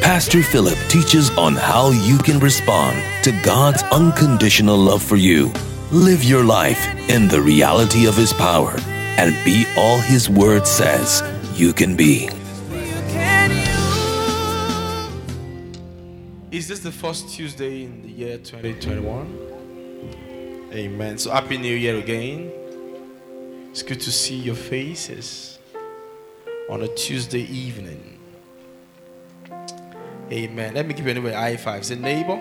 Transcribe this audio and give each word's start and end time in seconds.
Pastor 0.00 0.42
Philip 0.42 0.78
teaches 0.88 1.30
on 1.36 1.54
how 1.54 1.90
you 1.90 2.16
can 2.18 2.40
respond 2.40 3.04
to 3.22 3.32
God's 3.42 3.82
unconditional 3.84 4.76
love 4.78 5.02
for 5.02 5.16
you. 5.16 5.52
Live 5.92 6.24
your 6.24 6.42
life 6.42 6.84
in 7.10 7.28
the 7.28 7.40
reality 7.40 8.06
of 8.06 8.16
His 8.16 8.32
power 8.32 8.74
and 9.18 9.36
be 9.44 9.66
all 9.76 9.98
His 9.98 10.30
Word 10.30 10.66
says 10.66 11.22
you 11.54 11.74
can 11.74 11.96
be. 11.96 12.30
Is 16.50 16.66
this 16.66 16.80
the 16.80 16.90
first 16.90 17.28
Tuesday 17.28 17.84
in 17.84 18.02
the 18.02 18.08
year 18.08 18.38
2021? 18.38 20.70
Amen. 20.72 21.18
So, 21.18 21.30
Happy 21.30 21.58
New 21.58 21.76
Year 21.76 21.98
again. 21.98 22.50
It's 23.70 23.82
good 23.82 24.00
to 24.00 24.10
see 24.10 24.36
your 24.36 24.56
faces 24.56 25.58
on 26.70 26.82
a 26.82 26.88
Tuesday 26.88 27.42
evening. 27.42 28.19
Amen. 30.32 30.74
Let 30.74 30.86
me 30.86 30.94
give 30.94 31.06
you 31.06 31.10
anyway 31.10 31.32
high 31.32 31.56
five. 31.56 31.84
Say, 31.84 31.96
neighbor, 31.96 32.40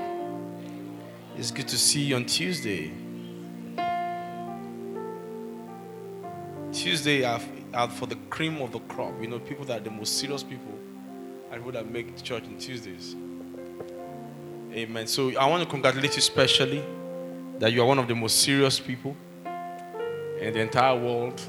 it's 1.36 1.50
good 1.50 1.68
to 1.70 1.78
see 1.78 2.02
you 2.02 2.18
on 2.18 2.26
Tuesday. 2.26 2.92
Tuesday 6.72 7.22
for 7.98 8.06
the 8.06 8.18
cream 8.30 8.62
of 8.62 8.72
the 8.72 8.80
crop. 8.82 9.14
You 9.20 9.28
know, 9.28 9.40
people 9.40 9.66
that 9.66 9.82
are 9.82 9.84
the 9.84 9.90
most 9.90 10.20
serious 10.20 10.44
people 10.44 10.74
are 11.50 11.58
people 11.58 11.72
that 11.72 11.90
make 11.90 12.22
church 12.22 12.44
on 12.44 12.58
Tuesdays. 12.58 13.16
Amen. 14.72 15.08
So 15.08 15.36
I 15.36 15.48
want 15.48 15.64
to 15.64 15.70
congratulate 15.70 16.16
you 16.16 16.22
specially 16.22 16.84
that 17.58 17.74
you 17.74 17.82
are 17.82 17.88
one 17.88 17.98
of 17.98 18.08
the 18.08 18.14
most 18.14 18.44
serious 18.44 18.80
people 18.80 19.16
in 20.40 20.54
the 20.54 20.60
entire 20.60 20.96
world 20.96 21.42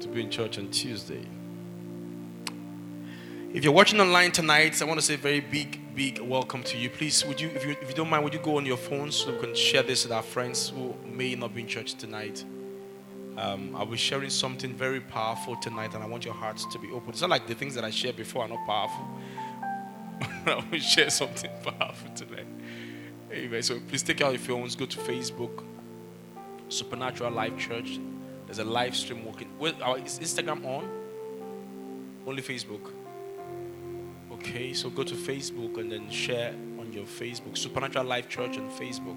to 0.00 0.08
be 0.08 0.22
in 0.22 0.30
church 0.30 0.58
on 0.58 0.70
Tuesday. 0.70 1.26
If 3.54 3.62
you're 3.62 3.72
watching 3.72 4.00
online 4.00 4.32
tonight, 4.32 4.82
I 4.82 4.84
want 4.84 4.98
to 4.98 5.06
say 5.06 5.14
a 5.14 5.16
very 5.16 5.38
big, 5.38 5.94
big 5.94 6.18
welcome 6.18 6.64
to 6.64 6.76
you. 6.76 6.90
Please, 6.90 7.24
would 7.24 7.40
you, 7.40 7.50
if 7.50 7.64
you, 7.64 7.76
if 7.80 7.88
you 7.88 7.94
don't 7.94 8.10
mind, 8.10 8.24
would 8.24 8.34
you 8.34 8.40
go 8.40 8.56
on 8.56 8.66
your 8.66 8.76
phones 8.76 9.14
so 9.14 9.30
we 9.30 9.38
can 9.38 9.54
share 9.54 9.84
this 9.84 10.02
with 10.02 10.12
our 10.12 10.24
friends 10.24 10.70
who 10.70 10.92
may 11.06 11.36
not 11.36 11.54
be 11.54 11.60
in 11.60 11.68
church 11.68 11.94
tonight? 11.94 12.44
Um, 13.38 13.76
I'll 13.76 13.86
be 13.86 13.96
sharing 13.96 14.30
something 14.30 14.74
very 14.74 14.98
powerful 14.98 15.54
tonight, 15.54 15.94
and 15.94 16.02
I 16.02 16.06
want 16.08 16.24
your 16.24 16.34
hearts 16.34 16.66
to 16.72 16.80
be 16.80 16.90
open. 16.90 17.10
It's 17.10 17.20
not 17.20 17.30
like 17.30 17.46
the 17.46 17.54
things 17.54 17.76
that 17.76 17.84
I 17.84 17.90
shared 17.90 18.16
before 18.16 18.42
are 18.42 18.48
not 18.48 18.66
powerful. 18.66 19.06
I 20.46 20.64
will 20.68 20.80
share 20.80 21.10
something 21.10 21.50
powerful 21.62 22.10
tonight. 22.16 22.48
Anyway, 23.30 23.62
so 23.62 23.78
please 23.86 24.02
take 24.02 24.20
out 24.20 24.32
your 24.32 24.40
phones, 24.40 24.74
go 24.74 24.86
to 24.86 24.98
Facebook, 24.98 25.62
Supernatural 26.70 27.30
Life 27.30 27.56
Church. 27.56 28.00
There's 28.46 28.58
a 28.58 28.64
live 28.64 28.96
stream 28.96 29.24
working. 29.24 29.48
Is 30.04 30.18
Instagram 30.18 30.66
on? 30.66 30.90
Only 32.26 32.42
Facebook. 32.42 32.90
Okay, 34.44 34.74
so 34.74 34.90
go 34.90 35.02
to 35.02 35.14
Facebook 35.14 35.78
and 35.78 35.90
then 35.90 36.10
share 36.10 36.52
on 36.78 36.92
your 36.92 37.06
Facebook, 37.06 37.56
Supernatural 37.56 38.04
Life 38.04 38.28
Church 38.28 38.58
on 38.58 38.70
Facebook. 38.72 39.16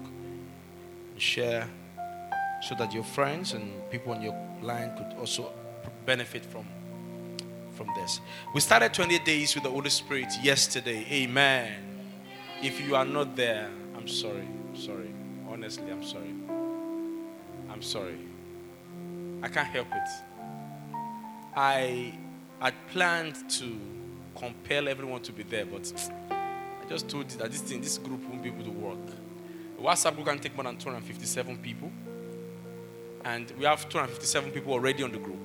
Share 1.18 1.68
so 2.62 2.74
that 2.76 2.94
your 2.94 3.04
friends 3.04 3.52
and 3.52 3.70
people 3.90 4.14
on 4.14 4.22
your 4.22 4.34
line 4.62 4.90
could 4.96 5.18
also 5.18 5.52
benefit 6.06 6.46
from 6.46 6.64
from 7.72 7.88
this. 7.94 8.22
We 8.54 8.62
started 8.62 8.94
20 8.94 9.18
days 9.18 9.54
with 9.54 9.64
the 9.64 9.70
Holy 9.70 9.90
Spirit 9.90 10.32
yesterday. 10.42 11.06
Amen. 11.12 11.74
If 12.62 12.80
you 12.80 12.96
are 12.96 13.04
not 13.04 13.36
there, 13.36 13.68
I'm 13.98 14.08
sorry. 14.08 14.48
I'm 14.70 14.76
sorry. 14.76 15.10
Honestly, 15.46 15.90
I'm 15.90 16.02
sorry. 16.02 16.34
I'm 17.70 17.82
sorry. 17.82 18.18
I 19.42 19.48
can't 19.48 19.68
help 19.68 19.88
it. 19.92 20.08
I 21.54 22.14
had 22.60 22.74
planned 22.88 23.36
to 23.50 23.78
compel 24.38 24.88
everyone 24.88 25.20
to 25.22 25.32
be 25.32 25.42
there, 25.42 25.66
but 25.66 25.92
I 26.30 26.88
just 26.88 27.08
told 27.08 27.30
you 27.30 27.38
that 27.38 27.50
this 27.50 27.60
thing, 27.60 27.80
this 27.80 27.98
group 27.98 28.22
won't 28.28 28.42
be 28.42 28.48
able 28.48 28.64
to 28.64 28.70
work. 28.70 29.06
The 29.76 29.82
WhatsApp 29.82 30.14
group 30.14 30.26
can 30.26 30.38
take 30.38 30.54
more 30.54 30.64
than 30.64 30.76
257 30.76 31.58
people, 31.58 31.90
and 33.24 33.52
we 33.58 33.64
have 33.64 33.88
257 33.88 34.50
people 34.52 34.72
already 34.72 35.02
on 35.02 35.12
the 35.12 35.18
group. 35.18 35.38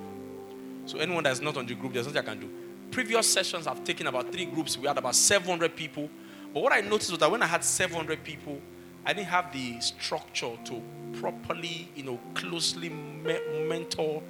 So 0.86 1.00
anyone 1.00 1.24
that's 1.24 1.42
not 1.42 1.58
on 1.58 1.66
the 1.66 1.76
group, 1.76 1.94
there's 1.94 2.06
nothing 2.06 2.22
I 2.22 2.26
can 2.26 2.40
do. 2.40 2.50
Previous 2.92 3.28
sessions 3.31 3.68
I've 3.68 3.84
taken 3.84 4.08
about 4.08 4.31
three 4.31 4.46
groups. 4.46 4.78
We 4.78 4.88
had 4.88 4.98
about 4.98 5.16
700 5.16 5.75
people. 5.75 6.10
But 6.54 6.62
what 6.62 6.74
I 6.74 6.81
noticed 6.81 7.12
was 7.12 7.20
that 7.20 7.31
when 7.31 7.42
I 7.42 7.48
had 7.48 7.64
700 7.64 8.24
people, 8.24 8.62
I 9.06 9.14
didn't 9.14 9.28
have 9.28 9.52
the 9.52 9.80
structure 9.80 10.52
to 10.66 10.81
properly, 11.14 11.90
you 11.96 12.04
know, 12.04 12.20
closely 12.36 12.90
me- 12.90 13.40
mentor 13.68 14.22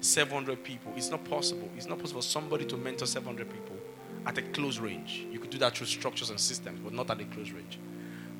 700 0.00 0.62
people. 0.62 0.92
It's 0.96 1.10
not 1.10 1.24
possible. 1.24 1.70
It's 1.76 1.86
not 1.86 1.98
possible 1.98 2.20
for 2.20 2.26
somebody 2.26 2.66
to 2.66 2.76
mentor 2.76 3.06
700 3.06 3.48
people 3.48 3.76
at 4.26 4.38
a 4.38 4.42
close 4.42 4.78
range. 4.78 5.26
You 5.30 5.38
could 5.38 5.50
do 5.50 5.58
that 5.58 5.76
through 5.76 5.86
structures 5.86 6.30
and 6.30 6.40
systems, 6.40 6.80
but 6.82 6.92
not 6.92 7.10
at 7.10 7.20
a 7.20 7.24
close 7.24 7.50
range. 7.50 7.78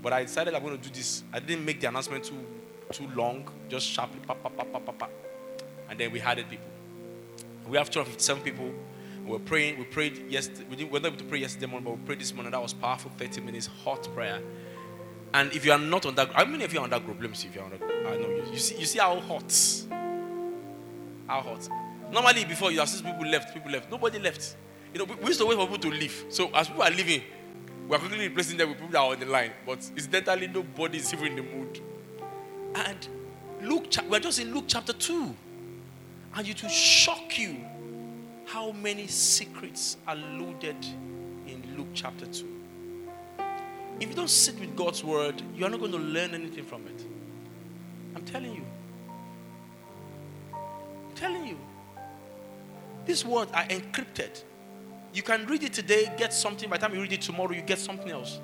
But 0.02 0.12
I 0.12 0.22
decided 0.22 0.54
I'm 0.54 0.62
going 0.62 0.78
to 0.78 0.88
do 0.88 0.94
this. 0.94 1.22
I 1.32 1.40
didn't 1.40 1.64
make 1.64 1.80
the 1.80 1.88
announcement 1.88 2.24
too 2.24 2.44
too 2.92 3.08
long, 3.14 3.48
just 3.68 3.86
sharply, 3.86 4.20
and 5.88 5.98
then 5.98 6.12
we 6.12 6.18
had 6.18 6.38
it 6.38 6.48
people. 6.48 6.66
We 7.68 7.76
have 7.78 7.90
257 7.90 8.42
people. 8.42 8.70
We 9.24 9.32
were 9.32 9.38
praying. 9.38 9.78
We 9.78 9.84
prayed 9.84 10.30
yesterday. 10.30 10.66
We, 10.68 10.76
didn't, 10.76 10.90
we 10.90 10.98
were 10.98 11.02
not 11.02 11.08
able 11.08 11.18
to 11.18 11.24
pray 11.24 11.38
yesterday 11.38 11.66
morning, 11.66 11.84
but 11.84 11.98
we 11.98 12.04
prayed 12.04 12.20
this 12.20 12.34
morning. 12.34 12.52
That 12.52 12.62
was 12.62 12.74
powerful. 12.74 13.10
30 13.16 13.40
minutes 13.40 13.68
hot 13.84 14.06
prayer. 14.14 14.40
And 15.32 15.52
if 15.52 15.64
you 15.64 15.72
are 15.72 15.78
not 15.78 16.06
on 16.06 16.14
that, 16.16 16.30
how 16.32 16.44
many 16.44 16.64
of 16.64 16.72
you 16.72 16.80
are 16.80 16.84
on 16.84 16.90
that 16.90 17.04
group? 17.04 17.20
Let 17.20 17.30
me 17.30 17.36
see 17.36 17.48
if 17.48 17.54
you're 17.54 17.64
on 17.64 17.70
that 17.70 17.80
group. 17.80 18.06
I 18.06 18.16
know 18.16 18.28
you. 18.28 18.44
You 18.52 18.58
see, 18.58 18.78
you 18.78 18.86
see 18.86 18.98
how 18.98 19.18
hot. 19.20 19.52
How 21.26 21.40
hot. 21.40 21.68
Normally, 22.12 22.44
before 22.44 22.70
you 22.70 22.80
have 22.80 22.88
seen 22.88 23.04
people 23.04 23.26
left, 23.26 23.54
people 23.54 23.70
left. 23.70 23.90
Nobody 23.90 24.18
left. 24.18 24.56
You 24.94 25.00
know, 25.00 25.14
we, 25.20 25.26
used 25.26 25.40
to 25.40 25.46
wait 25.46 25.56
for 25.56 25.66
people 25.66 25.90
to 25.90 25.90
leave. 25.90 26.24
So 26.28 26.50
as 26.54 26.68
people 26.68 26.84
are 26.84 26.90
leaving, 26.90 27.22
we 27.88 27.96
are 27.96 27.98
quickly 27.98 28.28
replacing 28.28 28.56
them 28.56 28.68
with 28.68 28.78
people 28.78 28.92
that 28.92 29.00
are 29.00 29.10
on 29.10 29.18
the 29.18 29.26
line. 29.26 29.50
But 29.66 29.78
incidentally, 29.96 30.46
nobody 30.46 30.98
is 30.98 31.12
even 31.12 31.26
in 31.26 31.36
the 31.36 31.42
mood. 31.42 31.80
And 32.76 33.08
Luke, 33.60 33.86
we're 34.08 34.20
just 34.20 34.38
in 34.38 34.54
Luke 34.54 34.66
chapter 34.68 34.92
2. 34.92 35.34
And 36.36 36.48
it 36.48 36.62
will 36.62 36.68
shock 36.68 37.36
you 37.38 37.56
how 38.46 38.70
many 38.70 39.08
secrets 39.08 39.96
are 40.06 40.14
loaded 40.14 40.76
in 41.46 41.74
Luke 41.76 41.88
chapter 41.92 42.26
2. 42.26 42.48
If 43.98 44.08
you 44.08 44.14
don't 44.14 44.30
sit 44.30 44.58
with 44.60 44.76
God's 44.76 45.02
word, 45.02 45.42
you're 45.56 45.70
not 45.70 45.80
going 45.80 45.92
to 45.92 45.98
learn 45.98 46.34
anything 46.34 46.64
from 46.64 46.86
it. 46.86 47.04
I'm 48.14 48.24
telling 48.24 48.54
you. 48.54 48.64
I'm 50.52 51.14
telling 51.16 51.46
you. 51.46 51.58
These 53.06 53.24
words 53.24 53.50
are 53.52 53.64
encrypted. 53.64 54.42
You 55.14 55.22
can 55.22 55.46
read 55.46 55.62
it 55.62 55.72
today, 55.72 56.12
get 56.18 56.34
something. 56.34 56.68
By 56.68 56.76
the 56.76 56.86
time 56.86 56.94
you 56.96 57.00
read 57.00 57.12
it 57.12 57.22
tomorrow, 57.22 57.52
you 57.52 57.62
get 57.62 57.78
something 57.78 58.10
else. 58.10 58.40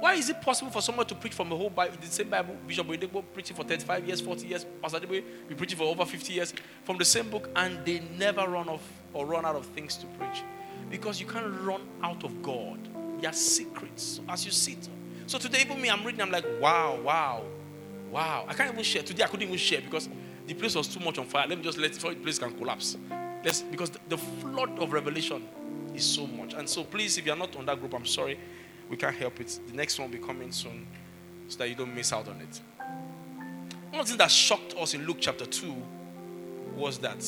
Why 0.00 0.14
is 0.14 0.30
it 0.30 0.40
possible 0.40 0.70
for 0.70 0.80
someone 0.80 1.04
to 1.06 1.14
preach 1.14 1.34
from 1.34 1.50
the 1.50 1.56
whole 1.56 1.68
Bible, 1.68 1.94
the 2.00 2.06
same 2.06 2.30
Bible, 2.30 2.56
Bishop 2.66 2.86
Oyedepo 2.86 3.22
preaching 3.34 3.54
for 3.54 3.64
35 3.64 4.06
years, 4.06 4.20
40 4.22 4.46
years, 4.46 4.64
Pastor 4.80 5.00
Debe 5.00 5.22
be 5.46 5.54
preaching 5.54 5.76
for 5.76 5.84
over 5.84 6.06
50 6.06 6.32
years 6.32 6.54
from 6.84 6.96
the 6.96 7.04
same 7.04 7.28
book, 7.28 7.50
and 7.54 7.84
they 7.84 8.00
never 8.16 8.48
run 8.48 8.66
off 8.66 8.82
or 9.12 9.26
run 9.26 9.44
out 9.44 9.56
of 9.56 9.66
things 9.66 9.96
to 9.96 10.06
preach? 10.18 10.42
Because 10.88 11.20
you 11.20 11.26
can't 11.26 11.54
run 11.60 11.82
out 12.02 12.24
of 12.24 12.42
God. 12.42 12.78
There 13.20 13.28
are 13.28 13.34
secrets 13.34 14.20
as 14.26 14.46
you 14.46 14.52
sit. 14.52 14.88
So 15.26 15.38
today, 15.38 15.62
even 15.62 15.78
me, 15.82 15.90
I'm 15.90 16.02
reading, 16.02 16.22
I'm 16.22 16.30
like, 16.30 16.46
wow, 16.62 16.98
wow, 17.02 17.42
wow. 18.10 18.46
I 18.48 18.54
can't 18.54 18.72
even 18.72 18.84
share. 18.84 19.02
Today, 19.02 19.24
I 19.24 19.26
couldn't 19.26 19.46
even 19.46 19.58
share 19.58 19.82
because 19.82 20.08
the 20.46 20.54
place 20.54 20.76
was 20.76 20.88
too 20.88 21.00
much 21.00 21.18
on 21.18 21.26
fire. 21.26 21.46
Let 21.46 21.58
me 21.58 21.64
just 21.64 21.76
let 21.76 21.92
the 21.92 22.14
place 22.14 22.38
can 22.38 22.56
collapse. 22.56 22.96
Let's, 23.44 23.60
because 23.62 23.90
the 24.08 24.16
flood 24.16 24.78
of 24.78 24.92
revelation 24.94 25.46
is 25.96 26.04
so 26.04 26.26
much. 26.26 26.54
And 26.54 26.68
so, 26.68 26.84
please, 26.84 27.18
if 27.18 27.26
you're 27.26 27.36
not 27.36 27.56
on 27.56 27.66
that 27.66 27.80
group, 27.80 27.94
I'm 27.94 28.06
sorry 28.06 28.38
we 28.88 28.96
can't 28.96 29.16
help 29.16 29.40
it. 29.40 29.58
The 29.66 29.74
next 29.74 29.98
one 29.98 30.10
will 30.10 30.18
be 30.18 30.24
coming 30.24 30.52
soon 30.52 30.86
so 31.48 31.58
that 31.58 31.68
you 31.68 31.74
don't 31.74 31.94
miss 31.94 32.12
out 32.12 32.28
on 32.28 32.40
it. 32.40 32.60
One 33.90 34.04
thing 34.04 34.18
that 34.18 34.30
shocked 34.30 34.74
us 34.76 34.94
in 34.94 35.06
Luke 35.06 35.18
chapter 35.20 35.46
2 35.46 35.74
was 36.76 36.98
that 36.98 37.24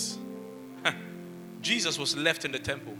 Jesus 1.62 1.99
was 1.99 2.17
left 2.17 2.44
in 2.44 2.53
the 2.53 2.59
temple. 2.59 2.94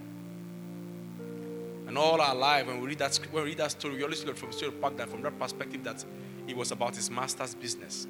And 1.87 1.97
all 1.97 2.21
our 2.21 2.35
life, 2.35 2.67
when 2.67 2.81
we 2.81 2.89
read 2.89 2.99
that, 2.99 3.17
when 3.31 3.45
we 3.45 3.51
read 3.51 3.59
that 3.59 3.71
story, 3.71 3.97
we 3.97 4.03
always 4.03 4.25
look 4.25 4.37
from 4.37 4.51
that 4.97 5.09
from 5.09 5.23
that 5.23 5.39
perspective 5.39 5.85
that 5.85 6.05
it 6.47 6.57
was 6.57 6.71
about 6.71 6.97
his 6.97 7.11
master's 7.11 7.55
business. 7.55 8.07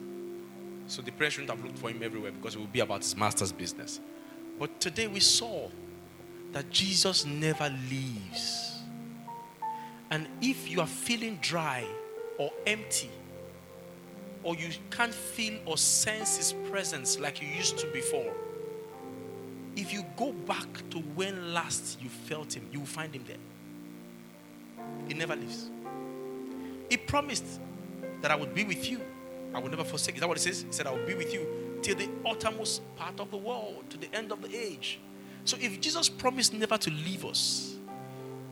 So 0.87 1.03
the 1.03 1.13
prayer 1.13 1.31
shouldn't 1.31 1.51
have 1.51 1.63
looked 1.63 1.79
for 1.79 1.91
him 1.91 2.03
everywhere 2.03 2.33
because 2.33 2.55
it 2.55 2.61
would 2.61 2.73
be 2.73 2.81
about 2.81 3.03
his 3.03 3.17
master's 3.17 3.53
business. 3.53 4.01
But 4.59 4.81
today 4.81 5.07
we 5.07 5.21
saw 5.21 5.69
that 6.53 6.71
Jesus 6.71 7.25
never 7.27 7.73
leaves 7.91 8.69
and 10.11 10.27
if 10.41 10.71
you 10.71 10.81
are 10.81 10.87
feeling 10.87 11.39
dry 11.41 11.87
or 12.39 12.51
empty 12.67 13.11
or 14.43 14.55
you 14.55 14.69
can't 14.91 15.13
feel 15.13 15.59
or 15.67 15.77
sense 15.77 16.37
His 16.37 16.53
presence 16.71 17.19
like 17.19 17.43
you 17.43 17.49
used 17.49 17.79
to 17.79 17.87
before, 17.89 18.33
if 19.77 19.93
you 19.93 20.05
go 20.17 20.33
back 20.33 20.89
to 20.91 20.99
when 20.99 21.53
last 21.53 22.01
you 22.03 22.09
felt 22.09 22.57
Him, 22.57 22.67
you 22.73 22.81
will 22.81 22.87
find 22.87 23.15
Him 23.15 23.25
there. 23.27 23.37
He 25.07 25.15
never 25.15 25.37
leaves. 25.37 25.71
He 26.89 26.97
promised 26.97 27.61
that 28.23 28.31
I 28.31 28.37
would 28.37 28.55
be 28.55 28.65
with 28.65 28.91
you. 28.91 29.01
I 29.55 29.59
will 29.59 29.71
never 29.71 29.85
forsake. 29.85 30.15
Is 30.15 30.21
that 30.21 30.29
what 30.29 30.39
it 30.39 30.41
says? 30.41 30.63
He 30.63 30.73
said, 30.73 30.87
I 30.87 30.91
will 30.91 31.07
be 31.07 31.15
with 31.15 31.33
you 31.33 31.47
till 31.83 31.97
the 31.97 32.09
uttermost 32.25 32.83
part 32.97 33.21
of 33.21 33.31
the 33.31 33.37
world, 33.37 33.85
to 33.91 33.99
the 33.99 34.13
end 34.15 34.33
of 34.33 34.43
the 34.43 34.57
age. 34.57 35.01
So 35.45 35.57
if 35.61 35.81
Jesus 35.81 36.09
promised 36.09 36.53
never 36.53 36.79
to 36.79 36.91
leave 36.91 37.25
us, 37.25 37.77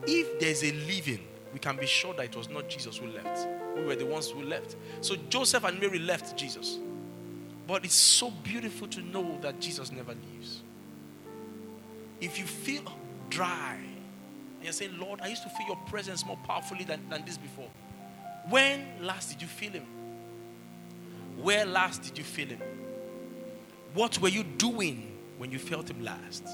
if 0.05 0.39
there's 0.39 0.63
a 0.63 0.71
leaving, 0.71 1.19
we 1.53 1.59
can 1.59 1.77
be 1.77 1.85
sure 1.85 2.13
that 2.15 2.25
it 2.25 2.35
was 2.35 2.49
not 2.49 2.69
Jesus 2.69 2.97
who 2.97 3.07
left. 3.07 3.47
We 3.75 3.83
were 3.83 3.95
the 3.95 4.05
ones 4.05 4.29
who 4.29 4.43
left. 4.43 4.75
So 5.01 5.15
Joseph 5.29 5.63
and 5.63 5.79
Mary 5.79 5.99
left 5.99 6.37
Jesus. 6.37 6.79
But 7.67 7.83
it's 7.83 7.95
so 7.95 8.31
beautiful 8.43 8.87
to 8.87 9.01
know 9.01 9.37
that 9.41 9.59
Jesus 9.59 9.91
never 9.91 10.13
leaves. 10.13 10.61
If 12.21 12.39
you 12.39 12.45
feel 12.45 12.83
dry, 13.29 13.75
and 13.75 14.63
you're 14.63 14.73
saying, 14.73 14.97
Lord, 14.97 15.21
I 15.21 15.27
used 15.27 15.43
to 15.43 15.49
feel 15.49 15.67
your 15.67 15.79
presence 15.87 16.25
more 16.25 16.37
powerfully 16.45 16.83
than, 16.83 17.07
than 17.09 17.25
this 17.25 17.37
before. 17.37 17.69
When 18.49 18.85
last 19.01 19.31
did 19.31 19.41
you 19.41 19.47
feel 19.47 19.71
him? 19.71 19.85
Where 21.41 21.65
last 21.65 22.01
did 22.01 22.17
you 22.17 22.23
feel 22.23 22.47
him? 22.47 22.61
What 23.93 24.19
were 24.19 24.29
you 24.29 24.43
doing 24.43 25.17
when 25.37 25.51
you 25.51 25.59
felt 25.59 25.89
him 25.89 26.03
last? 26.03 26.47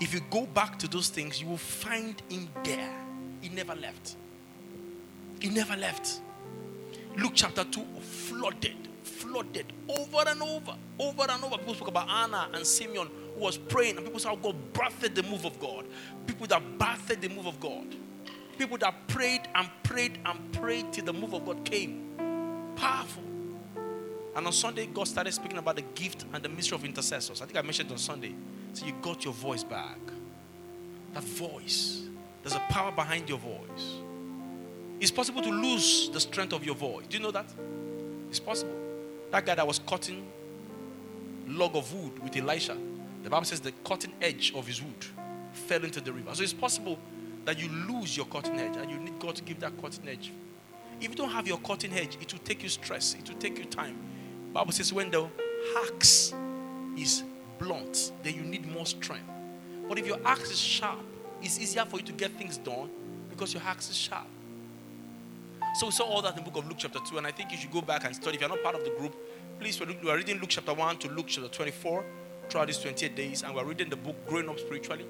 If 0.00 0.14
you 0.14 0.20
go 0.30 0.46
back 0.46 0.78
to 0.80 0.88
those 0.88 1.08
things, 1.08 1.40
you 1.40 1.48
will 1.48 1.56
find 1.56 2.20
him 2.28 2.48
there. 2.62 2.90
He 3.40 3.48
never 3.48 3.74
left. 3.74 4.16
He 5.40 5.48
never 5.48 5.76
left. 5.76 6.20
Luke 7.16 7.32
chapter 7.34 7.64
2 7.64 7.84
flooded, 8.00 8.88
flooded 9.02 9.72
over 9.88 10.28
and 10.28 10.42
over, 10.42 10.76
over 10.98 11.26
and 11.28 11.44
over. 11.44 11.58
People 11.58 11.74
spoke 11.74 11.88
about 11.88 12.08
Anna 12.08 12.48
and 12.52 12.64
Simeon 12.64 13.08
who 13.34 13.40
was 13.40 13.56
praying, 13.56 13.96
and 13.96 14.04
people 14.04 14.20
saw 14.20 14.36
God 14.36 14.56
birthed 14.72 15.14
the 15.14 15.22
move 15.24 15.44
of 15.44 15.58
God. 15.58 15.84
People 16.26 16.46
that 16.46 16.62
birthed 16.78 17.20
the 17.20 17.28
move 17.28 17.46
of 17.46 17.58
God. 17.58 17.86
People 18.56 18.78
that 18.78 19.06
prayed 19.08 19.42
and 19.54 19.68
prayed 19.82 20.18
and 20.24 20.52
prayed 20.52 20.92
till 20.92 21.04
the 21.04 21.12
move 21.12 21.32
of 21.32 21.44
God 21.44 21.64
came. 21.64 22.74
Powerful. 22.76 23.22
And 24.36 24.46
on 24.46 24.52
Sunday, 24.52 24.86
God 24.86 25.08
started 25.08 25.32
speaking 25.32 25.58
about 25.58 25.76
the 25.76 25.82
gift 25.94 26.24
and 26.32 26.42
the 26.42 26.48
mystery 26.48 26.76
of 26.76 26.84
intercessors. 26.84 27.42
I 27.42 27.46
think 27.46 27.58
I 27.58 27.62
mentioned 27.62 27.90
on 27.90 27.98
Sunday. 27.98 28.34
So 28.78 28.86
you 28.86 28.92
got 29.02 29.24
your 29.24 29.34
voice 29.34 29.64
back. 29.64 29.98
That 31.12 31.24
voice. 31.24 32.02
There's 32.44 32.54
a 32.54 32.62
power 32.70 32.92
behind 32.92 33.28
your 33.28 33.38
voice. 33.38 33.96
It's 35.00 35.10
possible 35.10 35.42
to 35.42 35.50
lose 35.50 36.10
the 36.10 36.20
strength 36.20 36.52
of 36.52 36.64
your 36.64 36.76
voice. 36.76 37.06
Do 37.08 37.16
you 37.16 37.22
know 37.24 37.32
that? 37.32 37.46
It's 38.28 38.38
possible. 38.38 38.76
That 39.32 39.44
guy 39.44 39.56
that 39.56 39.66
was 39.66 39.80
cutting 39.80 40.24
log 41.48 41.74
of 41.74 41.92
wood 41.92 42.22
with 42.22 42.36
Elisha, 42.36 42.76
the 43.24 43.30
Bible 43.30 43.46
says 43.46 43.58
the 43.58 43.72
cutting 43.82 44.12
edge 44.22 44.52
of 44.54 44.64
his 44.68 44.80
wood 44.80 45.04
fell 45.52 45.82
into 45.82 46.00
the 46.00 46.12
river. 46.12 46.32
So 46.36 46.44
it's 46.44 46.52
possible 46.52 47.00
that 47.46 47.58
you 47.58 47.68
lose 47.90 48.16
your 48.16 48.26
cutting 48.26 48.60
edge 48.60 48.76
and 48.76 48.88
you 48.88 48.98
need 48.98 49.18
God 49.18 49.34
to 49.34 49.42
give 49.42 49.58
that 49.58 49.72
cutting 49.82 50.08
edge. 50.08 50.32
If 51.00 51.08
you 51.10 51.16
don't 51.16 51.30
have 51.30 51.48
your 51.48 51.58
cutting 51.58 51.92
edge, 51.94 52.16
it 52.20 52.32
will 52.32 52.40
take 52.44 52.62
you 52.62 52.68
stress, 52.68 53.16
it 53.18 53.28
will 53.28 53.40
take 53.40 53.58
you 53.58 53.64
time. 53.64 53.96
Bible 54.52 54.70
says 54.70 54.92
when 54.92 55.10
the 55.10 55.26
axe 55.84 56.32
is 56.96 57.24
blunt, 57.58 58.12
then 58.22 58.34
you 58.34 58.42
need 58.42 58.66
more 58.66 58.86
strength. 58.86 59.28
But 59.88 59.98
if 59.98 60.06
your 60.06 60.18
axe 60.24 60.50
is 60.50 60.58
sharp, 60.58 61.00
it's 61.42 61.58
easier 61.58 61.84
for 61.84 61.98
you 61.98 62.04
to 62.04 62.12
get 62.12 62.32
things 62.32 62.58
done 62.58 62.90
because 63.30 63.54
your 63.54 63.62
axe 63.64 63.90
is 63.90 63.96
sharp. 63.96 64.26
So 65.76 65.86
we 65.86 65.92
saw 65.92 66.04
all 66.04 66.22
that 66.22 66.36
in 66.36 66.44
the 66.44 66.50
book 66.50 66.62
of 66.62 66.68
Luke 66.68 66.78
chapter 66.78 66.98
2, 66.98 67.18
and 67.18 67.26
I 67.26 67.30
think 67.30 67.52
you 67.52 67.58
should 67.58 67.70
go 67.70 67.80
back 67.80 68.04
and 68.04 68.14
study. 68.14 68.36
If 68.36 68.40
you're 68.40 68.50
not 68.50 68.62
part 68.62 68.74
of 68.74 68.84
the 68.84 68.90
group, 68.90 69.14
please, 69.60 69.78
we 69.80 70.10
are 70.10 70.16
reading 70.16 70.38
Luke 70.38 70.48
chapter 70.50 70.74
1 70.74 70.98
to 70.98 71.08
Luke 71.08 71.26
chapter 71.28 71.48
24 71.48 72.04
throughout 72.48 72.66
these 72.66 72.78
28 72.78 73.14
days, 73.14 73.42
and 73.42 73.54
we're 73.54 73.64
reading 73.64 73.88
the 73.88 73.96
book 73.96 74.16
Growing 74.26 74.48
Up 74.48 74.58
Spiritually. 74.58 75.04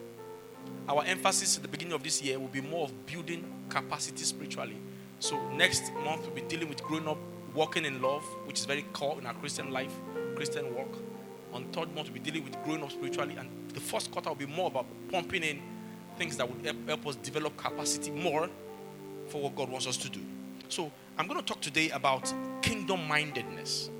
Our 0.88 1.04
emphasis 1.04 1.56
at 1.56 1.62
the 1.62 1.68
beginning 1.68 1.94
of 1.94 2.02
this 2.02 2.22
year 2.22 2.38
will 2.38 2.48
be 2.48 2.60
more 2.60 2.84
of 2.84 3.06
building 3.06 3.44
capacity 3.68 4.24
spiritually. 4.24 4.76
So 5.20 5.38
next 5.50 5.92
month 6.04 6.22
we'll 6.22 6.34
be 6.34 6.42
dealing 6.42 6.68
with 6.68 6.82
growing 6.82 7.06
up, 7.06 7.18
walking 7.54 7.84
in 7.84 8.02
love, 8.02 8.24
which 8.44 8.58
is 8.58 8.64
very 8.64 8.82
core 8.92 9.18
in 9.18 9.26
our 9.26 9.34
Christian 9.34 9.70
life, 9.70 9.92
Christian 10.34 10.74
walk. 10.74 10.96
On 11.52 11.64
third 11.72 11.94
month 11.94 12.10
we'll 12.10 12.14
be 12.14 12.30
dealing 12.30 12.44
with 12.44 12.62
growing 12.64 12.82
up 12.82 12.90
spiritually, 12.90 13.36
and 13.38 13.48
the 13.74 13.80
first 13.80 14.10
quarter 14.10 14.30
will 14.30 14.36
be 14.36 14.46
more 14.46 14.66
about 14.66 14.86
pumping 15.10 15.42
in 15.42 15.60
things 16.16 16.36
that 16.36 16.48
would 16.48 16.76
help 16.86 17.06
us 17.06 17.16
develop 17.16 17.56
capacity 17.56 18.10
more 18.10 18.48
for 19.28 19.42
what 19.42 19.54
God 19.54 19.70
wants 19.70 19.86
us 19.86 19.96
to 19.98 20.08
do. 20.08 20.20
So 20.68 20.90
I'm 21.16 21.26
going 21.26 21.40
to 21.40 21.46
talk 21.46 21.60
today 21.60 21.90
about 21.90 22.32
kingdom 22.60 23.06
mindedness 23.08 23.90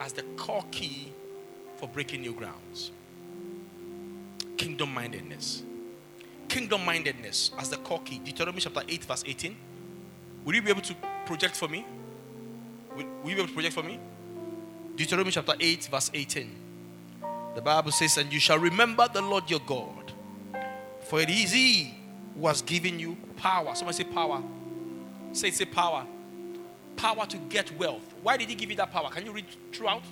as 0.00 0.12
the 0.12 0.22
core 0.36 0.64
key 0.70 1.12
for 1.76 1.88
breaking 1.88 2.22
new 2.22 2.32
grounds. 2.32 2.90
Kingdom 4.56 4.94
mindedness. 4.94 5.62
Kingdom 6.48 6.84
mindedness 6.84 7.50
as 7.58 7.70
the 7.70 7.76
core 7.78 8.00
key. 8.04 8.18
Deuteronomy 8.18 8.60
chapter 8.60 8.82
8, 8.88 9.04
verse 9.04 9.24
18. 9.26 9.56
Will 10.44 10.54
you 10.54 10.62
be 10.62 10.70
able 10.70 10.82
to 10.82 10.94
project 11.26 11.56
for 11.56 11.68
me? 11.68 11.84
Will, 12.96 13.04
will 13.22 13.30
you 13.30 13.36
be 13.36 13.42
able 13.42 13.48
to 13.48 13.54
project 13.54 13.74
for 13.74 13.82
me? 13.82 13.98
Deuteronomy 14.96 15.30
chapter 15.30 15.54
8, 15.58 15.88
verse 15.90 16.10
18. 16.14 16.65
The 17.56 17.62
Bible 17.62 17.90
says, 17.90 18.18
And 18.18 18.30
you 18.30 18.38
shall 18.38 18.58
remember 18.58 19.08
the 19.10 19.22
Lord 19.22 19.50
your 19.50 19.60
God, 19.60 20.12
for 21.00 21.20
it 21.20 21.30
is 21.30 21.52
He 21.52 21.94
who 22.38 22.46
has 22.46 22.60
given 22.60 22.98
you 23.00 23.16
power. 23.38 23.74
Somebody 23.74 23.96
say 23.96 24.04
power. 24.04 24.42
Say, 25.32 25.50
say 25.50 25.64
power. 25.64 26.04
Power 26.96 27.24
to 27.24 27.38
get 27.38 27.74
wealth. 27.78 28.14
Why 28.22 28.36
did 28.36 28.50
He 28.50 28.54
give 28.54 28.68
you 28.68 28.76
that 28.76 28.92
power? 28.92 29.08
Can 29.08 29.24
you 29.24 29.32
read 29.32 29.46
throughout? 29.72 30.02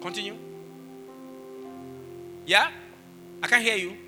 Continue. 0.00 0.36
Yeah? 2.46 2.70
I 3.42 3.46
can't 3.46 3.62
hear 3.62 3.76
you. 3.76 3.98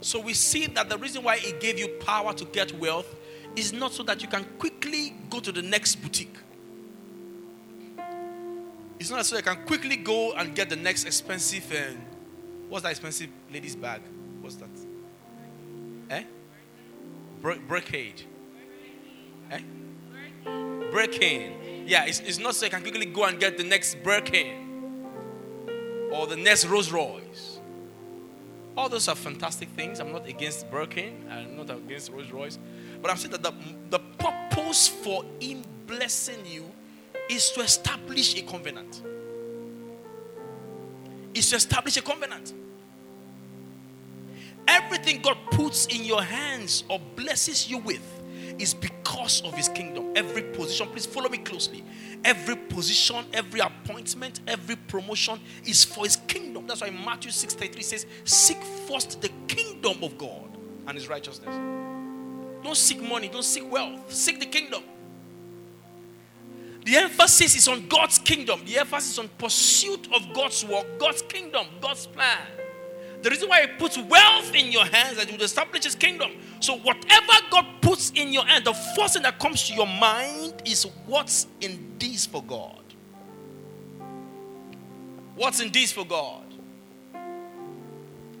So 0.00 0.20
we 0.20 0.34
see 0.34 0.68
that 0.68 0.88
the 0.88 0.98
reason 0.98 1.24
why 1.24 1.38
He 1.38 1.50
gave 1.58 1.80
you 1.80 1.88
power 1.88 2.32
to 2.32 2.44
get 2.44 2.78
wealth 2.78 3.12
is 3.56 3.72
not 3.72 3.92
so 3.92 4.02
that 4.04 4.22
you 4.22 4.28
can 4.28 4.44
quickly 4.58 5.14
go 5.30 5.40
to 5.40 5.52
the 5.52 5.62
next 5.62 5.96
boutique. 5.96 6.36
It's 8.98 9.10
not 9.10 9.26
so 9.26 9.36
you 9.36 9.42
can 9.42 9.64
quickly 9.66 9.96
go 9.96 10.32
and 10.32 10.54
get 10.54 10.70
the 10.70 10.76
next 10.76 11.04
expensive. 11.04 11.70
Uh, 11.72 11.94
what's 12.68 12.84
that 12.84 12.90
expensive 12.90 13.28
ladies' 13.52 13.76
bag? 13.76 14.00
What's 14.40 14.56
that? 14.56 14.68
Eh? 16.10 16.22
Brocade. 17.40 18.22
Eh? 19.50 19.60
Birkin. 20.44 21.86
Yeah, 21.86 22.04
it's, 22.06 22.20
it's 22.20 22.38
not 22.38 22.54
so 22.54 22.66
you 22.66 22.70
can 22.70 22.82
quickly 22.82 23.06
go 23.06 23.24
and 23.24 23.38
get 23.38 23.58
the 23.58 23.64
next 23.64 24.02
Birkin 24.02 25.08
or 26.12 26.26
the 26.26 26.36
next 26.36 26.66
Rolls 26.66 26.92
Royce. 26.92 27.58
All 28.76 28.88
those 28.88 29.08
are 29.08 29.14
fantastic 29.14 29.68
things. 29.70 30.00
I'm 30.00 30.12
not 30.12 30.26
against 30.26 30.70
Birkin. 30.70 31.26
I'm 31.30 31.56
not 31.56 31.70
against 31.70 32.10
Rolls 32.10 32.30
Royce. 32.30 32.58
But 33.04 33.18
saying 33.18 33.32
that 33.32 33.42
the, 33.42 33.52
the 33.90 33.98
purpose 33.98 34.88
for 34.88 35.26
Him 35.38 35.62
blessing 35.86 36.38
you 36.46 36.64
is 37.28 37.50
to 37.50 37.60
establish 37.60 38.34
a 38.40 38.42
covenant. 38.42 39.02
Is 41.34 41.50
to 41.50 41.56
establish 41.56 41.98
a 41.98 42.02
covenant. 42.02 42.54
Everything 44.66 45.20
God 45.20 45.36
puts 45.50 45.84
in 45.88 46.02
your 46.02 46.22
hands 46.22 46.84
or 46.88 46.98
blesses 47.14 47.68
you 47.68 47.76
with 47.76 48.22
is 48.58 48.72
because 48.72 49.42
of 49.42 49.52
his 49.52 49.68
kingdom. 49.68 50.14
Every 50.16 50.40
position, 50.40 50.86
please 50.86 51.04
follow 51.04 51.28
me 51.28 51.38
closely. 51.38 51.84
Every 52.24 52.56
position, 52.56 53.26
every 53.34 53.60
appointment, 53.60 54.40
every 54.46 54.76
promotion 54.76 55.40
is 55.66 55.84
for 55.84 56.04
his 56.04 56.16
kingdom. 56.26 56.66
That's 56.66 56.80
why 56.80 56.88
Matthew 56.88 57.32
6:33 57.32 57.82
says, 57.82 58.06
Seek 58.24 58.62
first 58.88 59.20
the 59.20 59.28
kingdom 59.46 60.02
of 60.02 60.16
God 60.16 60.56
and 60.86 60.96
his 60.96 61.06
righteousness. 61.06 61.93
Don't 62.64 62.76
seek 62.76 63.02
money, 63.02 63.28
don't 63.28 63.44
seek 63.44 63.70
wealth, 63.70 64.10
seek 64.10 64.40
the 64.40 64.46
kingdom. 64.46 64.82
The 66.86 66.96
emphasis 66.96 67.56
is 67.56 67.68
on 67.68 67.86
God's 67.88 68.18
kingdom. 68.18 68.60
The 68.64 68.78
emphasis 68.78 69.12
is 69.12 69.18
on 69.18 69.28
pursuit 69.38 70.08
of 70.14 70.34
God's 70.34 70.64
work, 70.64 70.98
God's 70.98 71.22
kingdom, 71.22 71.66
God's 71.80 72.06
plan. 72.06 72.38
The 73.22 73.30
reason 73.30 73.48
why 73.48 73.62
He 73.62 73.66
puts 73.78 73.98
wealth 73.98 74.54
in 74.54 74.72
your 74.72 74.86
hands 74.86 75.18
that 75.18 75.30
will 75.30 75.42
establish 75.42 75.84
His 75.84 75.94
kingdom. 75.94 76.32
So, 76.60 76.76
whatever 76.78 77.32
God 77.50 77.66
puts 77.82 78.10
in 78.10 78.32
your 78.32 78.44
hand, 78.46 78.64
the 78.64 78.74
first 78.96 79.14
thing 79.14 79.22
that 79.22 79.38
comes 79.38 79.66
to 79.68 79.74
your 79.74 79.86
mind 79.86 80.62
is 80.64 80.86
what's 81.06 81.46
in 81.60 81.94
this 81.98 82.26
for 82.26 82.42
God. 82.42 82.82
What's 85.36 85.60
in 85.60 85.70
this 85.70 85.92
for 85.92 86.04
God? 86.04 86.44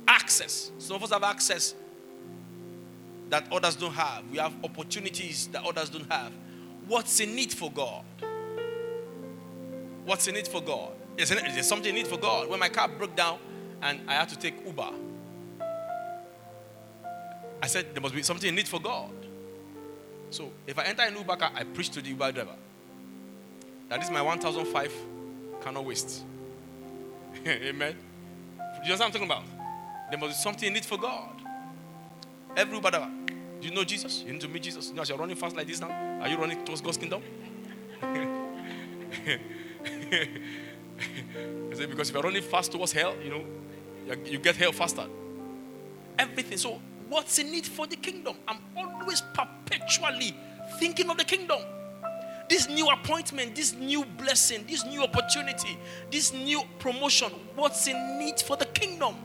Access. 0.08 0.70
Some 0.78 0.96
of 0.96 1.02
us 1.04 1.10
have 1.10 1.22
access 1.22 1.74
that 3.30 3.50
others 3.52 3.76
don't 3.76 3.92
have. 3.92 4.28
We 4.30 4.38
have 4.38 4.54
opportunities 4.62 5.48
that 5.48 5.64
others 5.64 5.90
don't 5.90 6.10
have. 6.10 6.32
What's 6.86 7.20
in 7.20 7.38
it 7.38 7.52
for 7.52 7.70
God? 7.70 8.04
What's 10.04 10.28
in 10.28 10.36
it 10.36 10.48
for 10.48 10.60
God? 10.60 10.92
Is 11.16 11.30
there 11.30 11.62
something 11.62 11.96
in 11.96 12.04
it 12.04 12.06
for 12.06 12.18
God? 12.18 12.48
When 12.48 12.60
my 12.60 12.68
car 12.68 12.88
broke 12.88 13.16
down, 13.16 13.38
and 13.84 14.00
I 14.08 14.14
had 14.14 14.28
to 14.30 14.38
take 14.38 14.54
Uber. 14.64 14.90
I 17.62 17.66
said 17.66 17.94
there 17.94 18.00
must 18.00 18.14
be 18.14 18.22
something 18.22 18.48
in 18.48 18.58
it 18.58 18.66
for 18.66 18.80
God. 18.80 19.12
So 20.30 20.50
if 20.66 20.78
I 20.78 20.84
enter 20.84 21.02
a 21.02 21.12
Uber 21.12 21.36
car, 21.36 21.50
I 21.54 21.64
preach 21.64 21.90
to 21.90 22.00
the 22.00 22.08
Uber 22.08 22.32
driver. 22.32 22.56
That 23.88 24.02
is 24.02 24.10
my 24.10 24.22
1005 24.22 24.92
cannot 25.62 25.84
waste. 25.84 26.24
Amen. 27.46 27.94
Do 28.56 28.62
you 28.82 28.88
know 28.88 28.94
what 28.96 29.04
I'm 29.06 29.12
talking 29.12 29.26
about? 29.26 29.44
There 30.10 30.18
must 30.18 30.30
be 30.30 30.42
something 30.42 30.68
in 30.70 30.76
it 30.76 30.84
for 30.84 30.98
God. 30.98 31.33
Every 32.56 32.76
Uber 32.76 32.90
driver. 32.90 33.10
Do 33.60 33.68
you 33.68 33.74
know 33.74 33.84
Jesus? 33.84 34.22
You 34.26 34.32
need 34.32 34.40
to 34.42 34.48
meet 34.48 34.62
Jesus. 34.62 34.88
You 34.88 34.94
know, 34.94 35.02
as 35.02 35.08
you're 35.08 35.18
running 35.18 35.36
fast 35.36 35.56
like 35.56 35.66
this 35.66 35.80
now, 35.80 35.90
are 36.20 36.28
you 36.28 36.36
running 36.36 36.64
towards 36.64 36.80
God's 36.80 36.98
kingdom? 36.98 37.22
I 38.02 38.28
said, 41.72 41.90
because 41.90 42.08
if 42.08 42.14
you're 42.14 42.22
running 42.22 42.42
fast 42.42 42.72
towards 42.72 42.92
hell, 42.92 43.14
you 43.22 43.30
know, 43.30 43.44
you 44.24 44.38
get 44.38 44.56
hell 44.56 44.72
faster. 44.72 45.06
Everything. 46.18 46.58
So, 46.58 46.80
what's 47.08 47.38
in 47.38 47.52
it 47.54 47.66
for 47.66 47.86
the 47.86 47.96
kingdom? 47.96 48.36
I'm 48.46 48.58
always 48.76 49.22
perpetually 49.32 50.36
thinking 50.78 51.10
of 51.10 51.16
the 51.16 51.24
kingdom. 51.24 51.60
This 52.48 52.68
new 52.68 52.88
appointment, 52.90 53.56
this 53.56 53.72
new 53.74 54.04
blessing, 54.04 54.64
this 54.68 54.84
new 54.84 55.02
opportunity, 55.02 55.78
this 56.10 56.32
new 56.32 56.62
promotion, 56.78 57.30
what's 57.56 57.86
in 57.88 57.96
it 58.20 58.42
for 58.42 58.56
the 58.56 58.66
kingdom? 58.66 59.16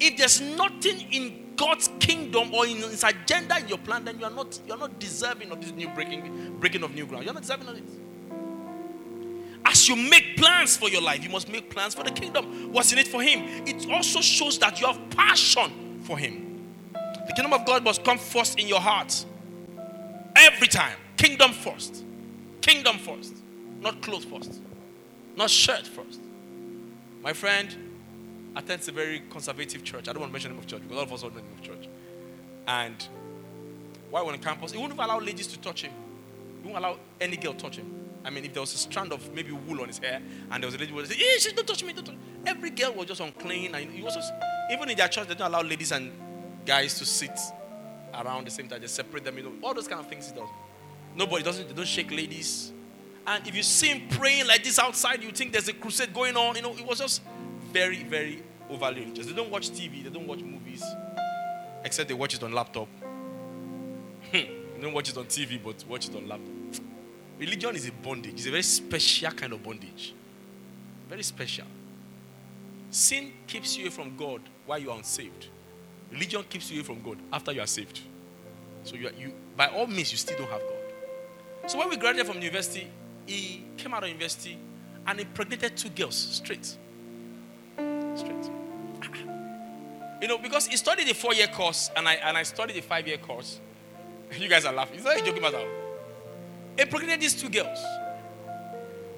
If 0.00 0.16
there's 0.16 0.40
nothing 0.40 1.00
in 1.12 1.47
God's 1.58 1.90
kingdom 2.00 2.54
or 2.54 2.66
in 2.66 2.76
His 2.76 3.04
agenda 3.04 3.58
in 3.58 3.68
your 3.68 3.78
plan, 3.78 4.04
then 4.04 4.18
you 4.18 4.24
are 4.24 4.30
not 4.30 4.58
you 4.66 4.72
are 4.72 4.78
not 4.78 4.98
deserving 4.98 5.50
of 5.50 5.60
this 5.60 5.72
new 5.72 5.88
breaking 5.90 6.56
breaking 6.58 6.82
of 6.82 6.94
new 6.94 7.04
ground. 7.04 7.24
You're 7.24 7.34
not 7.34 7.42
deserving 7.42 7.68
of 7.68 7.76
it. 7.76 7.84
As 9.66 9.86
you 9.86 9.96
make 9.96 10.36
plans 10.36 10.76
for 10.76 10.88
your 10.88 11.02
life, 11.02 11.22
you 11.22 11.28
must 11.28 11.48
make 11.50 11.68
plans 11.68 11.94
for 11.94 12.02
the 12.02 12.10
kingdom. 12.10 12.72
What's 12.72 12.92
in 12.92 12.98
it 12.98 13.08
for 13.08 13.20
Him? 13.20 13.42
It 13.66 13.90
also 13.90 14.20
shows 14.20 14.58
that 14.60 14.80
you 14.80 14.86
have 14.86 15.10
passion 15.10 16.00
for 16.04 16.16
Him. 16.16 16.64
The 17.26 17.34
kingdom 17.34 17.52
of 17.52 17.66
God 17.66 17.84
must 17.84 18.04
come 18.04 18.16
first 18.16 18.58
in 18.58 18.66
your 18.66 18.80
heart. 18.80 19.26
Every 20.36 20.68
time. 20.68 20.96
Kingdom 21.16 21.52
first. 21.52 22.04
Kingdom 22.62 22.96
first. 22.98 23.34
Not 23.80 24.00
clothes 24.00 24.24
first. 24.24 24.60
Not 25.36 25.50
shirt 25.50 25.86
first. 25.86 26.20
My 27.22 27.32
friend 27.32 27.87
attends 28.58 28.88
a 28.88 28.92
very 28.92 29.22
conservative 29.30 29.84
church. 29.84 30.08
I 30.08 30.12
don't 30.12 30.20
want 30.20 30.30
to 30.30 30.32
mention 30.32 30.50
the 30.50 30.56
name 30.56 30.64
of 30.64 30.66
church 30.66 30.82
because 30.82 30.96
all 30.96 31.04
of 31.04 31.12
us 31.12 31.22
know 31.22 31.30
the 31.30 31.40
name 31.40 31.52
of 31.56 31.62
church. 31.62 31.88
And 32.66 33.08
while 34.10 34.26
we're 34.26 34.32
on 34.32 34.38
campus, 34.40 34.72
he 34.72 34.78
wouldn't 34.78 34.98
allow 34.98 35.20
ladies 35.20 35.46
to 35.48 35.58
touch 35.60 35.82
him. 35.82 35.92
He 36.62 36.68
wouldn't 36.68 36.84
allow 36.84 36.98
any 37.20 37.36
girl 37.36 37.52
to 37.54 37.58
touch 37.58 37.76
him. 37.76 37.94
I 38.24 38.30
mean, 38.30 38.44
if 38.44 38.52
there 38.52 38.60
was 38.60 38.74
a 38.74 38.78
strand 38.78 39.12
of 39.12 39.32
maybe 39.32 39.52
wool 39.52 39.80
on 39.80 39.86
his 39.86 39.98
hair 39.98 40.20
and 40.50 40.62
there 40.62 40.66
was 40.66 40.74
a 40.74 40.78
lady 40.78 40.90
who 40.90 40.96
would 40.96 41.06
say, 41.06 41.14
hey, 41.14 41.38
she's 41.38 41.52
don't 41.52 41.66
touch 41.66 41.84
me, 41.84 41.92
don't 41.92 42.04
touch 42.04 42.16
me. 42.16 42.20
Every 42.46 42.70
girl 42.70 42.92
was 42.94 43.06
just 43.06 43.20
unclean. 43.20 43.76
And 43.76 43.92
he 43.92 44.02
was 44.02 44.16
just, 44.16 44.32
even 44.72 44.90
in 44.90 44.96
their 44.96 45.08
church, 45.08 45.28
they 45.28 45.34
don't 45.34 45.46
allow 45.46 45.62
ladies 45.62 45.92
and 45.92 46.10
guys 46.66 46.98
to 46.98 47.06
sit 47.06 47.38
around 48.12 48.46
the 48.46 48.50
same 48.50 48.68
time. 48.68 48.80
They 48.80 48.88
separate 48.88 49.24
them, 49.24 49.36
you 49.38 49.44
know, 49.44 49.52
all 49.62 49.72
those 49.72 49.86
kind 49.86 50.00
of 50.00 50.08
things 50.08 50.30
he 50.30 50.36
does. 50.36 50.48
Nobody 51.14 51.44
doesn't, 51.44 51.68
they 51.68 51.74
don't 51.74 51.86
shake 51.86 52.10
ladies. 52.10 52.72
And 53.24 53.46
if 53.46 53.54
you 53.54 53.62
see 53.62 53.88
him 53.88 54.08
praying 54.08 54.48
like 54.48 54.64
this 54.64 54.78
outside, 54.80 55.22
you 55.22 55.30
think 55.30 55.52
there's 55.52 55.68
a 55.68 55.74
crusade 55.74 56.12
going 56.12 56.36
on. 56.36 56.56
You 56.56 56.62
know, 56.62 56.72
it 56.72 56.84
was 56.84 56.98
just 56.98 57.22
very, 57.72 58.02
very 58.02 58.42
overly 58.70 59.00
religious. 59.00 59.26
They 59.26 59.32
don't 59.32 59.50
watch 59.50 59.70
TV, 59.70 60.04
they 60.04 60.10
don't 60.10 60.26
watch 60.26 60.40
movies, 60.40 60.82
except 61.84 62.08
they 62.08 62.14
watch 62.14 62.34
it 62.34 62.42
on 62.42 62.52
laptop. 62.52 62.88
they 64.32 64.48
don't 64.80 64.92
watch 64.92 65.08
it 65.08 65.16
on 65.16 65.26
TV, 65.26 65.60
but 65.62 65.84
watch 65.88 66.08
it 66.08 66.16
on 66.16 66.28
laptop. 66.28 66.54
Religion 67.38 67.76
is 67.76 67.86
a 67.88 67.92
bondage. 67.92 68.34
It's 68.34 68.46
a 68.46 68.50
very 68.50 68.62
special 68.62 69.30
kind 69.30 69.52
of 69.52 69.62
bondage. 69.62 70.14
Very 71.08 71.22
special. 71.22 71.66
Sin 72.90 73.32
keeps 73.46 73.76
you 73.76 73.84
away 73.84 73.90
from 73.90 74.16
God 74.16 74.40
while 74.66 74.78
you 74.78 74.90
are 74.90 74.96
unsaved. 74.96 75.48
Religion 76.10 76.42
keeps 76.48 76.70
you 76.70 76.78
away 76.78 76.86
from 76.86 77.02
God 77.02 77.18
after 77.32 77.52
you 77.52 77.60
are 77.60 77.66
saved. 77.66 78.00
So 78.82 78.96
you, 78.96 79.08
are, 79.08 79.12
you 79.12 79.32
by 79.56 79.68
all 79.68 79.86
means, 79.86 80.10
you 80.10 80.18
still 80.18 80.38
don't 80.38 80.50
have 80.50 80.60
God. 80.60 81.70
So 81.70 81.78
when 81.78 81.90
we 81.90 81.96
graduated 81.96 82.32
from 82.32 82.42
university, 82.42 82.88
he 83.26 83.62
came 83.76 83.92
out 83.92 84.02
of 84.02 84.08
university 84.08 84.58
and 85.06 85.20
impregnated 85.20 85.76
two 85.76 85.90
girls 85.90 86.16
straight. 86.16 86.64
Straight. 86.64 86.87
You 90.20 90.28
know, 90.28 90.38
because 90.38 90.66
he 90.66 90.76
studied 90.76 91.08
a 91.08 91.14
four-year 91.14 91.46
course 91.48 91.90
and 91.96 92.08
I 92.08 92.14
and 92.14 92.36
I 92.36 92.42
studied 92.42 92.76
a 92.76 92.82
five-year 92.82 93.18
course. 93.18 93.60
You 94.38 94.48
guys 94.48 94.66
are 94.66 94.72
laughing. 94.74 94.96
It's 94.96 95.04
not 95.04 95.16
a 95.18 95.24
joking 95.24 95.40
matter. 95.40 95.64
He 96.76 96.82
impregnated 96.82 97.20
these 97.22 97.34
two 97.34 97.48
girls. 97.48 97.78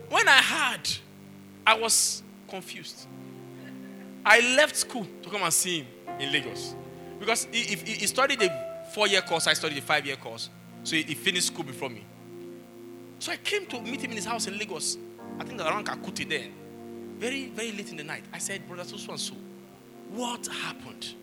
When 0.08 0.28
I 0.28 0.38
heard, 0.38 0.88
I 1.66 1.74
was 1.74 2.22
confused. 2.48 3.06
I 4.24 4.40
left 4.56 4.76
school 4.76 5.06
to 5.22 5.30
come 5.30 5.42
and 5.42 5.52
see 5.52 5.80
him 5.80 5.86
in 6.18 6.32
Lagos. 6.32 6.74
Because 7.18 7.46
he, 7.50 7.60
he, 7.62 7.92
he 7.92 8.06
studied 8.06 8.42
a 8.42 8.84
four 8.92 9.06
year 9.06 9.20
course, 9.22 9.46
I 9.46 9.54
studied 9.54 9.78
a 9.78 9.82
five 9.82 10.06
year 10.06 10.16
course. 10.16 10.50
So 10.84 10.96
he, 10.96 11.02
he, 11.02 11.14
finished 11.14 11.48
school 11.48 11.64
before 11.64 11.90
me. 11.90 12.04
So 13.18 13.32
I 13.32 13.36
came 13.36 13.66
to 13.66 13.80
meet 13.80 14.00
him 14.02 14.10
in 14.10 14.16
his 14.16 14.24
house 14.24 14.46
in 14.46 14.58
Lagos. 14.58 14.96
I 15.38 15.44
think 15.44 15.60
around 15.60 15.86
Kakuti 15.86 16.28
then. 16.28 16.52
Very, 17.18 17.48
very 17.48 17.72
late 17.72 17.90
in 17.90 17.98
the 17.98 18.04
night. 18.04 18.24
I 18.32 18.38
said, 18.38 18.66
Brother 18.66 18.84
so 18.84 19.10
and 19.10 19.20
so, 19.20 19.34
what 20.14 20.46
happened? 20.46 21.14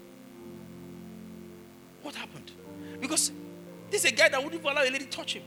What 2.01 2.15
happened? 2.15 2.51
Because 2.99 3.31
this 3.89 4.05
is 4.05 4.11
a 4.11 4.15
guy 4.15 4.29
that 4.29 4.43
wouldn't 4.43 4.63
allow 4.63 4.81
a 4.81 4.85
lady 4.89 4.99
to 4.99 5.07
touch 5.09 5.33
him. 5.33 5.43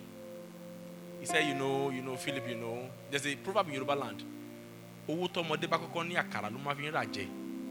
He 1.21 1.27
said, 1.27 1.47
You 1.47 1.55
know, 1.55 1.91
you 1.91 2.03
know, 2.03 2.17
Philip, 2.17 2.49
you 2.49 2.57
know, 2.57 2.89
there's 3.11 3.27
a 3.27 3.37
proverb 3.37 3.69
in 3.69 3.75
Yoruba 3.75 3.93
land. 3.93 4.25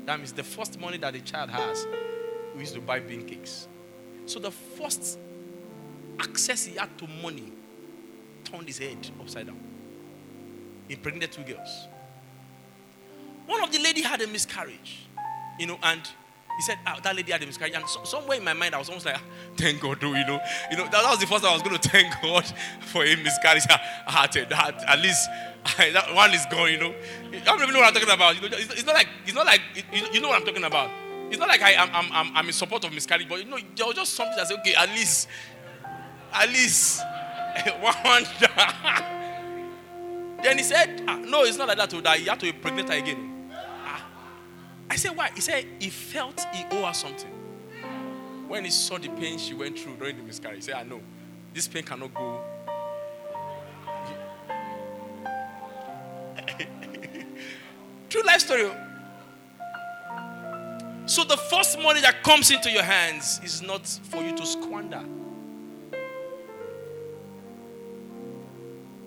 That 0.05 0.17
means 0.17 0.33
the 0.33 0.43
first 0.43 0.79
money 0.79 0.97
that 0.97 1.13
the 1.13 1.19
child 1.21 1.49
has, 1.51 1.87
we 2.53 2.61
used 2.61 2.73
to 2.73 2.81
buy 2.81 2.99
bean 2.99 3.25
cakes. 3.25 3.67
So 4.25 4.39
the 4.39 4.51
first 4.51 5.19
access 6.19 6.65
he 6.65 6.75
had 6.77 6.97
to 6.97 7.07
money 7.21 7.51
turned 8.43 8.67
his 8.67 8.79
head 8.79 8.97
upside 9.19 9.47
down. 9.47 9.59
He 10.87 10.95
impregnated 10.95 11.31
two 11.31 11.43
girls. 11.53 11.87
One 13.45 13.63
of 13.63 13.71
the 13.71 13.79
lady 13.79 14.01
had 14.01 14.21
a 14.21 14.27
miscarriage, 14.27 15.07
you 15.59 15.67
know, 15.67 15.77
and 15.83 16.01
he 16.01 16.63
said 16.63 16.77
ah, 16.85 16.99
that 17.03 17.15
lady 17.15 17.31
had 17.31 17.41
a 17.41 17.45
miscarriage, 17.45 17.73
and 17.73 17.87
so, 17.87 18.03
somewhere 18.03 18.37
in 18.37 18.43
my 18.43 18.53
mind 18.53 18.75
I 18.75 18.79
was 18.79 18.89
almost 18.89 19.05
like, 19.05 19.15
ah, 19.17 19.23
thank 19.55 19.79
God, 19.79 20.01
you 20.01 20.09
know, 20.09 20.39
you 20.71 20.77
know 20.77 20.83
that, 20.83 20.91
that, 20.91 21.09
was 21.09 21.19
the 21.19 21.27
first 21.27 21.43
time 21.43 21.51
I 21.51 21.53
was 21.53 21.61
going 21.61 21.77
to 21.79 21.89
thank 21.89 22.13
God 22.21 22.45
for 22.81 23.03
a 23.03 23.15
miscarriage. 23.15 23.63
I 23.69 24.11
had 24.11 24.31
to, 24.33 24.45
that, 24.45 24.83
at 24.87 24.99
least 24.99 25.29
that 25.77 26.13
one 26.13 26.33
is 26.33 26.45
gone, 26.47 26.71
you 26.71 26.79
know. 26.79 26.93
I 27.31 27.39
don't 27.39 27.61
even 27.61 27.73
know 27.73 27.79
what 27.79 27.87
I'm 27.87 27.93
talking 27.93 28.13
about. 28.13 28.35
You 28.35 28.49
know, 28.49 28.57
it's, 28.57 28.73
it's 28.73 28.85
not 28.85 28.95
like 28.95 29.07
it's 29.25 29.33
not 29.35 29.45
like 29.45 29.61
you, 29.93 30.01
you, 30.13 30.21
know 30.21 30.29
what 30.29 30.39
I'm 30.39 30.45
talking 30.45 30.63
about. 30.63 30.89
It's 31.29 31.37
not 31.37 31.47
like 31.47 31.61
I, 31.61 31.71
am 31.71 31.89
I'm, 31.93 32.11
I'm, 32.11 32.37
I'm 32.37 32.47
in 32.47 32.53
support 32.53 32.83
of 32.85 32.93
miscarriage, 32.93 33.29
but 33.29 33.39
you 33.39 33.45
know, 33.45 33.57
there 33.75 33.85
was 33.85 33.95
just 33.95 34.13
something 34.13 34.35
that 34.35 34.47
said, 34.47 34.59
okay, 34.59 34.75
at 34.75 34.89
least, 34.89 35.27
at 36.33 36.49
least 36.49 37.01
one. 37.79 38.23
then 40.43 40.57
he 40.57 40.63
said, 40.63 41.03
ah, 41.07 41.17
no, 41.17 41.43
it's 41.43 41.57
not 41.57 41.67
like 41.67 41.77
that. 41.77 41.89
To 41.91 42.01
that 42.01 42.17
he 42.19 42.25
had 42.25 42.39
to 42.39 42.47
impregnate 42.47 42.89
her 42.89 42.95
again. 42.95 43.28
I 44.89 44.95
said, 44.95 45.15
why? 45.15 45.29
He 45.35 45.41
said 45.41 45.65
he 45.79 45.89
felt 45.89 46.39
he 46.53 46.63
owed 46.71 46.85
her 46.85 46.93
something. 46.93 47.29
When 48.47 48.65
he 48.65 48.71
saw 48.71 48.97
the 48.97 49.09
pain 49.09 49.37
she 49.37 49.53
went 49.53 49.77
through 49.77 49.97
during 49.97 50.17
the 50.17 50.23
miscarriage, 50.23 50.57
he 50.57 50.63
said, 50.63 50.75
I 50.75 50.83
know. 50.83 51.01
This 51.53 51.67
pain 51.67 51.83
cannot 51.83 52.13
go. 52.13 52.41
True 58.09 58.23
life 58.23 58.41
story. 58.41 58.63
Oh. 58.63 58.75
So 61.05 61.23
the 61.23 61.37
first 61.37 61.79
money 61.79 62.01
that 62.01 62.23
comes 62.23 62.51
into 62.51 62.69
your 62.71 62.83
hands 62.83 63.39
is 63.43 63.61
not 63.61 63.87
for 63.87 64.21
you 64.23 64.35
to 64.35 64.45
squander. 64.45 65.03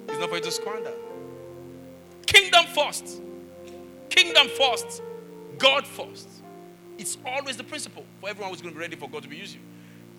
It's 0.08 0.18
not 0.18 0.28
for 0.28 0.36
you 0.36 0.42
to 0.42 0.50
squander. 0.50 0.92
Kingdom 2.26 2.66
first. 2.74 3.22
Kingdom 4.08 4.48
first. 4.48 5.02
God 5.58 5.86
first. 5.86 6.28
It's 6.98 7.18
always 7.26 7.56
the 7.56 7.64
principle 7.64 8.04
for 8.20 8.28
everyone 8.28 8.50
who's 8.50 8.60
going 8.60 8.74
to 8.74 8.78
be 8.78 8.82
ready 8.82 8.96
for 8.96 9.08
God 9.08 9.22
to 9.22 9.28
be 9.28 9.36
using. 9.36 9.60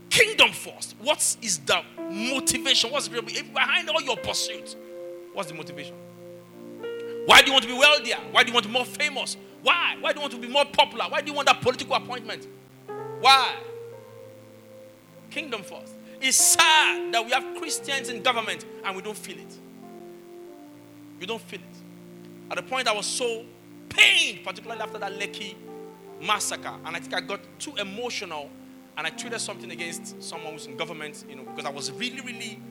Kingdom 0.10 0.52
first. 0.52 0.96
What 1.00 1.20
is 1.42 1.60
the 1.60 1.82
motivation? 2.10 2.92
What's 2.92 3.08
behind 3.08 3.90
all 3.90 4.02
your 4.02 4.18
pursuit? 4.18 4.76
What's 5.34 5.50
the 5.50 5.56
motivation? 5.56 5.96
Why 7.26 7.42
do 7.42 7.48
you 7.48 7.54
want 7.54 7.64
to 7.64 7.70
be 7.70 7.78
wealthier? 7.78 8.18
Why 8.32 8.44
do 8.44 8.50
you 8.50 8.54
want 8.54 8.64
to 8.64 8.70
be 8.70 8.74
more 8.74 8.86
famous? 8.86 9.38
Why? 9.62 9.96
Why 10.00 10.12
do 10.12 10.18
you 10.18 10.22
want 10.22 10.34
to 10.34 10.40
be 10.40 10.48
more 10.48 10.66
popular? 10.66 11.06
Why 11.06 11.22
do 11.22 11.28
you 11.28 11.34
want 11.34 11.48
that 11.48 11.62
political 11.62 11.96
appointment? 11.96 12.48
Why? 13.22 13.56
Kingdom 15.32 15.64
first. 15.64 15.94
It's 16.22 16.38
sad 16.38 17.14
that 17.14 17.26
we 17.26 17.32
have 17.32 17.58
Christians 17.58 18.10
in 18.10 18.22
government 18.22 18.66
and 18.84 18.96
we 18.96 19.02
don't 19.02 19.18
feel 19.18 19.38
it. 19.38 19.58
We 21.20 21.26
don't 21.26 21.42
feel 21.42 21.60
it. 21.60 22.52
At 22.52 22.58
the 22.58 22.64
point 22.64 22.88
I 22.88 22.94
was 22.94 23.06
so 23.06 23.46
pained, 23.94 24.44
particularly 24.44 24.82
after 24.82 24.98
that 25.00 25.14
Lekki 25.14 25.56
massacre. 26.22 26.74
And 26.86 26.96
I 26.96 27.00
think 27.00 27.14
I 27.14 27.22
got 27.22 27.42
too 27.60 27.76
emotional 27.78 28.50
and 28.98 29.08
I 29.08 29.10
tweeted 29.10 29.40
something 29.40 29.72
against 29.72 30.22
someone 30.22 30.54
who's 30.54 30.68
in 30.68 30.78
government, 30.78 31.26
you 31.28 31.36
know, 31.36 31.44
because 31.44 31.66
I 31.66 31.72
was 31.72 31.92
really, 31.92 32.22
really 32.22 32.62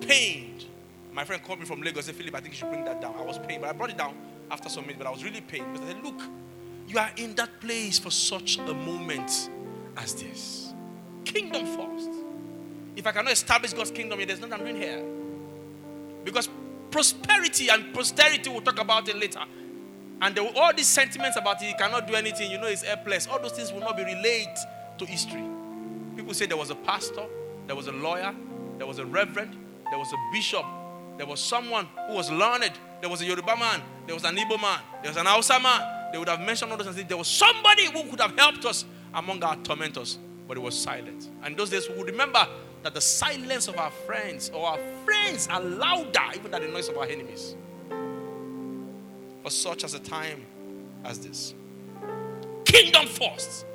pained. 0.00 0.66
My 1.12 1.24
friend 1.24 1.42
called 1.42 1.60
me 1.60 1.64
from 1.64 1.80
Lagos, 1.80 2.06
said, 2.06 2.16
Philip, 2.16 2.34
I 2.34 2.40
think 2.40 2.54
you 2.54 2.58
should 2.58 2.70
bring 2.70 2.84
that 2.84 3.00
down. 3.00 3.14
I 3.18 3.22
was 3.22 3.38
pained, 3.38 3.62
but 3.62 3.70
I 3.70 3.72
brought 3.72 3.90
it 3.90 3.96
down 3.96 4.14
after 4.50 4.68
some 4.68 4.82
minutes, 4.82 4.98
but 4.98 5.06
I 5.06 5.10
was 5.10 5.24
really 5.24 5.40
pained 5.40 5.72
because 5.72 5.88
I 5.88 5.92
said, 5.92 6.04
Look, 6.04 6.20
you 6.88 6.98
are 6.98 7.10
in 7.16 7.34
that 7.36 7.60
place 7.60 7.98
for 7.98 8.10
such 8.10 8.58
a 8.58 8.74
moment 8.74 9.48
as 9.96 10.14
this. 10.14 10.74
Kingdom 11.24 11.66
first. 11.66 12.10
If 12.96 13.06
I 13.06 13.12
cannot 13.12 13.32
establish 13.32 13.72
God's 13.72 13.90
kingdom, 13.90 14.18
here, 14.18 14.26
there's 14.26 14.40
nothing 14.40 14.54
I'm 14.54 14.60
doing 14.60 14.76
here. 14.76 15.02
Because 16.24 16.48
prosperity 16.90 17.68
and 17.68 17.92
posterity, 17.94 18.50
we'll 18.50 18.60
talk 18.60 18.78
about 18.78 19.08
it 19.08 19.16
later. 19.16 19.40
And 20.24 20.34
there, 20.34 20.50
all 20.56 20.72
these 20.72 20.86
sentiments 20.86 21.36
about 21.36 21.60
he 21.60 21.74
cannot 21.74 22.06
do 22.06 22.14
anything, 22.14 22.50
you 22.50 22.56
know, 22.56 22.66
he's 22.66 22.82
airpless. 22.82 23.26
All 23.26 23.38
those 23.38 23.52
things 23.52 23.70
will 23.70 23.80
not 23.80 23.94
be 23.94 24.04
relayed 24.04 24.48
to 24.96 25.04
history. 25.04 25.44
People 26.16 26.32
say 26.32 26.46
there 26.46 26.56
was 26.56 26.70
a 26.70 26.74
pastor, 26.74 27.24
there 27.66 27.76
was 27.76 27.88
a 27.88 27.92
lawyer, 27.92 28.34
there 28.78 28.86
was 28.86 28.98
a 28.98 29.04
reverend, 29.04 29.54
there 29.90 29.98
was 29.98 30.10
a 30.14 30.16
bishop, 30.32 30.64
there 31.18 31.26
was 31.26 31.40
someone 31.40 31.86
who 32.08 32.14
was 32.14 32.30
learned, 32.30 32.72
there 33.02 33.10
was 33.10 33.20
a 33.20 33.26
Yoruba 33.26 33.54
man, 33.54 33.82
there 34.06 34.14
was 34.14 34.24
an 34.24 34.34
Igbo 34.36 34.58
man, 34.62 34.80
there 35.02 35.10
was 35.10 35.18
an 35.18 35.26
Hausa 35.26 35.60
man. 35.60 35.82
They 36.10 36.16
would 36.16 36.28
have 36.30 36.40
mentioned 36.40 36.70
all 36.72 36.78
those 36.78 36.86
things. 36.96 37.06
There 37.06 37.18
was 37.18 37.28
somebody 37.28 37.84
who 37.84 38.08
could 38.08 38.20
have 38.20 38.34
helped 38.38 38.64
us 38.64 38.86
among 39.12 39.44
our 39.44 39.56
tormentors, 39.56 40.16
but 40.48 40.56
it 40.56 40.60
was 40.60 40.74
silent. 40.80 41.28
And 41.42 41.54
those 41.54 41.68
days 41.68 41.86
we 41.90 41.98
would 41.98 42.06
remember 42.06 42.48
that 42.82 42.94
the 42.94 43.00
silence 43.02 43.68
of 43.68 43.76
our 43.76 43.90
friends 43.90 44.50
or 44.54 44.68
our 44.68 44.78
friends 45.04 45.48
are 45.48 45.60
louder 45.60 46.22
even 46.34 46.50
than 46.50 46.62
the 46.62 46.68
noise 46.68 46.88
of 46.88 46.96
our 46.96 47.04
enemies. 47.04 47.56
For 49.44 49.50
such 49.50 49.84
as 49.84 49.92
a 49.92 49.98
time 49.98 50.42
as 51.04 51.18
this. 51.18 51.52
Kingdom 52.64 53.06
first. 53.06 53.66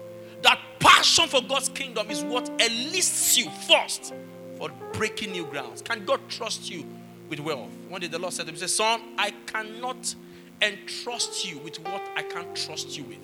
That 0.42 0.60
passion 0.80 1.28
for 1.28 1.44
God's 1.44 1.70
kingdom 1.70 2.10
is 2.10 2.24
what 2.24 2.50
enlists 2.60 3.38
you 3.38 3.52
first 3.68 4.16
for 4.58 4.72
breaking 4.94 5.32
new 5.32 5.46
grounds. 5.46 5.84
Can 5.84 6.06
God 6.06 6.22
trust 6.28 6.72
you 6.72 6.86
with 7.30 7.40
wealth? 7.40 7.70
One 7.88 8.02
day 8.02 8.08
the 8.08 8.18
Lord 8.18 8.34
said 8.34 8.48
to 8.48 8.52
me, 8.52 8.58
Son, 8.58 9.00
I 9.16 9.30
cannot 9.46 10.16
entrust 10.60 11.46
you 11.48 11.60
with 11.60 11.78
what 11.82 12.02
I 12.16 12.24
can't 12.24 12.56
trust 12.56 12.98
you 12.98 13.04
with. 13.04 13.20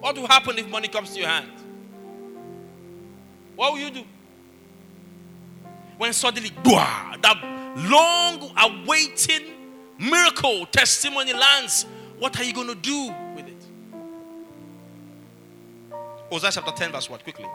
What 0.00 0.16
will 0.16 0.26
happen 0.26 0.58
if 0.58 0.68
money 0.68 0.88
comes 0.88 1.10
to 1.10 1.20
your 1.20 1.28
hand? 1.28 1.52
What 3.54 3.74
will 3.74 3.80
you 3.80 3.90
do? 3.92 4.04
When 5.96 6.12
suddenly, 6.12 6.50
that 6.64 7.38
long 7.76 8.50
awaiting 8.58 9.61
miracle 10.02 10.66
testimony 10.66 11.32
lands, 11.32 11.86
what 12.18 12.38
are 12.38 12.44
you 12.44 12.52
going 12.52 12.68
to 12.68 12.74
do 12.74 13.14
with 13.36 13.46
it? 13.46 13.64
Hosea 16.30 16.50
chapter 16.52 16.72
10, 16.72 16.92
verse 16.92 17.08
1, 17.08 17.20
Quickly. 17.20 17.46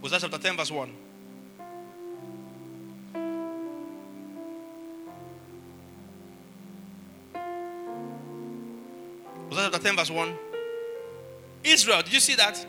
Hosea 0.00 0.20
chapter 0.20 0.38
10, 0.38 0.56
verse 0.56 0.70
1. 0.70 0.90
Hosea 9.50 9.70
chapter 9.70 9.78
10, 9.78 9.96
verse 9.96 10.10
1. 10.10 10.34
Israel, 11.64 12.02
did 12.02 12.12
you 12.12 12.20
see 12.20 12.34
that? 12.34 12.66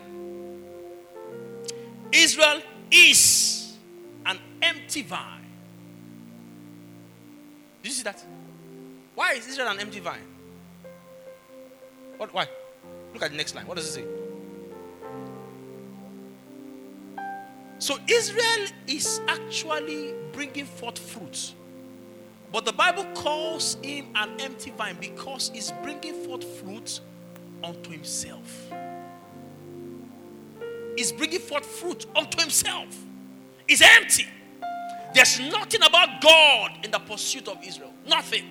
Israel 2.11 2.61
is 2.91 3.77
an 4.25 4.39
empty 4.61 5.01
vine. 5.01 5.34
Did 7.85 7.91
you 7.91 7.97
see 7.97 8.03
that? 8.05 8.25
Why 9.13 9.33
is 9.33 9.47
Israel 9.47 9.67
an 9.67 9.79
empty 9.79 9.99
vine? 9.99 10.25
What, 12.17 12.33
why? 12.33 12.47
Look 13.13 13.21
at 13.21 13.29
the 13.29 13.37
next 13.37 13.53
line. 13.53 13.67
What 13.67 13.77
does 13.77 13.85
it 13.85 13.91
say? 13.91 14.05
So 17.77 17.99
Israel 18.07 18.69
is 18.87 19.21
actually 19.27 20.15
bringing 20.31 20.65
forth 20.65 20.97
fruit. 20.97 21.53
But 22.51 22.65
the 22.65 22.73
Bible 22.73 23.05
calls 23.13 23.77
him 23.83 24.07
an 24.15 24.31
empty 24.41 24.71
vine 24.71 24.97
because 24.99 25.51
he's 25.53 25.71
bringing 25.83 26.25
forth 26.25 26.43
fruit 26.59 27.01
unto 27.63 27.91
himself. 27.91 28.67
He's 30.95 31.11
bringing 31.11 31.37
forth 31.37 31.67
fruit 31.67 32.07
unto 32.15 32.41
himself. 32.41 32.97
He's 33.67 33.83
empty. 33.83 34.25
There's 35.25 35.39
nothing 35.51 35.81
about 35.81 36.21
God 36.21 36.85
in 36.85 36.91
the 36.91 36.99
pursuit 36.99 37.47
of 37.47 37.57
Israel. 37.65 37.91
Nothing. 38.07 38.43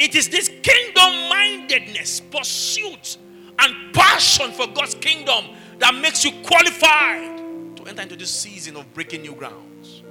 It 0.00 0.16
is 0.16 0.28
this 0.28 0.48
kingdom 0.48 1.28
mindedness, 1.28 2.18
pursuit, 2.18 3.18
and 3.60 3.94
passion 3.94 4.50
for 4.50 4.66
God's 4.66 4.96
kingdom 4.96 5.44
that 5.78 5.94
makes 5.94 6.24
you 6.24 6.32
qualified 6.42 7.76
to 7.76 7.84
enter 7.86 8.02
into 8.02 8.16
this 8.16 8.30
season 8.30 8.74
of 8.74 8.92
breaking 8.94 9.22
new 9.22 9.34
grounds. 9.34 10.02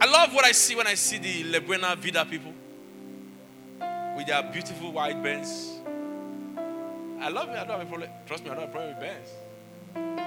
I 0.00 0.06
love 0.06 0.32
what 0.32 0.44
I 0.44 0.52
see 0.52 0.76
when 0.76 0.86
I 0.86 0.94
see 0.94 1.18
the 1.18 1.42
La 1.50 1.58
Buena 1.58 1.96
Vida 1.96 2.24
people 2.24 2.52
with 4.16 4.28
their 4.28 4.44
beautiful 4.52 4.92
white 4.92 5.20
bands. 5.24 5.80
I 7.20 7.30
love 7.30 7.48
it. 7.48 7.56
I 7.56 7.64
don't 7.64 7.80
have 7.80 7.82
a 7.82 7.86
problem. 7.86 8.10
Trust 8.26 8.44
me, 8.44 8.50
I 8.50 8.54
don't 8.54 8.60
have 8.60 8.68
a 8.68 8.72
problem 8.72 8.94
with 8.94 9.00
bands. 9.00 10.25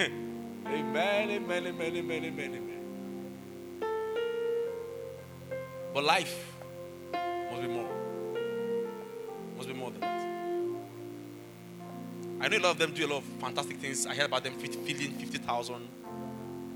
amen, 0.66 1.30
amen, 1.30 1.66
amen, 1.66 1.96
amen, 1.96 2.24
amen, 2.24 2.54
amen. 2.54 2.80
But 5.92 6.04
life 6.04 6.56
must 7.12 7.62
be 7.62 7.68
more. 7.68 7.90
Must 9.56 9.68
be 9.68 9.74
more 9.74 9.90
than 9.90 10.00
that. 10.00 10.26
I 12.40 12.48
know 12.48 12.56
a 12.56 12.60
lot 12.60 12.70
of 12.70 12.78
them 12.78 12.92
do 12.92 13.04
a 13.04 13.08
lot 13.08 13.18
of 13.18 13.24
fantastic 13.40 13.76
things. 13.76 14.06
I 14.06 14.14
heard 14.14 14.26
about 14.26 14.42
them 14.42 14.54
feeding 14.54 15.12
50,000, 15.12 15.88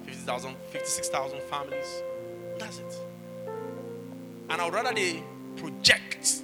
50,000, 0.05 0.57
56,000 0.71 1.41
families. 1.45 2.03
That's 2.59 2.79
it. 2.79 2.99
And 4.51 4.61
I 4.61 4.65
would 4.67 4.75
rather 4.75 4.93
they 4.93 5.23
project 5.57 6.43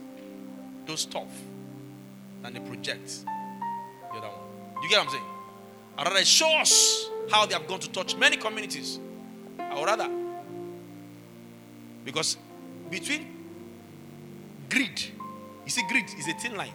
those 0.87 1.01
stuff 1.01 1.29
than 2.43 2.55
they 2.55 2.61
project 2.61 3.27
the 4.13 4.19
other 4.19 4.29
one. 4.29 4.83
You 4.83 4.89
get 4.89 4.99
what 4.99 5.09
I'm 5.09 5.13
saying? 5.13 5.40
I'd 5.99 6.07
rather 6.07 6.25
show 6.25 6.51
us 6.59 7.09
how 7.31 7.47
they 7.47 7.55
have 7.55 7.67
gone 7.67 7.81
to 7.81 7.91
touch 7.91 8.17
many 8.17 8.37
communities. 8.37 8.99
Would 9.59 9.87
rather. 9.87 10.11
Because 12.05 12.37
between 12.91 13.27
greed, 14.69 15.01
you 15.65 15.71
see, 15.71 15.83
greed 15.89 16.07
is 16.19 16.27
a 16.29 16.33
thin 16.35 16.57
line. 16.57 16.73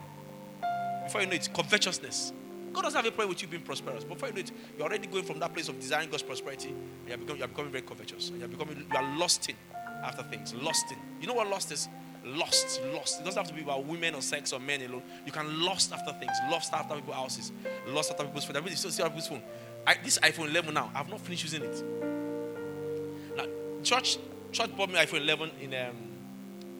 Before 1.04 1.22
you 1.22 1.28
know 1.28 1.34
it, 1.34 1.50
covetousness. 1.54 2.34
God 2.74 2.82
doesn't 2.82 2.98
have 2.98 3.06
a 3.06 3.12
problem 3.12 3.30
with 3.30 3.42
you 3.42 3.48
being 3.48 3.64
prosperous. 3.64 4.04
Before 4.04 4.28
you 4.28 4.34
know 4.36 4.42
it, 4.42 4.52
you're 4.78 4.88
already 4.88 5.08
going 5.08 5.24
from 5.24 5.40
that 5.40 5.54
place 5.54 5.70
of 5.70 5.80
desiring 5.80 6.10
God's 6.10 6.24
prosperity, 6.24 6.74
you're 7.08 7.18
becoming, 7.18 7.40
you're 7.40 7.48
becoming 7.48 7.72
very 7.72 7.84
covetous. 7.84 8.32
You're 8.38 8.48
becoming, 8.48 8.86
you 8.92 8.98
are 8.98 9.18
lost 9.18 9.50
in 9.50 9.56
after 10.04 10.24
things. 10.24 10.54
Lost 10.54 10.92
in. 10.92 10.98
You 11.22 11.28
know 11.28 11.34
what 11.34 11.50
lost 11.50 11.72
is? 11.72 11.88
Lost, 12.26 12.82
lost. 12.94 13.22
It 13.22 13.26
doesn't 13.26 13.40
have 13.40 13.48
to 13.50 13.54
be 13.54 13.62
about 13.62 13.86
women 13.86 14.16
or 14.16 14.22
sex 14.22 14.52
or 14.52 14.60
men 14.60 14.82
alone. 14.82 15.04
You 15.26 15.32
can 15.32 15.64
lost 15.64 15.94
after 15.94 16.12
things, 16.14 16.32
lost 16.50 16.74
after 16.74 16.96
people's 16.96 17.16
houses, 17.16 17.52
lost 17.88 18.12
after 18.12 18.24
people's 18.24 18.46
phone. 18.46 18.58
I 18.58 18.68
still 18.70 18.90
see 18.90 19.04
people's 19.04 19.28
phone. 19.28 19.44
I, 19.86 19.96
this 20.04 20.18
iPhone 20.20 20.50
11 20.50 20.74
now, 20.74 20.90
I've 20.96 21.10
not 21.10 21.22
finished 21.22 21.44
using 21.44 21.62
it. 21.62 21.84
Now, 23.38 23.46
church, 23.84 24.18
church 24.52 24.76
bought 24.76 24.90
me 24.90 24.96
iPhone 24.96 25.22
11 25.22 25.52
in 25.62 25.74
um, 25.76 25.96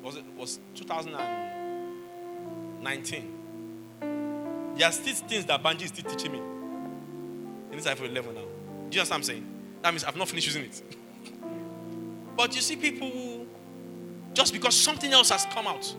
was 0.06 0.16
it 0.16 0.24
was 0.38 0.60
2019. 0.76 3.32
There 4.78 4.88
are 4.88 4.92
still 4.92 5.14
things 5.14 5.46
that 5.46 5.64
Banji 5.64 5.84
is 5.84 5.90
still 5.90 6.10
teaching 6.10 6.32
me 6.32 6.40
in 6.40 7.78
this 7.78 7.86
iPhone 7.86 8.10
11 8.10 8.34
now. 8.36 8.42
Do 8.42 8.48
you 8.96 9.02
understand 9.02 9.10
what 9.10 9.16
I'm 9.16 9.24
saying? 9.24 9.46
That 9.82 9.94
means 9.94 10.04
I've 10.04 10.16
not 10.16 10.28
finished 10.28 10.48
using 10.48 10.66
it. 10.66 10.84
but 12.38 12.56
you 12.56 12.62
see 12.62 12.76
people 12.76 13.12
just 14.36 14.54
because 14.54 14.76
something 14.80 15.12
else 15.12 15.30
has 15.30 15.46
come 15.46 15.66
out, 15.66 15.96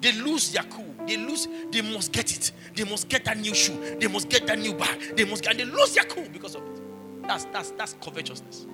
they 0.00 0.12
lose 0.12 0.52
their 0.52 0.64
cool. 0.64 0.94
They 1.06 1.16
lose, 1.16 1.48
they 1.70 1.80
must 1.80 2.12
get 2.12 2.34
it. 2.36 2.52
They 2.74 2.84
must 2.84 3.08
get 3.08 3.24
that 3.24 3.38
new 3.38 3.54
shoe. 3.54 3.96
They 3.98 4.08
must 4.08 4.28
get 4.28 4.46
that 4.46 4.58
new 4.58 4.74
bag. 4.74 5.16
They 5.16 5.24
must 5.24 5.42
get, 5.42 5.52
and 5.52 5.60
they 5.60 5.64
lose 5.64 5.94
their 5.94 6.04
cool 6.04 6.28
because 6.32 6.54
of 6.54 6.62
it. 6.62 6.82
That's, 7.22 7.44
that's, 7.46 7.70
that's 7.72 7.94
covetousness. 8.00 8.66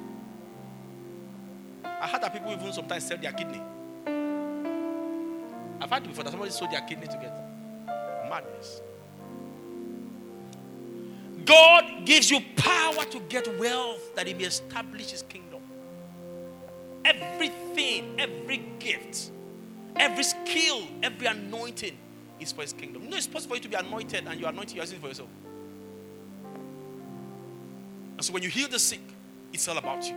I 1.84 2.06
heard 2.06 2.22
that 2.22 2.32
people 2.32 2.52
even 2.52 2.72
sometimes 2.72 3.06
sell 3.06 3.18
their 3.18 3.32
kidney. 3.32 3.60
I've 5.80 5.90
heard 5.90 6.04
before 6.04 6.24
that 6.24 6.30
somebody 6.30 6.50
sold 6.50 6.70
their 6.70 6.80
kidney 6.80 7.06
to 7.06 7.16
get 7.16 7.32
madness. 8.28 8.80
God 11.44 12.04
gives 12.04 12.30
you 12.30 12.40
power 12.56 13.04
to 13.04 13.20
get 13.28 13.58
wealth 13.58 14.14
that 14.14 14.26
He 14.26 14.34
may 14.34 14.44
establish 14.44 15.10
His 15.10 15.22
kingdom. 15.22 15.45
Everything, 17.76 18.14
every 18.18 18.62
gift, 18.78 19.30
every 19.96 20.24
skill, 20.24 20.82
every 21.02 21.26
anointing 21.26 21.96
is 22.40 22.50
for 22.50 22.62
His 22.62 22.72
kingdom. 22.72 23.10
Know, 23.10 23.16
it's 23.18 23.26
possible 23.26 23.50
for 23.50 23.56
you 23.56 23.62
to 23.64 23.68
be 23.68 23.74
anointed 23.76 24.26
and 24.26 24.40
you're 24.40 24.48
anointed, 24.48 24.82
for 24.98 25.08
yourself. 25.08 25.28
And 28.16 28.24
so 28.24 28.32
when 28.32 28.42
you 28.42 28.48
heal 28.48 28.68
the 28.68 28.78
sick, 28.78 29.00
it's 29.52 29.68
all 29.68 29.76
about 29.76 30.08
you. 30.08 30.14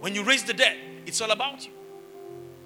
When 0.00 0.14
you 0.14 0.22
raise 0.24 0.42
the 0.42 0.54
dead, 0.54 0.78
it's 1.04 1.20
all 1.20 1.30
about 1.30 1.66
you. 1.66 1.72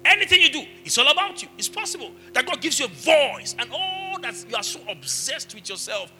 Anything 0.05 0.41
you 0.41 0.49
do, 0.49 0.63
it's 0.85 0.97
all 0.97 1.11
about 1.11 1.41
you. 1.43 1.49
It's 1.57 1.67
possible 1.67 2.11
that 2.31 2.45
God 2.45 2.61
gives 2.61 2.79
you 2.79 2.85
a 2.85 2.89
voice 2.89 3.53
and 3.59 3.69
all 3.73 4.17
that 4.21 4.45
you 4.49 4.55
are 4.55 4.63
so 4.63 4.79
obsessed 4.87 5.53
with 5.53 5.67
yourself 5.67 6.13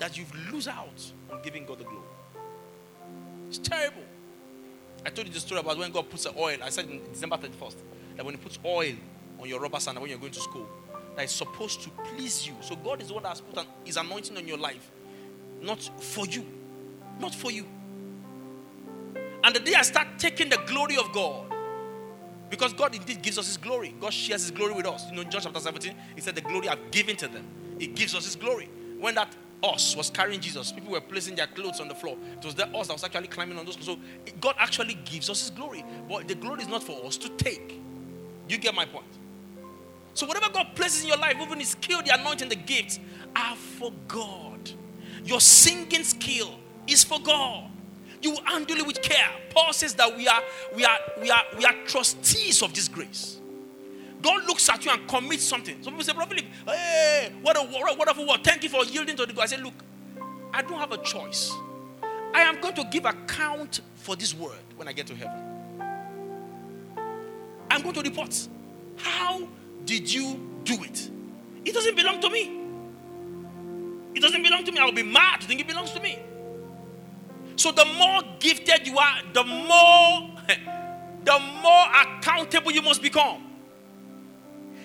that 0.00 0.18
you 0.18 0.24
lose 0.50 0.66
out 0.66 1.12
on 1.30 1.40
giving 1.42 1.64
God 1.66 1.78
the 1.78 1.84
glory. 1.84 2.02
It's 3.48 3.58
terrible. 3.58 4.07
I 5.06 5.10
told 5.10 5.26
you 5.28 5.32
the 5.32 5.40
story 5.40 5.60
about 5.60 5.78
when 5.78 5.90
God 5.90 6.10
puts 6.10 6.24
the 6.24 6.36
oil. 6.38 6.58
I 6.62 6.70
said 6.70 6.86
in 6.86 7.00
December 7.12 7.36
31st 7.36 7.76
that 8.16 8.24
when 8.24 8.34
He 8.34 8.40
puts 8.40 8.58
oil 8.64 8.94
on 9.40 9.48
your 9.48 9.60
rubber 9.60 9.80
sandal 9.80 10.02
when 10.02 10.10
you're 10.10 10.18
going 10.18 10.32
to 10.32 10.40
school 10.40 10.66
that 11.18 11.24
is 11.24 11.32
supposed 11.32 11.82
to 11.82 11.90
please 12.04 12.46
you. 12.46 12.54
So 12.60 12.76
God 12.76 13.02
is 13.02 13.08
the 13.08 13.14
one 13.14 13.24
that 13.24 13.30
has 13.30 13.40
put 13.40 13.58
an, 13.58 13.66
his 13.84 13.96
anointing 13.96 14.36
on 14.36 14.46
your 14.46 14.56
life, 14.56 14.88
not 15.60 15.82
for 15.98 16.24
you. 16.26 16.46
Not 17.18 17.34
for 17.34 17.50
you. 17.50 17.66
And 19.42 19.52
the 19.52 19.58
day 19.58 19.74
I 19.74 19.82
start 19.82 20.06
taking 20.18 20.48
the 20.48 20.58
glory 20.66 20.96
of 20.96 21.10
God, 21.12 21.52
because 22.50 22.72
God 22.72 22.94
indeed 22.94 23.20
gives 23.20 23.36
us 23.36 23.46
His 23.46 23.56
glory. 23.56 23.96
God 24.00 24.12
shares 24.12 24.42
His 24.42 24.52
glory 24.52 24.74
with 24.74 24.86
us. 24.86 25.08
You 25.10 25.16
know, 25.16 25.22
in 25.22 25.30
John 25.30 25.40
chapter 25.40 25.58
17, 25.58 25.92
He 26.14 26.20
said, 26.20 26.36
The 26.36 26.40
glory 26.40 26.68
I've 26.68 26.90
given 26.92 27.16
to 27.16 27.26
them. 27.26 27.44
He 27.80 27.88
gives 27.88 28.14
us 28.14 28.24
His 28.24 28.36
glory. 28.36 28.70
When 29.00 29.16
that 29.16 29.34
us 29.62 29.96
was 29.96 30.10
carrying 30.10 30.40
Jesus, 30.40 30.72
people 30.72 30.92
were 30.92 31.00
placing 31.00 31.34
their 31.34 31.46
clothes 31.48 31.80
on 31.80 31.88
the 31.88 31.94
floor. 31.94 32.16
It 32.38 32.44
was 32.44 32.54
that 32.56 32.74
us 32.74 32.86
that 32.86 32.92
was 32.92 33.04
actually 33.04 33.28
climbing 33.28 33.58
on 33.58 33.64
those. 33.64 33.78
So 33.80 33.98
God 34.40 34.54
actually 34.58 34.94
gives 35.04 35.28
us 35.30 35.40
His 35.40 35.50
glory. 35.50 35.84
But 36.08 36.28
the 36.28 36.34
glory 36.34 36.62
is 36.62 36.68
not 36.68 36.82
for 36.82 37.04
us 37.04 37.16
to 37.18 37.28
take. 37.30 37.80
You 38.48 38.58
get 38.58 38.74
my 38.74 38.84
point? 38.84 39.06
So 40.14 40.26
whatever 40.26 40.52
God 40.52 40.74
places 40.74 41.02
in 41.02 41.08
your 41.08 41.18
life, 41.18 41.36
even 41.40 41.58
His 41.58 41.70
skill, 41.70 42.02
the 42.02 42.14
anointing, 42.14 42.48
the 42.48 42.56
gifts, 42.56 43.00
are 43.34 43.56
for 43.56 43.92
God. 44.06 44.70
Your 45.24 45.40
singing 45.40 46.04
skill 46.04 46.54
is 46.86 47.04
for 47.04 47.18
God. 47.20 47.70
You 48.22 48.36
handle 48.44 48.76
it 48.76 48.86
with 48.86 49.00
care. 49.02 49.30
Paul 49.50 49.72
says 49.72 49.94
that 49.94 50.16
we 50.16 50.26
are, 50.26 50.42
we 50.74 50.84
are, 50.84 50.98
we 51.20 51.30
are, 51.30 51.42
we 51.56 51.64
are 51.64 51.74
trustees 51.86 52.62
of 52.62 52.74
this 52.74 52.88
grace. 52.88 53.40
God 54.20 54.46
looks 54.46 54.68
at 54.68 54.84
you 54.84 54.90
and 54.90 55.06
commits 55.08 55.44
something. 55.44 55.82
Some 55.82 55.94
people 55.94 56.04
say, 56.04 56.12
Philip, 56.12 56.44
hey, 56.66 57.32
what 57.42 57.56
a 57.56 57.96
wonderful 57.96 58.26
word. 58.26 58.42
Thank 58.42 58.64
you 58.64 58.68
for 58.68 58.84
yielding 58.84 59.16
to 59.16 59.26
the 59.26 59.32
God. 59.32 59.42
I 59.42 59.46
say, 59.46 59.56
Look, 59.58 59.74
I 60.52 60.62
don't 60.62 60.78
have 60.78 60.92
a 60.92 60.98
choice. 60.98 61.52
I 62.34 62.40
am 62.42 62.60
going 62.60 62.74
to 62.74 62.84
give 62.90 63.04
account 63.04 63.80
for 63.94 64.16
this 64.16 64.34
word 64.34 64.58
when 64.76 64.88
I 64.88 64.92
get 64.92 65.06
to 65.08 65.14
heaven. 65.14 65.40
I'm 67.70 67.82
going 67.82 67.94
to 67.94 68.02
report. 68.02 68.48
How 68.96 69.46
did 69.84 70.12
you 70.12 70.40
do 70.64 70.74
it? 70.82 71.10
It 71.64 71.74
doesn't 71.74 71.96
belong 71.96 72.20
to 72.20 72.30
me. 72.30 72.58
It 74.14 74.20
doesn't 74.20 74.42
belong 74.42 74.64
to 74.64 74.72
me. 74.72 74.78
I'll 74.78 74.92
be 74.92 75.02
mad 75.02 75.40
to 75.40 75.46
think 75.46 75.60
it 75.60 75.68
belongs 75.68 75.92
to 75.92 76.00
me. 76.00 76.18
So 77.56 77.72
the 77.72 77.84
more 77.84 78.22
gifted 78.38 78.86
you 78.86 78.98
are, 78.98 79.20
the 79.32 79.44
more 79.44 80.30
the 81.24 81.38
more 81.62 81.86
accountable 82.00 82.70
you 82.72 82.82
must 82.82 83.02
become. 83.02 83.47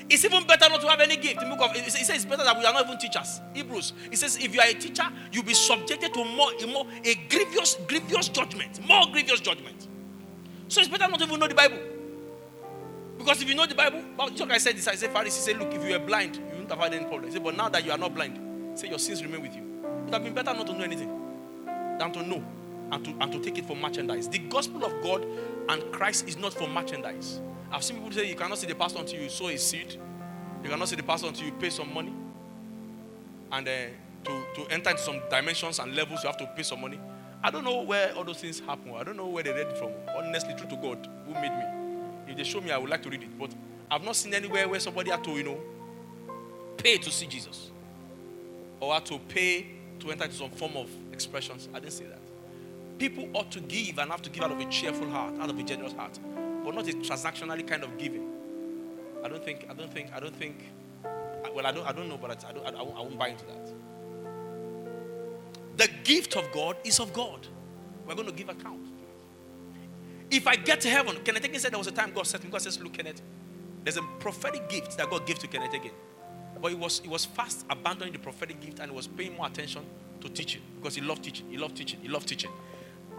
It's 0.09 0.25
even 0.25 0.45
better 0.45 0.69
not 0.69 0.81
to 0.81 0.87
have 0.87 0.99
any 0.99 1.15
gift. 1.15 1.41
It 1.41 1.91
says 1.91 2.09
it's 2.09 2.25
better 2.25 2.43
that 2.43 2.57
we 2.57 2.65
are 2.65 2.73
not 2.73 2.85
even 2.85 2.97
teachers. 2.97 3.41
Hebrews. 3.53 3.93
It 4.11 4.17
says 4.17 4.37
if 4.37 4.53
you 4.53 4.59
are 4.59 4.67
a 4.67 4.73
teacher, 4.73 5.03
you'll 5.31 5.43
be 5.43 5.53
subjected 5.53 6.13
to 6.13 6.25
more, 6.25 6.51
more 6.67 6.85
a 7.03 7.15
grievous, 7.29 7.77
grievous 7.87 8.29
judgment. 8.29 8.85
More 8.87 9.05
grievous 9.11 9.39
judgment. 9.39 9.87
So 10.67 10.81
it's 10.81 10.89
better 10.89 11.07
not 11.07 11.19
to 11.19 11.25
even 11.25 11.39
know 11.39 11.47
the 11.47 11.55
Bible. 11.55 11.79
Because 13.17 13.41
if 13.41 13.47
you 13.47 13.55
know 13.55 13.65
the 13.65 13.75
Bible, 13.75 14.03
just 14.29 14.39
like 14.41 14.51
I 14.51 14.57
said 14.57 14.75
this, 14.75 14.87
I 14.87 14.95
said 14.95 15.13
Pharisee 15.13 15.31
said, 15.31 15.57
Look, 15.57 15.73
if 15.73 15.83
you 15.83 15.91
were 15.91 16.05
blind, 16.05 16.35
you 16.35 16.43
wouldn't 16.43 16.69
have 16.69 16.79
had 16.79 16.93
any 16.93 17.05
problem. 17.05 17.25
He 17.25 17.31
said, 17.31 17.43
But 17.43 17.55
now 17.55 17.69
that 17.69 17.85
you 17.85 17.91
are 17.91 17.97
not 17.97 18.13
blind, 18.13 18.77
say 18.77 18.89
your 18.89 18.99
sins 18.99 19.23
remain 19.23 19.41
with 19.41 19.55
you. 19.55 19.61
It 19.61 20.05
would 20.05 20.13
have 20.13 20.23
been 20.23 20.33
better 20.33 20.53
not 20.53 20.67
to 20.67 20.73
know 20.73 20.83
anything 20.83 21.09
than 21.99 22.11
to 22.11 22.23
know 22.23 22.43
and 22.91 23.05
to, 23.05 23.15
and 23.21 23.31
to 23.31 23.39
take 23.39 23.57
it 23.57 23.65
for 23.65 23.75
merchandise. 23.75 24.27
The 24.27 24.39
gospel 24.39 24.83
of 24.83 25.01
God 25.01 25.25
and 25.69 25.83
Christ 25.91 26.27
is 26.27 26.37
not 26.37 26.53
for 26.53 26.67
merchandise. 26.67 27.39
I've 27.73 27.83
seen 27.83 27.97
people 27.97 28.11
say 28.11 28.29
you 28.29 28.35
cannot 28.35 28.59
see 28.59 28.67
the 28.67 28.75
pastor 28.75 28.99
until 28.99 29.19
you 29.19 29.29
sow 29.29 29.47
a 29.47 29.57
seed. 29.57 29.97
You 30.63 30.69
cannot 30.69 30.87
see 30.87 30.95
the 30.95 31.01
pastor 31.01 31.27
until 31.27 31.47
you 31.47 31.51
pay 31.53 31.71
some 31.71 31.91
money. 31.91 32.13
And 33.51 33.67
uh, 33.67 33.71
to, 34.25 34.43
to 34.55 34.67
enter 34.69 34.91
into 34.91 35.01
some 35.01 35.19
dimensions 35.27 35.79
and 35.79 35.95
levels, 35.95 36.23
you 36.23 36.27
have 36.29 36.37
to 36.37 36.45
pay 36.55 36.61
some 36.61 36.81
money. 36.81 36.99
I 37.43 37.49
don't 37.49 37.63
know 37.63 37.81
where 37.81 38.13
all 38.15 38.23
those 38.23 38.37
things 38.37 38.59
happen. 38.59 38.93
I 38.93 39.03
don't 39.03 39.17
know 39.17 39.27
where 39.27 39.43
they 39.43 39.51
read 39.51 39.67
it 39.67 39.77
from. 39.77 39.89
Honestly, 40.15 40.53
true 40.55 40.69
to 40.69 40.75
God, 40.75 41.09
who 41.25 41.33
made 41.33 41.51
me. 41.51 41.63
If 42.27 42.37
they 42.37 42.43
show 42.43 42.61
me, 42.61 42.69
I 42.69 42.77
would 42.77 42.91
like 42.91 43.01
to 43.03 43.09
read 43.09 43.23
it. 43.23 43.39
But 43.39 43.51
I've 43.89 44.03
not 44.03 44.15
seen 44.15 44.35
anywhere 44.35 44.67
where 44.67 44.79
somebody 44.79 45.09
had 45.09 45.23
to, 45.23 45.31
you 45.31 45.43
know, 45.43 45.59
pay 46.77 46.97
to 46.97 47.11
see 47.11 47.25
Jesus. 47.25 47.71
Or 48.79 48.93
had 48.93 49.05
to 49.07 49.17
pay 49.17 49.65
to 49.99 50.11
enter 50.11 50.25
into 50.25 50.37
some 50.37 50.51
form 50.51 50.77
of 50.77 50.89
expressions. 51.11 51.69
I 51.73 51.79
didn't 51.79 51.93
see 51.93 52.05
that. 52.05 52.19
People 52.99 53.27
ought 53.33 53.51
to 53.51 53.59
give 53.61 53.97
and 53.97 54.11
have 54.11 54.21
to 54.21 54.29
give 54.29 54.43
out 54.43 54.51
of 54.51 54.59
a 54.59 54.65
cheerful 54.65 55.09
heart, 55.09 55.33
out 55.39 55.49
of 55.49 55.57
a 55.57 55.63
generous 55.63 55.93
heart, 55.93 56.19
but 56.63 56.75
not 56.75 56.87
a 56.87 56.93
transactionally 56.93 57.67
kind 57.67 57.83
of 57.83 57.97
giving. 57.97 58.29
I 59.23 59.29
don't 59.29 59.43
think, 59.43 59.65
I 59.69 59.73
don't 59.73 59.91
think, 59.91 60.11
I 60.13 60.19
don't 60.19 60.35
think, 60.35 60.65
well, 61.53 61.65
I 61.65 61.71
don't, 61.71 61.87
I 61.87 61.91
don't 61.91 62.09
know, 62.09 62.17
but 62.17 62.31
I, 62.31 62.51
don't, 62.51 62.65
I, 62.65 62.81
won't, 62.81 62.97
I 62.97 63.01
won't 63.01 63.17
buy 63.17 63.29
into 63.29 63.45
that. 63.45 63.73
The 65.77 65.89
gift 66.03 66.35
of 66.35 66.51
God 66.51 66.77
is 66.83 66.99
of 66.99 67.13
God. 67.13 67.47
We're 68.05 68.15
going 68.15 68.27
to 68.27 68.33
give 68.33 68.49
account. 68.49 68.85
If 70.29 70.47
I 70.47 70.55
get 70.55 70.81
to 70.81 70.89
heaven, 70.89 71.17
Kenneth 71.23 71.43
Hagin 71.43 71.59
said 71.59 71.71
there 71.71 71.77
was 71.77 71.87
a 71.87 71.91
time 71.91 72.11
God 72.13 72.27
said 72.27 72.41
to 72.41 72.47
me, 72.47 72.51
God 72.51 72.61
says, 72.61 72.79
Look, 72.81 72.93
Kenneth, 72.93 73.21
there's 73.83 73.97
a 73.97 74.01
prophetic 74.19 74.67
gift 74.69 74.97
that 74.97 75.09
God 75.09 75.25
gave 75.25 75.39
to 75.39 75.47
Kenneth 75.47 75.71
Hagin. 75.71 75.91
But 76.61 76.69
he 76.69 76.75
was, 76.75 76.99
he 76.99 77.07
was 77.07 77.25
fast 77.25 77.65
abandoning 77.69 78.13
the 78.13 78.19
prophetic 78.19 78.59
gift 78.59 78.79
and 78.79 78.89
he 78.89 78.95
was 78.95 79.07
paying 79.07 79.35
more 79.35 79.47
attention 79.47 79.83
to 80.21 80.29
teaching 80.29 80.61
because 80.77 80.95
he 80.95 81.01
loved 81.01 81.23
teaching, 81.23 81.45
he 81.49 81.57
loved 81.57 81.75
teaching, 81.75 81.99
he 82.01 82.07
loved 82.07 82.27
teaching. 82.27 82.49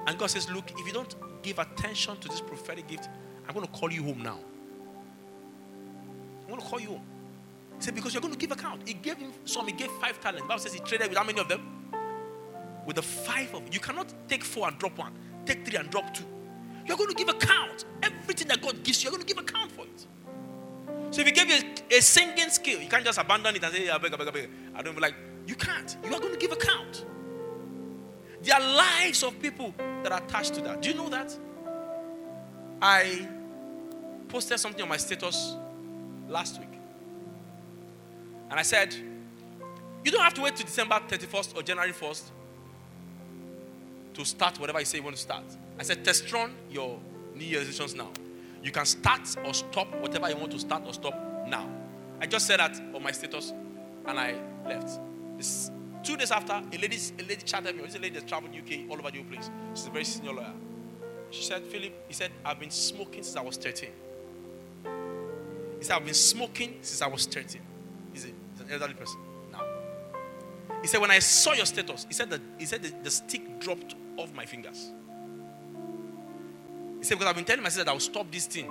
And 0.07 0.19
God 0.19 0.31
says, 0.31 0.51
Look, 0.51 0.71
if 0.79 0.87
you 0.87 0.93
don't 0.93 1.15
give 1.43 1.59
attention 1.59 2.17
to 2.19 2.29
this 2.29 2.41
prophetic 2.41 2.89
gift, 2.89 3.09
I'm 3.49 3.55
going 3.55 3.67
to 3.67 3.73
call 3.73 3.93
you 3.93 4.03
home 4.05 4.23
now. 4.23 4.39
I'm 6.43 6.49
going 6.49 6.61
to 6.61 6.67
call 6.67 6.81
you 6.81 6.89
home. 6.89 7.03
He 7.79 7.85
said, 7.85 7.95
Because 7.95 8.15
you're 8.15 8.21
going 8.21 8.33
to 8.33 8.39
give 8.39 8.53
account. 8.53 8.87
He 8.87 8.95
gave 8.95 9.17
him 9.17 9.33
some, 9.45 9.67
he 9.67 9.73
gave 9.73 9.91
five 9.93 10.21
talents. 10.21 10.43
The 10.43 10.49
Bible 10.49 10.61
says 10.61 10.75
he 10.75 10.81
traded 10.81 11.09
with 11.09 11.19
how 11.19 11.25
many 11.25 11.41
of 11.41 11.49
them? 11.49 11.63
With 12.87 12.97
the 12.97 13.03
five 13.03 13.53
of 13.55 13.65
them. 13.65 13.73
You 13.73 13.81
cannot 13.81 14.13
take 14.29 14.45
four 14.45 14.69
and 14.69 14.79
drop 14.79 14.99
one, 14.99 15.13
take 15.47 15.67
three 15.67 15.79
and 15.79 15.91
drop 15.91 16.13
two. 16.15 16.25
You're 16.87 16.97
going 16.97 17.11
to 17.11 17.15
give 17.15 17.29
account. 17.29 17.87
Everything 18.03 18.49
that 18.49 18.61
God 18.61 18.83
gives 18.83 19.03
you, 19.03 19.11
you're 19.11 19.17
going 19.17 19.27
to 19.27 19.35
give 19.35 19.43
account 19.43 19.73
for 19.73 19.83
it. 19.83 20.07
So 21.11 21.21
if 21.21 21.27
He 21.27 21.33
gave 21.33 21.49
you 21.49 21.73
a, 21.91 21.99
a 21.99 22.03
singing 22.03 22.51
skill, 22.51 22.81
you 22.81 22.89
can't 22.89 23.05
just 23.05 23.19
abandon 23.19 23.57
it 23.57 23.65
and 23.65 23.75
say, 23.75 23.89
I 23.89 23.99
beg, 23.99 24.11
beg, 24.11 24.29
I 24.29 24.31
beg. 24.31 24.51
I 24.75 24.83
don't 24.83 25.01
like. 25.01 25.15
You 25.47 25.55
can't. 25.55 25.97
You 26.05 26.15
are 26.15 26.21
going 26.21 26.33
to 26.33 26.39
give 26.39 26.53
account. 26.53 27.05
There 28.43 28.55
are 28.55 28.75
lives 28.75 29.23
of 29.23 29.41
people 29.41 29.75
that 30.03 30.13
are 30.13 30.23
attached 30.23 30.55
to 30.55 30.61
that. 30.63 30.83
Do 30.83 30.91
you 30.91 30.95
know 30.95 31.09
that? 31.09 31.37
I 32.87 33.27
posted 34.29 34.61
something 34.61 34.83
on 34.83 34.91
my 34.91 34.99
status 34.99 35.57
last 36.29 36.61
week. 36.61 36.69
And 38.51 38.61
I 38.61 38.63
said, 38.63 38.95
You 40.05 40.11
don't 40.11 40.23
have 40.23 40.35
to 40.35 40.43
wait 40.43 40.55
to 40.57 40.65
December 40.65 41.01
31st 41.09 41.57
or 41.57 41.63
January 41.63 41.93
1st 41.93 42.25
to 44.13 44.25
start 44.27 44.61
whatever 44.61 44.81
you 44.81 44.85
say 44.85 44.99
you 44.99 45.03
want 45.03 45.17
to 45.17 45.23
start. 45.23 45.45
I 45.79 45.83
said, 45.83 46.05
Test 46.05 46.31
run 46.31 46.55
your 46.71 47.01
New 47.35 47.47
Year's 47.47 47.69
resolutions 47.69 47.97
now. 47.97 48.11
You 48.63 48.71
can 48.71 48.85
start 48.85 49.35
or 49.47 49.55
stop 49.55 49.89
whatever 50.03 50.29
you 50.29 50.37
want 50.37 50.53
to 50.53 50.59
start 50.59 50.83
or 50.85 50.93
stop 50.93 51.15
now. 51.49 51.67
I 52.21 52.27
just 52.27 52.47
said 52.47 52.61
that 52.61 52.79
on 52.95 53.03
my 53.03 53.13
status 53.13 53.55
and 54.05 54.21
I 54.21 54.35
left. 54.69 55.01
This 55.39 55.71
Two 56.03 56.19
days 56.19 56.33
after, 56.33 56.53
a 56.53 56.77
lady, 56.77 56.99
a 57.19 57.23
lady 57.23 57.43
chatted 57.47 57.75
me. 57.75 57.83
This 57.85 57.95
lady 57.95 58.11
that 58.11 58.29
traveled 58.29 58.55
UK 58.55 58.91
all 58.91 58.99
over 58.99 59.11
the 59.11 59.23
place. 59.23 59.49
She's 59.73 59.87
a 59.87 59.91
very 59.91 60.05
senior 60.05 60.35
lawyer. 60.35 60.53
She 61.35 61.43
said, 61.43 61.63
Philip, 61.65 61.93
he 62.07 62.15
said, 62.15 62.31
I've 62.45 62.61
been 62.61 62.71
smoking 62.71 63.25
since 63.25 63.37
I 63.37 63.43
was 63.43 63.57
13. 63.57 63.91
He 65.79 65.85
said, 65.85 65.97
I've 65.97 66.05
been 66.05 66.15
smoking 66.15 66.79
since 66.81 67.03
I 67.03 67.09
was 67.09 67.27
13. 67.27 67.61
He's, 68.13 68.25
an 68.25 68.35
elderly 68.71 68.95
person 68.95 69.19
now. 69.51 69.65
He 70.81 70.87
said, 70.87 71.01
when 71.01 71.11
I 71.11 71.19
saw 71.19 71.53
your 71.53 71.67
status, 71.67 72.07
he 72.07 72.15
said 72.15 72.31
that 72.31 72.41
he 72.57 72.65
said 72.67 72.83
the, 72.83 72.95
the 73.03 73.11
stick 73.11 73.59
dropped 73.59 73.97
off 74.17 74.33
my 74.33 74.47
fingers. 74.47 74.93
He 76.99 77.05
said, 77.05 77.19
because 77.19 77.29
I've 77.29 77.37
been 77.37 77.45
telling 77.45 77.65
myself 77.65 77.85
that 77.85 77.93
I'll 77.93 78.01
stop 78.01 78.31
this 78.31 78.47
thing 78.47 78.71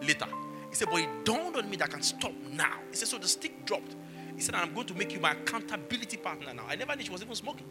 later. 0.00 0.28
He 0.70 0.76
said, 0.76 0.88
but 0.88 1.00
it 1.00 1.24
dawned 1.24 1.56
on 1.56 1.68
me 1.68 1.76
that 1.78 1.88
I 1.88 1.92
can 1.92 2.02
stop 2.02 2.32
now. 2.52 2.78
He 2.90 2.96
said, 2.96 3.08
so 3.08 3.18
the 3.18 3.28
stick 3.28 3.66
dropped. 3.66 3.96
He 4.36 4.40
said, 4.40 4.54
I'm 4.54 4.72
going 4.72 4.86
to 4.86 4.94
make 4.94 5.12
you 5.12 5.20
my 5.20 5.32
accountability 5.32 6.16
partner 6.16 6.54
now. 6.54 6.64
I 6.68 6.76
never 6.76 6.94
knew 6.94 7.02
she 7.02 7.10
was 7.10 7.22
even 7.22 7.34
smoking. 7.34 7.66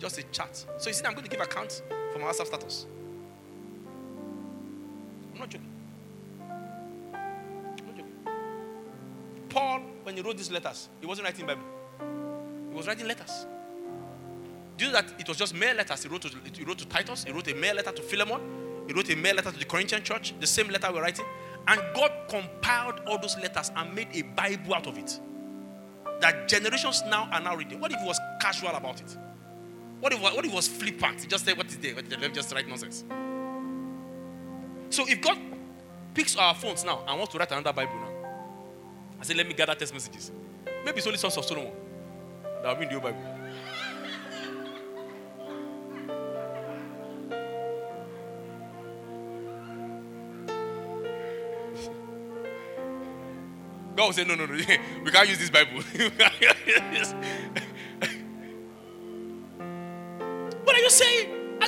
Just 0.00 0.18
a 0.18 0.24
chat. 0.24 0.56
So 0.56 0.90
he 0.90 0.92
said, 0.92 1.06
I'm 1.06 1.12
going 1.12 1.24
to 1.24 1.30
give 1.30 1.40
account 1.40 1.80
my 2.18 2.26
WhatsApp 2.26 2.46
status. 2.46 2.86
I'm 5.32 5.38
not 5.40 5.48
joking. 5.50 5.68
I'm 7.14 7.86
not 7.86 7.96
joking. 7.96 8.12
Paul, 9.48 9.80
when 10.02 10.16
he 10.16 10.22
wrote 10.22 10.36
these 10.36 10.50
letters, 10.50 10.88
he 11.00 11.06
wasn't 11.06 11.26
writing 11.26 11.46
Bible. 11.46 11.62
He 12.70 12.76
was 12.76 12.86
writing 12.86 13.06
letters. 13.06 13.46
Do 14.76 14.84
you 14.84 14.92
know 14.92 15.00
that 15.00 15.12
it 15.18 15.28
was 15.28 15.36
just 15.36 15.54
mere 15.54 15.74
letters? 15.74 16.02
He 16.02 16.08
wrote, 16.08 16.22
to, 16.22 16.30
he 16.52 16.64
wrote 16.64 16.78
to 16.78 16.86
Titus, 16.86 17.24
he 17.24 17.32
wrote 17.32 17.48
a 17.48 17.54
mere 17.54 17.74
letter 17.74 17.90
to 17.90 18.02
Philemon, 18.02 18.40
he 18.86 18.92
wrote 18.92 19.10
a 19.10 19.16
mere 19.16 19.34
letter 19.34 19.50
to 19.50 19.58
the 19.58 19.64
Corinthian 19.64 20.02
church, 20.02 20.34
the 20.40 20.46
same 20.46 20.68
letter 20.68 20.92
we're 20.92 21.02
writing. 21.02 21.26
And 21.66 21.80
God 21.94 22.12
compiled 22.28 23.00
all 23.06 23.18
those 23.18 23.36
letters 23.36 23.70
and 23.76 23.94
made 23.94 24.08
a 24.14 24.22
Bible 24.22 24.74
out 24.74 24.86
of 24.86 24.96
it. 24.96 25.18
That 26.20 26.48
generations 26.48 27.02
now 27.08 27.28
are 27.32 27.40
now 27.40 27.56
reading. 27.56 27.80
What 27.80 27.92
if 27.92 28.00
he 28.00 28.06
was 28.06 28.18
casual 28.40 28.70
about 28.70 29.00
it? 29.00 29.16
What 30.00 30.12
if, 30.12 30.20
what 30.20 30.44
if 30.44 30.50
he 30.50 30.54
was 30.56 30.68
flippant? 30.68 31.22
He 31.22 31.26
just 31.26 31.44
said, 31.44 31.56
What 31.56 31.66
is 31.66 31.76
there? 31.78 31.94
Let 31.94 32.20
me 32.20 32.28
just 32.28 32.52
write 32.54 32.68
nonsense. 32.68 33.04
So 34.90 35.06
if 35.08 35.20
God 35.20 35.38
picks 36.14 36.36
our 36.36 36.54
phones 36.54 36.84
now 36.84 37.02
and 37.06 37.18
wants 37.18 37.32
to 37.32 37.38
write 37.38 37.50
another 37.50 37.72
Bible 37.72 37.94
now, 37.94 38.12
I 39.20 39.24
say, 39.24 39.34
Let 39.34 39.48
me 39.48 39.54
gather 39.54 39.74
text 39.74 39.92
messages. 39.92 40.30
Maybe 40.84 40.98
it's 40.98 41.06
only 41.06 41.18
Songs 41.18 41.36
of 41.36 41.44
Solomon 41.44 41.72
that 42.62 42.68
will 42.68 42.76
be 42.76 42.86
in 42.86 42.94
the 42.94 43.00
Bible. 43.00 43.18
God 53.96 54.06
will 54.06 54.12
say, 54.12 54.22
no, 54.24 54.36
no, 54.36 54.46
no, 54.46 54.54
we 55.04 55.10
can't 55.10 55.28
use 55.28 55.38
this 55.40 55.50
Bible. 55.50 55.82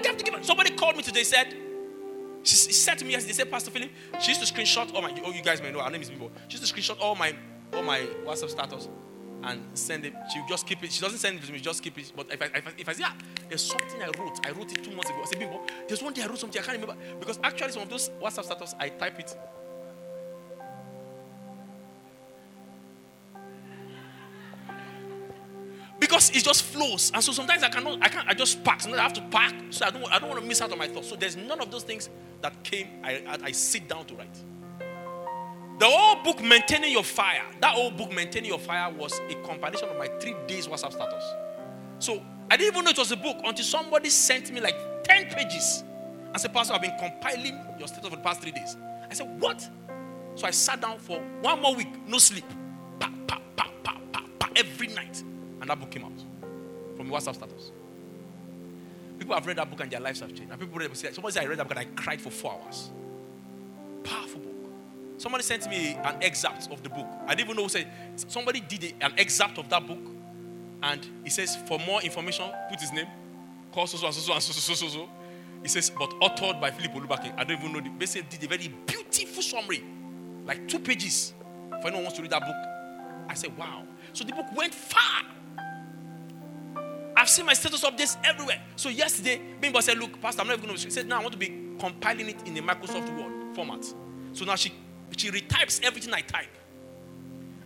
I 0.06 0.14
to 0.14 0.24
give 0.24 0.44
Somebody 0.44 0.70
called 0.70 0.96
me 0.96 1.02
today, 1.02 1.22
said, 1.22 1.54
she, 2.42 2.56
said 2.56 2.98
to 2.98 3.04
me 3.04 3.14
they 3.14 3.32
said, 3.32 3.50
Pastor 3.50 3.70
Philip, 3.70 3.90
she 4.20 4.32
used 4.32 4.46
to 4.46 4.52
screenshot 4.52 4.94
all 4.94 5.02
my, 5.02 5.14
oh, 5.24 5.32
you 5.32 5.42
guys 5.42 5.60
may 5.60 5.70
know, 5.70 5.80
her 5.80 5.90
name 5.90 6.02
is 6.02 6.10
Bimbo. 6.10 6.30
She 6.48 6.58
used 6.58 6.74
to 6.74 6.74
screenshot 6.74 7.00
all 7.00 7.14
my, 7.14 7.34
all 7.74 7.82
my 7.82 8.00
WhatsApp 8.24 8.50
status 8.50 8.88
and 9.42 9.62
send 9.74 10.04
it. 10.04 10.14
She 10.32 10.40
just 10.48 10.66
keep 10.66 10.82
it. 10.82 10.92
She 10.92 11.00
doesn't 11.00 11.18
send 11.18 11.38
it 11.38 11.44
to 11.44 11.52
me, 11.52 11.60
just 11.60 11.82
keep 11.82 11.98
it. 11.98 12.12
But 12.14 12.32
if 12.32 12.42
I, 12.42 12.46
if 12.46 12.66
I, 12.66 12.72
if 12.78 12.88
I 12.88 12.92
say, 12.92 13.02
yeah, 13.02 13.12
there's 13.48 13.62
something 13.62 14.02
I 14.02 14.06
wrote, 14.18 14.46
I 14.46 14.50
wrote 14.52 14.72
it 14.72 14.82
two 14.82 14.90
months 14.92 15.10
ago. 15.10 15.20
I 15.22 15.26
said, 15.26 15.38
Bimbo, 15.38 15.60
there's 15.86 16.02
one 16.02 16.12
day 16.12 16.22
I 16.22 16.26
wrote 16.26 16.38
something, 16.38 16.60
I 16.60 16.64
can't 16.64 16.80
remember. 16.80 17.00
Because 17.18 17.38
actually, 17.42 17.72
some 17.72 17.82
of 17.82 17.90
those 17.90 18.10
WhatsApp 18.22 18.44
status, 18.44 18.74
I 18.78 18.88
type 18.88 19.18
it 19.18 19.36
it 26.34 26.44
just 26.44 26.62
flows. 26.62 27.10
And 27.14 27.22
so 27.22 27.32
sometimes 27.32 27.62
I 27.62 27.68
cannot, 27.68 27.98
I 28.02 28.08
can't, 28.08 28.28
I 28.28 28.34
just 28.34 28.62
pack. 28.64 28.80
Sometimes 28.80 29.00
I 29.00 29.02
have 29.02 29.12
to 29.14 29.22
pack, 29.30 29.54
so 29.70 29.86
I 29.86 29.90
don't, 29.90 30.12
I 30.12 30.18
don't 30.18 30.28
want 30.28 30.40
to 30.40 30.46
miss 30.46 30.60
out 30.60 30.72
on 30.72 30.78
my 30.78 30.88
thoughts. 30.88 31.08
So 31.08 31.16
there's 31.16 31.36
none 31.36 31.60
of 31.60 31.70
those 31.70 31.82
things 31.82 32.08
that 32.42 32.62
came. 32.62 32.88
I, 33.02 33.38
I, 33.42 33.52
sit 33.52 33.88
down 33.88 34.06
to 34.06 34.14
write. 34.14 34.36
The 35.78 35.86
whole 35.86 36.22
book, 36.22 36.42
Maintaining 36.42 36.92
Your 36.92 37.04
Fire, 37.04 37.42
that 37.60 37.74
whole 37.74 37.90
book, 37.90 38.12
Maintaining 38.12 38.50
Your 38.50 38.58
Fire, 38.58 38.92
was 38.92 39.18
a 39.30 39.34
compilation 39.46 39.88
of 39.88 39.96
my 39.96 40.08
three 40.20 40.34
days 40.46 40.66
WhatsApp 40.66 40.92
status. 40.92 41.24
So 41.98 42.22
I 42.50 42.56
didn't 42.56 42.74
even 42.74 42.84
know 42.84 42.90
it 42.90 42.98
was 42.98 43.12
a 43.12 43.16
book 43.16 43.38
until 43.44 43.64
somebody 43.64 44.10
sent 44.10 44.52
me 44.52 44.60
like 44.60 44.76
10 45.04 45.26
pages 45.26 45.84
and 46.26 46.40
said, 46.40 46.52
Pastor, 46.52 46.74
I've 46.74 46.82
been 46.82 46.96
compiling 46.98 47.58
your 47.78 47.88
status 47.88 48.10
for 48.10 48.16
the 48.16 48.22
past 48.22 48.42
three 48.42 48.52
days. 48.52 48.76
I 49.10 49.14
said, 49.14 49.40
What? 49.40 49.68
So 50.34 50.46
I 50.46 50.50
sat 50.50 50.80
down 50.80 50.98
for 50.98 51.20
one 51.42 51.60
more 51.60 51.74
week, 51.74 51.88
no 52.06 52.18
sleep. 52.18 52.44
Pa, 52.98 53.12
pa, 53.26 53.40
pa, 53.56 53.70
pa, 53.82 53.98
pa, 54.12 54.24
pa, 54.38 54.48
every 54.56 54.88
night. 54.88 55.22
That 55.70 55.78
book 55.78 55.92
came 55.92 56.02
out 56.02 56.24
from 56.96 57.10
WhatsApp 57.10 57.36
status. 57.36 57.70
People 59.20 59.36
have 59.36 59.46
read 59.46 59.56
that 59.58 59.70
book 59.70 59.78
and 59.80 59.88
their 59.88 60.00
lives 60.00 60.18
have 60.18 60.34
changed. 60.34 60.50
And 60.50 60.58
people 60.58 60.76
read 60.76 60.96
say, 60.96 61.12
somebody 61.12 61.32
said 61.32 61.44
I 61.44 61.46
read 61.46 61.60
that 61.60 61.68
book 61.68 61.78
and 61.78 61.86
I 61.86 62.02
cried 62.02 62.20
for 62.20 62.30
four 62.30 62.58
hours. 62.60 62.90
Powerful 64.02 64.40
book. 64.40 64.72
Somebody 65.16 65.44
sent 65.44 65.70
me 65.70 65.96
an 66.02 66.16
excerpt 66.22 66.72
of 66.72 66.82
the 66.82 66.88
book. 66.88 67.06
I 67.24 67.36
didn't 67.36 67.50
even 67.50 67.56
know 67.56 67.62
who 67.62 67.68
said 67.68 67.86
somebody 68.16 68.58
did 68.58 68.94
an 69.00 69.12
excerpt 69.16 69.58
of 69.58 69.68
that 69.68 69.86
book, 69.86 70.00
and 70.82 71.06
he 71.22 71.30
says, 71.30 71.54
for 71.54 71.78
more 71.78 72.02
information, 72.02 72.50
put 72.68 72.80
his 72.80 72.92
name, 72.92 73.06
call 73.70 73.86
so 73.86 73.96
so 73.96 74.06
and 74.06 74.14
so 74.16 74.22
so 74.22 74.32
and 74.32 74.42
so 74.42 74.52
so 74.52 74.74
so 74.74 74.88
so. 74.88 75.08
He 75.62 75.68
says, 75.68 75.88
but 75.88 76.10
authored 76.18 76.60
by 76.60 76.72
Philip 76.72 76.94
Olubakin. 76.94 77.38
I 77.38 77.44
don't 77.44 77.60
even 77.60 77.72
know. 77.72 77.80
The 77.80 77.90
basically 77.90 78.26
did 78.28 78.42
a 78.42 78.48
very 78.56 78.74
beautiful 78.86 79.40
summary, 79.40 79.84
like 80.44 80.66
two 80.66 80.80
pages. 80.80 81.32
If 81.74 81.84
anyone 81.84 82.02
wants 82.02 82.16
to 82.16 82.22
read 82.22 82.32
that 82.32 82.42
book, 82.42 82.56
I 83.28 83.34
said, 83.34 83.56
wow. 83.56 83.84
So 84.14 84.24
the 84.24 84.32
book 84.32 84.46
went 84.56 84.74
far. 84.74 85.22
I've 87.20 87.28
seen 87.28 87.44
my 87.44 87.52
status 87.52 87.84
updates 87.84 88.16
everywhere. 88.24 88.62
So 88.76 88.88
yesterday, 88.88 89.42
Bimbo 89.60 89.80
said, 89.80 89.98
Look, 89.98 90.18
Pastor, 90.22 90.40
I'm 90.40 90.46
not 90.46 90.56
even 90.56 90.64
going 90.64 90.76
to. 90.78 90.82
She 90.82 90.88
said, 90.88 91.06
Now 91.06 91.18
I 91.18 91.20
want 91.20 91.32
to 91.32 91.38
be 91.38 91.48
compiling 91.78 92.30
it 92.30 92.46
in 92.46 92.56
a 92.56 92.62
Microsoft 92.62 93.14
Word 93.14 93.54
format. 93.54 93.84
So 94.32 94.46
now 94.46 94.54
she, 94.54 94.72
she 95.14 95.30
retypes 95.30 95.82
everything 95.84 96.14
I 96.14 96.22
type 96.22 96.48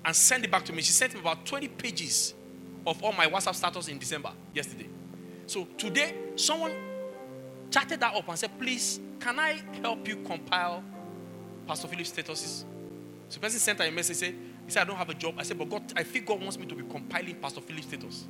and 0.05 0.17
send 0.17 0.45
it 0.45 0.51
back 0.51 0.65
to 0.65 0.73
me. 0.73 0.83
She 0.83 0.91
sent 0.91 1.15
me 1.15 1.21
about 1.21 1.47
20 1.47 1.69
pages 1.69 2.35
of 2.85 3.01
all 3.05 3.13
my 3.13 3.27
WhatsApp 3.27 3.55
status 3.55 3.87
in 3.87 3.97
December 3.97 4.33
yesterday. 4.53 4.89
So 5.47 5.69
today, 5.79 6.15
someone 6.35 6.73
chatted 7.71 8.01
that 8.01 8.13
up 8.13 8.29
and 8.29 8.37
said, 8.37 8.59
Please, 8.59 8.99
can 9.21 9.39
I 9.39 9.63
help 9.81 10.09
you 10.09 10.17
compile 10.17 10.83
Pastor 11.69 11.87
Philip's 11.87 12.11
statuses? 12.11 12.65
So 13.29 13.35
the 13.35 13.41
person 13.41 13.61
sent 13.61 13.79
her 13.79 13.85
a 13.85 13.93
message, 13.93 14.17
said, 14.17 14.35
he 14.67 14.73
said, 14.73 14.81
I 14.81 14.85
don't 14.85 14.97
have 14.97 15.11
a 15.11 15.15
job. 15.15 15.37
I 15.39 15.45
said, 15.45 15.59
but 15.59 15.71
God, 15.71 15.93
I 15.95 16.03
think 16.03 16.27
God 16.27 16.41
wants 16.41 16.59
me 16.59 16.67
to 16.67 16.75
be 16.75 16.83
compiling 16.83 17.37
Pastor 17.37 17.61
Philip's 17.61 17.87
status. 17.87 18.27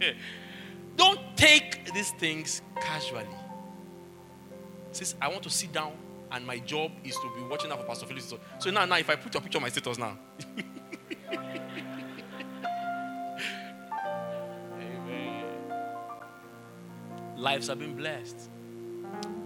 Don't 0.96 1.20
take 1.36 1.92
these 1.92 2.10
things 2.12 2.62
casually. 2.80 3.26
Says, 4.92 5.14
I 5.20 5.28
want 5.28 5.42
to 5.44 5.50
sit 5.50 5.72
down 5.72 5.92
and 6.32 6.46
my 6.46 6.58
job 6.58 6.92
is 7.04 7.16
to 7.16 7.30
be 7.36 7.42
watching 7.42 7.70
out 7.70 7.80
for 7.80 7.86
Pastor 7.86 8.06
Philip. 8.06 8.24
So 8.58 8.70
now, 8.70 8.84
now, 8.84 8.96
if 8.98 9.08
I 9.08 9.16
put 9.16 9.32
your 9.34 9.40
picture 9.40 9.58
on 9.58 9.62
my 9.62 9.68
status 9.68 9.98
now. 9.98 10.16
Amen. 14.78 15.44
Lives 17.36 17.68
have 17.68 17.78
been 17.78 17.96
blessed. 17.96 18.50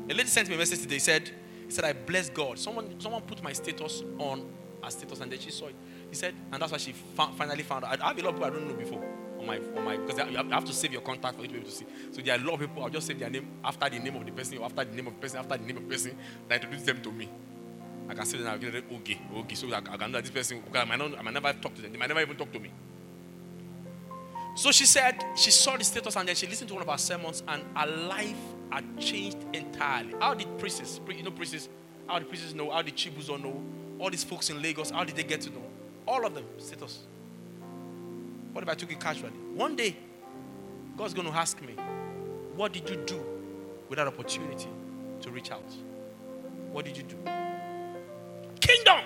A 0.08 0.14
lady 0.14 0.28
sent 0.28 0.48
me 0.48 0.54
a 0.56 0.58
message 0.58 0.80
today. 0.80 0.98
Said, 0.98 1.30
he 1.66 1.70
said, 1.70 1.84
I 1.84 1.92
bless 1.92 2.28
God. 2.28 2.58
Someone, 2.58 3.00
someone 3.00 3.22
put 3.22 3.42
my 3.42 3.52
status 3.52 4.02
on 4.18 4.46
her 4.82 4.90
status 4.90 5.20
and 5.20 5.30
then 5.32 5.38
she 5.38 5.50
saw 5.50 5.66
it. 5.66 5.74
He 6.10 6.16
said, 6.16 6.34
and 6.52 6.60
that's 6.60 6.72
why 6.72 6.78
she 6.78 6.92
finally 6.92 7.62
found 7.62 7.84
out. 7.84 8.00
I 8.02 8.08
have 8.08 8.18
a 8.18 8.22
lot 8.22 8.30
of 8.30 8.34
people 8.34 8.46
I 8.46 8.50
don't 8.50 8.68
know 8.68 8.74
before 8.74 9.02
on 9.48 9.60
my 9.74 9.78
on 9.78 9.84
my 9.84 9.96
because 9.96 10.30
you 10.30 10.36
have 10.36 10.64
to 10.64 10.72
save 10.72 10.92
your 10.92 11.02
contact 11.02 11.36
for 11.36 11.42
you 11.42 11.48
to 11.48 11.54
be 11.54 11.60
able 11.60 11.70
to 11.70 11.74
see. 11.74 11.86
So 12.10 12.20
there 12.22 12.36
are 12.36 12.40
a 12.40 12.44
lot 12.44 12.54
of 12.54 12.60
people. 12.60 12.82
I'll 12.82 12.90
just 12.90 13.06
save 13.06 13.18
their 13.18 13.30
name 13.30 13.46
after 13.64 13.88
the 13.88 13.98
name 13.98 14.16
of 14.16 14.24
the 14.24 14.32
person, 14.32 14.58
or 14.58 14.64
after 14.64 14.84
the 14.84 14.94
name 14.94 15.06
of 15.06 15.14
the 15.14 15.20
person, 15.20 15.38
after 15.38 15.56
the 15.56 15.64
name 15.64 15.76
of 15.76 15.82
the 15.84 15.88
person 15.88 16.16
that 16.48 16.62
introduce 16.62 16.84
them 16.84 17.02
to 17.02 17.12
me. 17.12 17.28
I 18.08 18.14
can 18.14 18.26
say 18.26 18.38
them. 18.38 18.48
I'll 18.48 18.96
okay, 18.96 19.18
okay. 19.36 19.54
So 19.54 19.72
I, 19.72 19.78
I 19.78 19.96
can 19.96 20.12
know 20.12 20.20
this 20.20 20.30
person 20.30 20.62
I 20.74 20.84
might 20.84 20.98
not, 20.98 21.18
I 21.18 21.22
might 21.22 21.34
never 21.34 21.52
talk 21.52 21.74
to 21.74 21.82
them. 21.82 21.92
They 21.92 21.98
might 21.98 22.08
never 22.08 22.20
even 22.20 22.36
talk 22.36 22.52
to 22.52 22.60
me. 22.60 22.70
So 24.56 24.70
she 24.70 24.86
said 24.86 25.24
she 25.36 25.50
saw 25.50 25.76
the 25.76 25.84
status 25.84 26.16
and 26.16 26.28
then 26.28 26.36
she 26.36 26.46
listened 26.46 26.68
to 26.68 26.74
one 26.74 26.82
of 26.82 26.88
our 26.88 26.98
sermons 26.98 27.42
and 27.48 27.62
her 27.76 27.86
life 27.86 28.36
had 28.70 28.98
changed 28.98 29.38
entirely. 29.52 30.14
How 30.20 30.34
did 30.34 30.58
priests, 30.58 31.00
you 31.08 31.22
know, 31.22 31.32
priests, 31.32 31.68
how 32.06 32.18
did 32.18 32.28
priests 32.28 32.54
know? 32.54 32.70
How 32.70 32.82
did 32.82 32.94
Chibuzo 32.94 33.42
know? 33.42 33.62
All 33.98 34.10
these 34.10 34.24
folks 34.24 34.50
in 34.50 34.62
Lagos, 34.62 34.90
how 34.90 35.04
did 35.04 35.16
they 35.16 35.24
get 35.24 35.40
to 35.42 35.50
know? 35.50 35.62
All 36.06 36.24
of 36.24 36.34
them, 36.34 36.44
status. 36.58 37.00
What 38.54 38.62
if 38.62 38.70
I 38.70 38.74
took 38.74 38.92
it 38.92 39.00
casually? 39.00 39.32
One 39.52 39.74
day, 39.74 39.96
God's 40.96 41.12
going 41.12 41.26
to 41.26 41.34
ask 41.34 41.60
me, 41.60 41.74
What 42.54 42.72
did 42.72 42.88
you 42.88 42.96
do 43.04 43.20
with 43.88 43.96
that 43.98 44.06
opportunity 44.06 44.68
to 45.22 45.30
reach 45.32 45.50
out? 45.50 45.74
What 46.70 46.84
did 46.84 46.96
you 46.96 47.02
do? 47.02 47.16
Kingdom. 48.60 49.00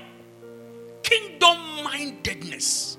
Kingdom 1.02 1.56
mindedness. 1.82 2.98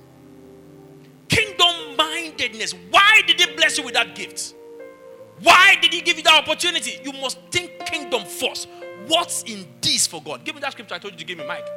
Kingdom 1.27 1.95
mindedness. 1.95 2.73
Why 2.89 3.21
did 3.27 3.39
He 3.39 3.55
bless 3.55 3.77
you 3.77 3.85
with 3.85 3.93
that 3.93 4.15
gift? 4.15 4.55
Why 5.43 5.77
did 5.79 5.93
He 5.93 6.01
give 6.01 6.17
you 6.17 6.23
that 6.23 6.41
opportunity? 6.41 6.99
You 7.03 7.13
must 7.13 7.38
think 7.51 7.85
kingdom 7.85 8.25
first. 8.25 8.67
What's 9.05 9.43
in 9.43 9.67
this 9.81 10.07
for 10.07 10.19
God? 10.19 10.43
Give 10.43 10.55
me 10.55 10.62
that 10.62 10.71
scripture 10.71 10.95
I 10.95 10.97
told 10.97 11.13
you 11.13 11.19
to 11.19 11.25
give 11.25 11.38
me, 11.38 11.45
Mike. 11.45 11.67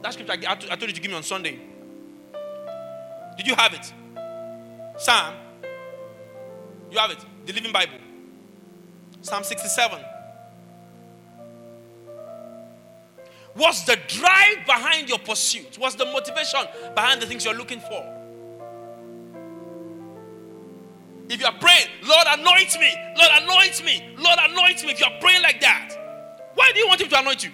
That 0.00 0.14
scripture 0.14 0.32
I 0.48 0.54
told 0.56 0.80
you 0.80 0.94
to 0.94 1.00
give 1.00 1.10
me 1.10 1.16
on 1.18 1.22
Sunday. 1.22 1.60
Did 3.36 3.46
you 3.46 3.54
have 3.54 3.74
it? 3.74 3.92
Psalm. 4.96 5.34
You 6.90 6.98
have 6.98 7.10
it. 7.10 7.18
The 7.46 7.52
Living 7.52 7.72
Bible. 7.72 7.98
Psalm 9.22 9.42
67. 9.42 9.98
What's 13.54 13.84
the 13.84 13.96
drive 14.08 14.66
behind 14.66 15.08
your 15.08 15.18
pursuit? 15.18 15.76
What's 15.78 15.94
the 15.94 16.04
motivation 16.06 16.60
behind 16.94 17.22
the 17.22 17.26
things 17.26 17.44
you're 17.44 17.54
looking 17.54 17.80
for? 17.80 18.04
If 21.28 21.40
you're 21.40 21.52
praying, 21.52 21.88
Lord, 22.02 22.26
anoint 22.38 22.78
me, 22.78 22.94
Lord, 23.16 23.30
anoint 23.42 23.84
me, 23.84 24.14
Lord, 24.18 24.38
anoint 24.42 24.84
me. 24.84 24.90
If 24.92 25.00
you're 25.00 25.18
praying 25.20 25.42
like 25.42 25.60
that, 25.60 26.50
why 26.54 26.70
do 26.72 26.80
you 26.80 26.88
want 26.88 27.00
Him 27.00 27.08
to 27.08 27.20
anoint 27.20 27.44
you? 27.44 27.50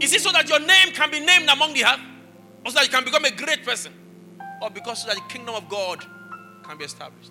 Is 0.00 0.12
it 0.12 0.20
so 0.20 0.30
that 0.32 0.48
your 0.48 0.60
name 0.60 0.92
can 0.92 1.10
be 1.10 1.20
named 1.20 1.48
among 1.48 1.72
the 1.74 1.84
earth? 1.84 2.00
Or 2.64 2.70
so 2.70 2.76
that 2.76 2.84
you 2.84 2.90
can 2.90 3.04
become 3.04 3.24
a 3.24 3.30
great 3.30 3.64
person? 3.64 3.92
Or 4.64 4.70
because 4.70 5.02
so 5.02 5.08
that 5.08 5.16
the 5.16 5.22
kingdom 5.28 5.54
of 5.54 5.68
God 5.68 6.04
can 6.62 6.78
be 6.78 6.84
established? 6.84 7.30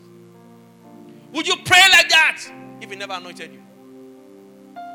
Would 1.33 1.47
you 1.47 1.55
pray 1.65 1.81
like 1.91 2.09
that 2.09 2.43
if 2.79 2.91
he 2.91 2.95
never 2.95 3.13
anointed 3.13 3.51
you? 3.51 3.61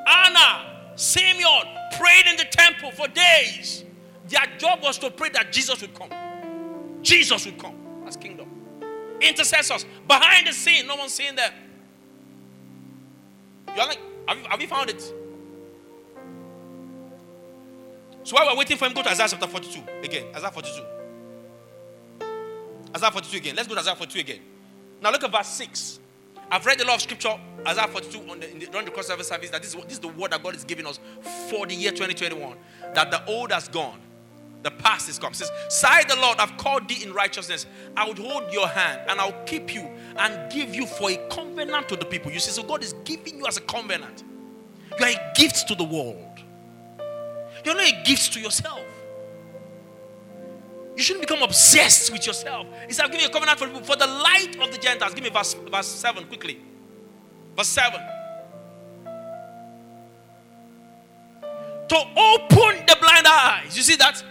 Anna, 0.07 0.93
Simeon 0.95 1.65
prayed 1.99 2.27
in 2.31 2.37
the 2.37 2.45
temple 2.45 2.93
for 2.93 3.09
days. 3.09 3.85
Their 4.29 4.47
job 4.57 4.83
was 4.83 4.99
to 4.99 5.11
pray 5.11 5.31
that 5.31 5.53
Jesus 5.53 5.81
would 5.81 5.95
come. 5.95 6.11
Jesus 7.03 7.45
would 7.45 7.59
come 7.59 7.75
as 8.07 8.17
kingdom. 8.17 8.49
Intercessors 9.21 9.85
behind 10.07 10.47
the 10.47 10.53
scene, 10.53 10.87
no 10.87 10.95
one's 10.95 11.13
seeing 11.13 11.35
them. 11.35 11.53
You're 13.75 13.87
like, 13.87 13.99
have 14.29 14.39
you, 14.39 14.45
have 14.45 14.61
you 14.61 14.69
found 14.69 14.91
it? 14.91 15.01
So 18.23 18.37
while 18.37 18.47
we're 18.47 18.59
waiting 18.59 18.77
for 18.77 18.85
him, 18.85 18.93
go 18.93 19.03
to 19.03 19.11
Isaiah 19.11 19.27
chapter 19.29 19.47
42 19.49 19.83
again. 20.05 20.27
Isaiah 20.37 20.53
42. 20.53 20.98
Isaiah 22.95 23.11
42 23.11 23.37
again. 23.37 23.57
Let's 23.57 23.69
go 23.69 23.75
to 23.75 23.81
Isaiah 23.81 23.97
42 23.97 24.21
again. 24.21 24.41
Now 25.01 25.11
look 25.11 25.23
at 25.25 25.31
verse 25.33 25.49
6. 25.49 26.01
I've 26.51 26.65
read 26.65 26.81
a 26.81 26.85
lot 26.85 26.97
of 26.97 27.03
scripture, 27.03 27.39
Isaiah 27.67 27.89
42, 27.89 28.31
on 28.31 28.41
the, 28.41 28.47
the, 28.47 28.67
during 28.67 28.87
the 28.87 28.91
cross 28.91 29.07
service 29.07 29.29
service, 29.29 29.51
that 29.51 29.63
this 29.63 29.75
is, 29.75 29.83
this 29.85 29.95
is 29.95 29.99
the 29.99 30.09
word 30.09 30.31
that 30.31 30.43
God 30.43 30.55
is 30.55 30.65
giving 30.65 30.87
us 30.87 30.99
for 31.51 31.67
the 31.67 31.75
year 31.75 31.91
2021. 31.91 32.57
That 32.95 33.11
the 33.11 33.25
old 33.27 33.53
has 33.53 33.69
gone, 33.69 34.01
the 34.63 34.71
past 34.71 35.09
is 35.11 35.19
come. 35.19 35.33
It 35.33 35.37
says, 35.37 35.51
Sigh 35.69 36.05
the 36.05 36.17
Lord, 36.17 36.39
I've 36.39 36.57
called 36.57 36.89
thee 36.89 37.03
in 37.03 37.13
righteousness. 37.13 37.67
I 37.97 38.09
would 38.09 38.19
hold 38.19 38.51
your 38.51 38.67
hand 38.67 39.03
and 39.09 39.21
I'll 39.21 39.45
keep 39.45 39.75
you 39.75 39.89
and 40.17 40.51
give 40.51 40.75
you 40.75 40.87
for 40.87 41.11
a 41.11 41.17
covenant 41.31 41.89
to 41.91 41.97
the 41.97 42.07
people. 42.07 42.33
You 42.33 42.41
see, 42.41 42.51
so 42.51 42.63
God 42.63 42.83
is 42.83 42.95
giving 43.05 43.39
you 43.39 43.47
as 43.47 43.59
a 43.59 43.63
covenant. 43.63 44.25
You 44.99 45.05
are 45.05 45.11
a 45.11 45.33
gift 45.37 45.69
to 45.69 45.75
the 45.75 45.85
world. 45.85 46.41
You're 47.65 47.75
not 47.75 47.93
a 47.93 48.03
gift 48.05 48.33
to 48.33 48.41
yourself. 48.41 48.85
You 50.99 51.05
shouldn't 51.05 51.29
become 51.29 51.45
obsessed 51.45 52.11
with 52.13 52.27
yourself. 52.27 52.67
He 52.89 52.93
said, 52.93 53.07
you 53.15 53.25
a 53.25 53.31
covenant 53.31 53.57
for 53.57 53.69
for 53.85 53.95
the 53.95 54.09
light 54.09 54.57
of 54.61 54.73
the 54.73 54.79
Gentiles. 54.79 55.15
Give 55.15 55.23
me 55.23 55.31
verse, 55.31 55.55
verse 55.55 55.87
7 55.87 56.25
quickly. 56.25 56.59
Verse 57.57 57.69
7. 57.69 58.01
To 61.89 61.97
open 61.97 62.85
the 62.85 62.97
blind 63.01 63.29
eyes. 63.29 63.77
You 63.77 63.85
see 63.85 63.95
that? 63.95 64.25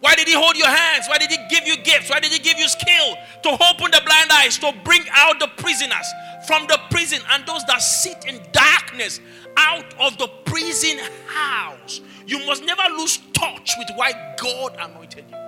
Why 0.00 0.14
did 0.14 0.28
he 0.28 0.34
hold 0.34 0.58
your 0.58 0.68
hands? 0.68 1.08
Why 1.08 1.16
did 1.16 1.30
he 1.30 1.38
give 1.48 1.66
you 1.66 1.78
gifts? 1.78 2.10
Why 2.10 2.20
did 2.20 2.32
he 2.32 2.38
give 2.38 2.58
you 2.58 2.68
skill? 2.68 3.16
To 3.44 3.48
open 3.52 3.90
the 3.90 4.02
blind 4.04 4.30
eyes, 4.30 4.58
to 4.58 4.74
bring 4.84 5.04
out 5.12 5.40
the 5.40 5.48
prisoners 5.56 6.06
from 6.46 6.66
the 6.66 6.78
prison 6.90 7.20
and 7.30 7.46
those 7.46 7.64
that 7.64 7.80
sit 7.80 8.26
in 8.28 8.42
darkness 8.52 9.20
out 9.56 9.94
of 9.98 10.18
the 10.18 10.28
prison 10.44 10.98
house. 11.28 12.02
You 12.26 12.44
must 12.44 12.62
never 12.62 12.82
lose 12.90 13.20
touch 13.32 13.72
with 13.78 13.88
why 13.96 14.12
God 14.36 14.76
anointed 14.78 15.24
you. 15.30 15.39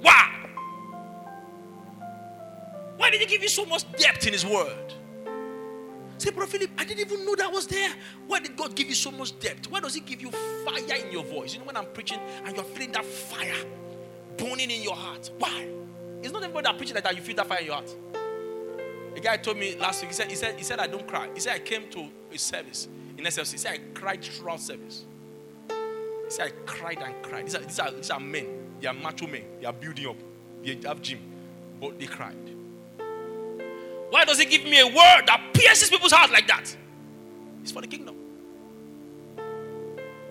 Why? 0.00 0.30
Why 2.96 3.10
did 3.10 3.20
he 3.20 3.26
give 3.26 3.42
you 3.42 3.48
so 3.48 3.64
much 3.64 3.90
depth 3.92 4.26
in 4.26 4.32
his 4.32 4.44
word? 4.44 4.94
Say, 6.18 6.30
Brother 6.30 6.50
Philip, 6.50 6.70
I 6.76 6.84
didn't 6.84 7.00
even 7.00 7.24
know 7.24 7.36
that 7.36 7.50
was 7.52 7.68
there. 7.68 7.92
Why 8.26 8.40
did 8.40 8.56
God 8.56 8.74
give 8.74 8.88
you 8.88 8.94
so 8.94 9.12
much 9.12 9.38
depth? 9.38 9.70
Why 9.70 9.78
does 9.78 9.94
He 9.94 10.00
give 10.00 10.20
you 10.20 10.32
fire 10.32 10.96
in 10.96 11.12
your 11.12 11.22
voice? 11.22 11.54
You 11.54 11.60
know, 11.60 11.66
when 11.66 11.76
I'm 11.76 11.86
preaching 11.86 12.18
and 12.44 12.56
you're 12.56 12.64
feeling 12.64 12.90
that 12.92 13.04
fire 13.04 13.54
burning 14.36 14.70
in 14.70 14.82
your 14.82 14.96
heart. 14.96 15.30
Why? 15.38 15.68
It's 16.22 16.32
not 16.32 16.42
everybody 16.42 16.64
that 16.64 16.76
preaching 16.76 16.96
like 16.96 17.04
that, 17.04 17.14
you 17.14 17.22
feel 17.22 17.36
that 17.36 17.46
fire 17.46 17.60
in 17.60 17.66
your 17.66 17.74
heart. 17.76 17.94
A 19.14 19.20
guy 19.20 19.36
told 19.36 19.58
me 19.58 19.76
last 19.76 20.02
week, 20.02 20.10
he 20.10 20.14
said, 20.14 20.28
he 20.28 20.34
said, 20.34 20.56
he 20.56 20.64
said, 20.64 20.80
I 20.80 20.88
don't 20.88 21.06
cry. 21.06 21.28
He 21.34 21.40
said, 21.40 21.54
I 21.54 21.60
came 21.60 21.88
to 21.90 22.08
a 22.32 22.38
service 22.38 22.88
in 23.16 23.24
SFC. 23.24 23.52
He 23.52 23.58
said, 23.58 23.74
I 23.74 23.78
cried 23.98 24.24
throughout 24.24 24.60
service. 24.60 25.04
He 25.68 26.30
said, 26.30 26.48
I 26.48 26.50
cried 26.66 26.98
and 26.98 27.14
cried. 27.22 27.46
These 27.46 27.54
are, 27.54 27.60
these 27.60 27.78
are, 27.78 27.90
these 27.92 28.10
are 28.10 28.20
men. 28.20 28.46
They 28.80 28.86
are 28.86 28.94
macho 28.94 29.26
men. 29.26 29.42
They 29.60 29.66
are 29.66 29.72
building 29.72 30.06
up. 30.06 30.16
They 30.62 30.78
have 30.86 31.02
gym. 31.02 31.20
But 31.80 31.98
they 31.98 32.06
cried. 32.06 32.36
Why 34.10 34.24
does 34.24 34.38
he 34.38 34.46
give 34.46 34.64
me 34.64 34.80
a 34.80 34.86
word 34.86 35.26
that 35.26 35.50
pierces 35.52 35.90
people's 35.90 36.12
hearts 36.12 36.32
like 36.32 36.46
that? 36.48 36.74
It's 37.62 37.72
for 37.72 37.82
the 37.82 37.86
kingdom. 37.86 38.14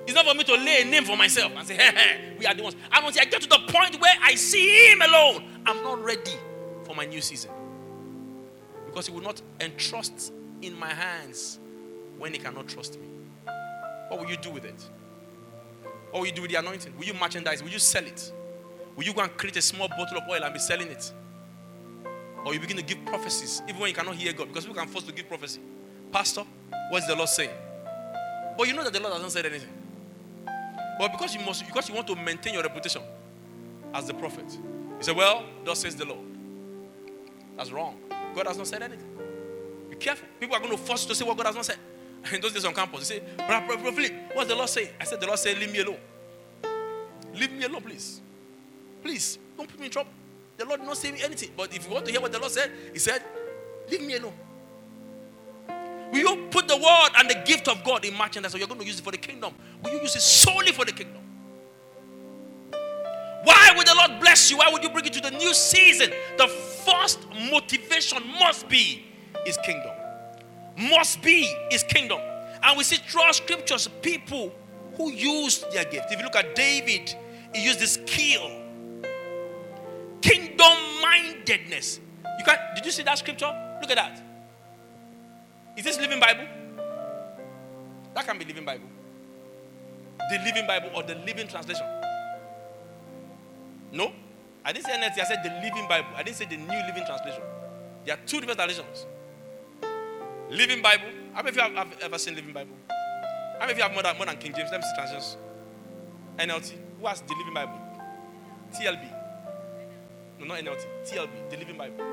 It's 0.05 0.15
not 0.15 0.25
for 0.25 0.33
me 0.33 0.43
to 0.45 0.53
lay 0.55 0.81
a 0.81 0.85
name 0.85 1.03
for 1.03 1.17
myself 1.17 1.51
and 1.55 1.67
say, 1.67 1.75
hey, 1.75 1.91
hey, 1.93 2.35
we 2.39 2.45
are 2.45 2.53
the 2.53 2.63
ones. 2.63 2.75
And 2.91 3.05
until 3.05 3.21
I 3.21 3.25
get 3.25 3.41
to 3.41 3.49
the 3.49 3.59
point 3.67 3.99
where 3.99 4.15
I 4.23 4.35
see 4.35 4.91
him 4.91 5.01
alone, 5.01 5.43
I'm 5.65 5.83
not 5.83 6.01
ready 6.03 6.33
for 6.85 6.95
my 6.95 7.05
new 7.05 7.19
season. 7.21 7.51
Because 8.85 9.07
he 9.07 9.13
will 9.13 9.21
not 9.21 9.41
entrust 9.59 10.31
in 10.61 10.79
my 10.79 10.87
hands 10.87 11.59
when 12.17 12.33
he 12.33 12.39
cannot 12.39 12.67
trust 12.67 12.97
me. 12.99 13.07
What 14.07 14.21
will 14.21 14.29
you 14.29 14.37
do 14.37 14.49
with 14.49 14.63
it? 14.63 14.81
What 16.11 16.21
will 16.21 16.27
you 16.27 16.33
do 16.33 16.41
with 16.41 16.51
the 16.51 16.57
anointing? 16.57 16.93
Will 16.97 17.05
you 17.05 17.13
merchandise? 17.13 17.61
Will 17.61 17.69
you 17.69 17.79
sell 17.79 18.05
it? 18.05 18.31
Will 18.97 19.03
you 19.03 19.13
go 19.13 19.21
and 19.21 19.37
create 19.37 19.55
a 19.57 19.61
small 19.61 19.87
bottle 19.87 20.17
of 20.17 20.23
oil 20.27 20.43
and 20.43 20.51
be 20.51 20.59
selling 20.59 20.87
it? 20.87 21.13
Or 22.43 22.53
you 22.53 22.59
begin 22.59 22.77
to 22.77 22.83
give 22.83 23.05
prophecies, 23.05 23.61
even 23.67 23.79
when 23.79 23.89
you 23.89 23.95
cannot 23.95 24.15
hear 24.15 24.33
God, 24.33 24.47
because 24.47 24.65
people 24.65 24.81
can 24.81 24.89
force 24.89 25.05
to 25.05 25.13
give 25.13 25.27
prophecy. 25.27 25.61
Pastor, 26.11 26.43
what's 26.89 27.05
the 27.05 27.15
Lord 27.15 27.29
saying? 27.29 27.51
But 28.57 28.67
you 28.67 28.73
know 28.73 28.83
that 28.83 28.91
the 28.91 28.99
Lord 28.99 29.13
hasn't 29.13 29.31
said 29.31 29.45
anything. 29.45 29.69
But 30.97 31.11
because 31.11 31.35
you 31.35 31.41
must, 31.45 31.65
because 31.65 31.87
you 31.87 31.93
want 31.93 32.07
to 32.07 32.15
maintain 32.15 32.55
your 32.55 32.63
reputation 32.63 33.03
as 33.93 34.07
the 34.07 34.15
prophet, 34.15 34.45
you 34.51 35.03
say, 35.03 35.11
Well, 35.11 35.43
thus 35.63 35.79
says 35.79 35.95
the 35.95 36.05
Lord. 36.05 36.25
That's 37.55 37.71
wrong. 37.71 37.97
God 38.33 38.47
has 38.47 38.57
not 38.57 38.65
said 38.67 38.81
anything. 38.81 39.07
Be 39.89 39.95
careful. 39.95 40.27
People 40.39 40.55
are 40.55 40.59
going 40.59 40.71
to 40.71 40.77
force 40.77 41.03
you 41.03 41.09
to 41.09 41.15
say 41.15 41.25
what 41.25 41.37
God 41.37 41.47
has 41.47 41.55
not 41.55 41.65
said. 41.65 41.77
In 42.33 42.41
those 42.41 42.53
days 42.53 42.65
on 42.65 42.73
campus, 42.73 43.07
they 43.07 43.19
say, 43.19 43.23
Brother 43.35 43.91
Philip, 43.91 44.13
what's 44.33 44.49
the 44.49 44.55
Lord 44.55 44.69
saying? 44.69 44.89
I 44.99 45.03
said, 45.03 45.19
The 45.19 45.27
Lord 45.27 45.37
said, 45.37 45.57
Leave 45.59 45.71
me 45.71 45.79
alone. 45.79 45.97
Leave 47.33 47.51
me 47.51 47.63
alone, 47.63 47.81
please. 47.81 48.21
Please, 49.01 49.37
don't 49.55 49.69
put 49.69 49.79
me 49.79 49.85
in 49.85 49.91
trouble. 49.91 50.11
The 50.57 50.65
Lord 50.65 50.79
did 50.79 50.87
not 50.87 50.97
saying 50.97 51.21
anything. 51.21 51.51
But 51.55 51.75
if 51.75 51.87
you 51.87 51.93
want 51.93 52.05
to 52.05 52.11
hear 52.11 52.21
what 52.21 52.31
the 52.31 52.39
Lord 52.39 52.51
said, 52.51 52.71
He 52.93 52.99
said, 52.99 53.23
Leave 53.89 54.01
me 54.01 54.15
alone. 54.15 54.33
Will 56.11 56.19
you 56.19 56.47
put 56.49 56.67
the 56.67 56.75
word 56.75 57.09
and 57.17 57.29
the 57.29 57.41
gift 57.45 57.67
of 57.67 57.83
God 57.83 58.05
in 58.05 58.15
merchandise 58.17 58.51
so 58.51 58.57
you're 58.57 58.67
going 58.67 58.79
to 58.79 58.85
use 58.85 58.99
it 58.99 59.03
for 59.03 59.11
the 59.11 59.17
kingdom? 59.17 59.53
Will 59.83 59.91
you 59.91 60.01
use 60.01 60.15
it 60.15 60.21
solely 60.21 60.71
for 60.71 60.85
the 60.85 60.91
kingdom? 60.91 61.21
Why 63.43 63.73
would 63.75 63.87
the 63.87 63.95
Lord 63.95 64.19
bless 64.19 64.49
you? 64.49 64.57
Why 64.57 64.69
would 64.71 64.83
you 64.83 64.89
bring 64.89 65.05
it 65.05 65.13
to 65.13 65.21
the 65.21 65.31
new 65.31 65.53
season? 65.53 66.11
The 66.37 66.47
first 66.47 67.19
motivation 67.51 68.19
must 68.39 68.67
be 68.67 69.05
His 69.45 69.57
kingdom. 69.65 69.91
Must 70.77 71.21
be 71.21 71.53
His 71.69 71.83
kingdom. 71.83 72.19
And 72.63 72.77
we 72.77 72.83
see 72.83 72.97
throughout 72.97 73.35
scriptures 73.35 73.87
people 74.01 74.53
who 74.95 75.11
used 75.11 75.71
their 75.71 75.85
gift. 75.85 76.11
If 76.11 76.19
you 76.19 76.25
look 76.25 76.35
at 76.35 76.55
David, 76.55 77.13
he 77.53 77.63
used 77.63 77.79
his 77.79 77.93
skill 77.93 78.56
Kingdom 80.21 80.77
mindedness. 81.01 81.99
You 82.39 82.45
can 82.45 82.57
did 82.75 82.85
you 82.85 82.91
see 82.91 83.03
that 83.03 83.17
scripture? 83.17 83.51
Look 83.81 83.91
at 83.91 83.95
that. 83.95 84.21
Is 85.77 85.83
this 85.83 85.97
living 85.99 86.19
Bible? 86.19 86.45
That 88.15 88.25
can 88.25 88.37
be 88.37 88.45
living 88.45 88.65
Bible. 88.65 88.87
The 90.29 90.39
living 90.39 90.65
Bible 90.65 90.89
or 90.95 91.03
the 91.03 91.15
living 91.15 91.47
translation. 91.47 91.85
No? 93.91 94.11
I 94.65 94.73
didn't 94.73 94.85
say 94.85 94.91
NLT, 94.93 95.19
I 95.19 95.23
said 95.23 95.43
the 95.43 95.49
living 95.61 95.87
Bible. 95.87 96.09
I 96.15 96.23
didn't 96.23 96.37
say 96.37 96.45
the 96.45 96.57
new 96.57 96.81
living 96.87 97.05
translation. 97.05 97.41
There 98.05 98.15
are 98.15 98.19
two 98.25 98.39
different 98.39 98.59
translations. 98.59 99.05
Living 100.49 100.81
Bible. 100.81 101.05
How 101.33 101.43
many 101.43 101.49
of 101.49 101.55
you 101.55 101.61
have, 101.61 101.73
have 101.75 101.99
ever 102.01 102.17
seen 102.17 102.35
Living 102.35 102.53
Bible? 102.53 102.75
How 102.89 103.61
many 103.61 103.73
of 103.73 103.77
you 103.77 103.83
have 103.83 103.93
more 103.93 104.03
than, 104.03 104.17
more 104.17 104.25
than 104.25 104.37
King 104.37 104.53
James? 104.55 104.69
Let 104.71 104.81
me 104.81 104.87
see 104.87 104.95
translations. 104.95 105.37
NLT. 106.37 106.73
Who 106.99 107.07
has 107.07 107.21
the 107.21 107.35
Living 107.35 107.53
Bible? 107.53 107.79
TLB. 108.73 109.16
No, 110.39 110.45
not 110.45 110.59
NLT. 110.59 110.85
TLB, 111.05 111.49
the 111.49 111.57
Living 111.57 111.77
Bible. 111.77 112.05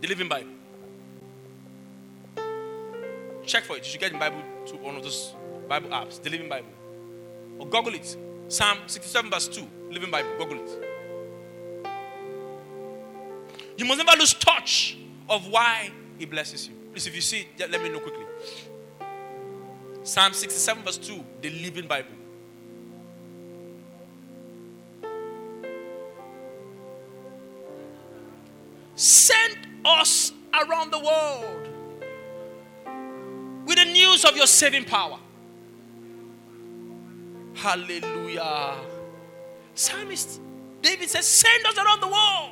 The 0.00 0.08
Living 0.08 0.28
Bible. 0.28 0.50
Check 3.44 3.64
for 3.64 3.76
it. 3.76 3.78
You 3.78 3.90
should 3.90 4.00
get 4.00 4.12
the 4.12 4.18
Bible 4.18 4.42
to 4.66 4.76
one 4.76 4.96
of 4.96 5.02
those 5.02 5.34
Bible 5.68 5.90
apps, 5.90 6.22
the 6.22 6.30
Living 6.30 6.48
Bible. 6.48 6.68
Or 7.58 7.66
Google 7.66 7.94
it. 7.94 8.16
Psalm 8.48 8.78
67, 8.86 9.30
verse 9.30 9.48
2, 9.48 9.66
Living 9.90 10.10
Bible. 10.10 10.30
Google 10.38 10.58
it. 10.64 10.84
You 13.76 13.84
must 13.84 14.04
never 14.04 14.18
lose 14.18 14.34
touch 14.34 14.98
of 15.28 15.48
why 15.48 15.90
He 16.18 16.24
blesses 16.26 16.66
you. 16.68 16.74
Please, 16.92 17.06
if 17.06 17.14
you 17.14 17.20
see 17.20 17.46
it, 17.58 17.70
let 17.70 17.82
me 17.82 17.88
know 17.88 18.00
quickly. 18.00 18.24
Psalm 20.02 20.32
67, 20.32 20.82
verse 20.82 20.98
2, 20.98 21.24
the 21.42 21.50
Living 21.50 21.86
Bible. 21.86 22.17
Send 28.98 29.56
us 29.84 30.32
around 30.52 30.90
the 30.90 30.98
world 30.98 31.68
with 33.64 33.76
the 33.76 33.84
news 33.84 34.24
of 34.24 34.36
your 34.36 34.48
saving 34.48 34.84
power. 34.84 35.20
Hallelujah. 37.54 38.74
Psalmist 39.76 40.40
David 40.82 41.08
says, 41.08 41.28
Send 41.28 41.64
us 41.66 41.78
around 41.78 42.00
the 42.00 42.08
world. 42.08 42.50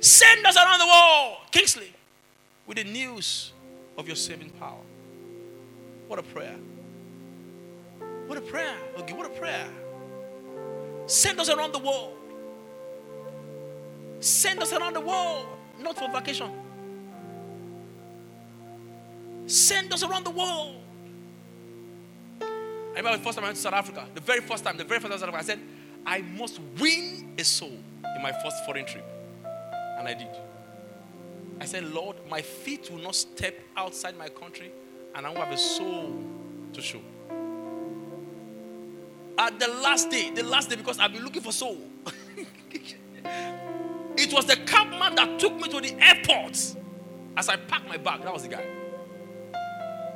Send 0.00 0.44
us 0.44 0.56
around 0.56 0.80
the 0.80 0.86
world, 0.86 1.36
Kingsley, 1.52 1.92
with 2.66 2.78
the 2.78 2.84
news 2.84 3.52
of 3.96 4.08
your 4.08 4.16
saving 4.16 4.50
power. 4.50 4.82
What 6.08 6.18
a 6.18 6.24
prayer. 6.24 6.56
What 8.26 8.36
a 8.36 8.40
prayer. 8.40 8.74
Okay, 8.98 9.14
what 9.14 9.26
a 9.26 9.30
prayer. 9.38 9.68
Send 11.06 11.38
us 11.38 11.50
around 11.50 11.72
the 11.72 11.78
world. 11.78 12.16
Send 14.20 14.60
us 14.62 14.72
around 14.72 14.94
the 14.94 15.00
world, 15.00 15.46
not 15.80 15.98
for 15.98 16.10
vacation. 16.10 16.50
Send 19.46 19.92
us 19.92 20.02
around 20.02 20.24
the 20.24 20.30
world. 20.30 20.76
I 22.40 23.00
remember 23.00 23.18
the 23.18 23.24
first 23.24 23.36
time 23.36 23.44
I 23.44 23.48
went 23.48 23.56
to 23.56 23.62
South 23.62 23.74
Africa, 23.74 24.06
the 24.14 24.20
very 24.20 24.40
first 24.40 24.64
time, 24.64 24.76
the 24.76 24.84
very 24.84 25.00
first 25.00 25.12
time 25.12 25.18
I, 25.18 25.26
South 25.26 25.34
Africa, 25.34 25.42
I 25.42 25.46
said, 25.46 25.60
I 26.06 26.22
must 26.22 26.60
win 26.78 27.34
a 27.38 27.44
soul 27.44 27.78
in 28.16 28.22
my 28.22 28.32
first 28.42 28.64
foreign 28.64 28.86
trip. 28.86 29.04
And 29.98 30.08
I 30.08 30.14
did. 30.14 30.28
I 31.60 31.64
said, 31.66 31.84
Lord, 31.84 32.16
my 32.28 32.42
feet 32.42 32.90
will 32.90 33.00
not 33.00 33.14
step 33.14 33.58
outside 33.76 34.16
my 34.16 34.28
country 34.28 34.72
and 35.14 35.26
I 35.26 35.30
will 35.30 35.40
have 35.40 35.52
a 35.52 35.58
soul 35.58 36.24
to 36.72 36.82
show. 36.82 37.00
At 39.38 39.58
the 39.58 39.68
last 39.68 40.10
day, 40.10 40.30
the 40.30 40.42
last 40.42 40.70
day, 40.70 40.76
because 40.76 40.98
I've 40.98 41.12
been 41.12 41.24
looking 41.24 41.42
for 41.42 41.52
soul. 41.52 41.78
It 44.26 44.32
was 44.32 44.46
the 44.46 44.56
cabman 44.56 45.14
that 45.14 45.38
took 45.38 45.54
me 45.54 45.68
to 45.68 45.80
the 45.80 45.94
airport. 46.02 46.56
As 47.36 47.48
I 47.48 47.56
packed 47.56 47.88
my 47.88 47.96
bag, 47.96 48.22
that 48.22 48.32
was 48.32 48.42
the 48.42 48.48
guy. 48.48 48.64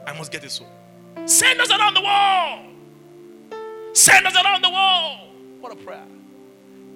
I 0.05 0.17
must 0.19 0.33
get 0.33 0.43
this 0.43 0.55
soul. 0.55 0.67
Send 1.27 1.61
us 1.61 1.71
around 1.71 1.95
the 1.95 2.01
world. 2.01 2.67
Send 3.93 4.27
us 4.27 4.35
around 4.35 4.65
the 4.65 4.71
world. 4.71 5.29
What 5.61 5.73
a 5.73 5.77
prayer. 5.77 6.07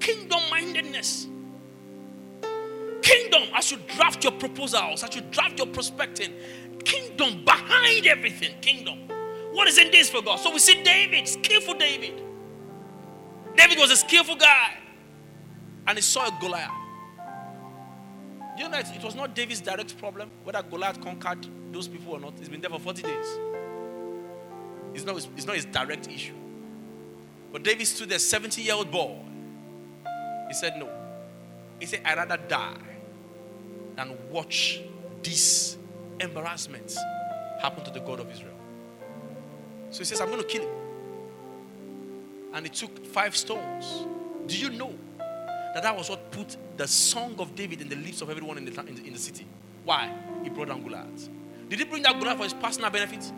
Kingdom 0.01 0.41
mindedness. 0.51 1.29
Kingdom, 3.03 3.43
as 3.55 3.71
you 3.71 3.79
draft 3.95 4.25
your 4.25 4.33
proposals, 4.33 5.05
as 5.05 5.15
you 5.15 5.23
draft 5.31 5.59
your 5.59 5.69
prospecting, 5.69 6.33
Kingdom 6.85 7.45
behind 7.45 8.07
everything. 8.07 8.55
Kingdom. 8.61 9.09
What 9.53 9.69
is 9.69 9.79
in 9.79 9.91
this 9.93 10.11
for 10.11 10.21
God? 10.21 10.37
So 10.37 10.53
we 10.53 10.59
see 10.59 10.83
David, 10.83 11.29
skillful 11.29 11.75
David. 11.75 12.21
David 13.57 13.79
was 13.79 13.93
a 13.93 13.97
skillful 13.97 14.37
guy. 14.37 14.79
And 15.87 15.97
he 15.97 16.03
saw 16.03 16.27
a 16.27 16.41
Goliath. 16.41 16.84
Do 18.57 18.63
you 18.63 18.69
know 18.69 18.77
that 18.81 18.95
it 18.95 19.03
was 19.03 19.15
not 19.15 19.35
David's 19.35 19.61
direct 19.61 19.99
problem 19.99 20.31
whether 20.45 20.63
Goliath 20.63 21.01
conquered 21.01 21.47
those 21.73 21.89
people 21.89 22.13
or 22.13 22.21
not? 22.21 22.35
He's 22.39 22.49
been 22.49 22.61
there 22.61 22.71
for 22.71 22.79
40 22.79 23.03
days. 23.03 23.39
It's 24.95 25.05
not, 25.05 25.17
it's 25.37 25.47
not 25.47 25.57
his 25.57 25.65
direct 25.65 26.09
issue. 26.09 26.35
But 27.53 27.65
David 27.65 27.87
stood 27.87 28.09
there, 28.09 28.19
70 28.19 28.63
year 28.63 28.75
old 28.75 28.91
boy. 28.91 29.17
He 30.49 30.55
said, 30.55 30.77
No. 30.79 30.89
He 31.81 31.87
said, 31.87 32.03
I'd 32.05 32.17
rather 32.17 32.37
die 32.37 32.77
than 33.97 34.17
watch 34.31 34.81
this 35.23 35.77
embarrassment 36.21 36.97
happen 37.61 37.85
to 37.85 37.91
the 37.91 38.01
God 38.01 38.21
of 38.21 38.31
Israel. 38.31 38.55
So 39.91 39.99
he 39.99 40.05
says, 40.05 40.21
I'm 40.21 40.29
going 40.29 40.43
to 40.43 40.49
kill 40.49 40.63
him. 40.63 40.75
And 42.53 42.67
he 42.67 42.71
took 42.71 43.05
five 43.07 43.37
stones. 43.37 44.05
Do 44.47 44.57
you 44.57 44.71
know 44.71 44.95
that 45.75 45.83
that 45.83 45.97
was 45.97 46.09
what 46.09 46.31
put 46.31 46.57
the 46.77 46.87
song 46.87 47.35
of 47.39 47.55
David 47.55 47.81
in 47.81 47.89
the 47.89 47.97
lips 47.97 48.23
of 48.23 48.31
everyone 48.31 48.57
in 48.59 48.65
the, 48.65 48.81
in 48.83 48.95
the, 48.95 49.07
in 49.07 49.13
the 49.13 49.19
city? 49.19 49.45
Why? 49.85 50.11
He 50.43 50.49
brought 50.49 50.69
down 50.69 50.83
Goliath. 50.83 51.29
Did 51.69 51.81
he 51.81 51.85
bring 51.85 52.03
that 52.05 52.19
Goliath 52.19 52.39
for 52.39 52.45
his 52.45 52.55
personal 52.55 52.91
benefit? 52.91 53.33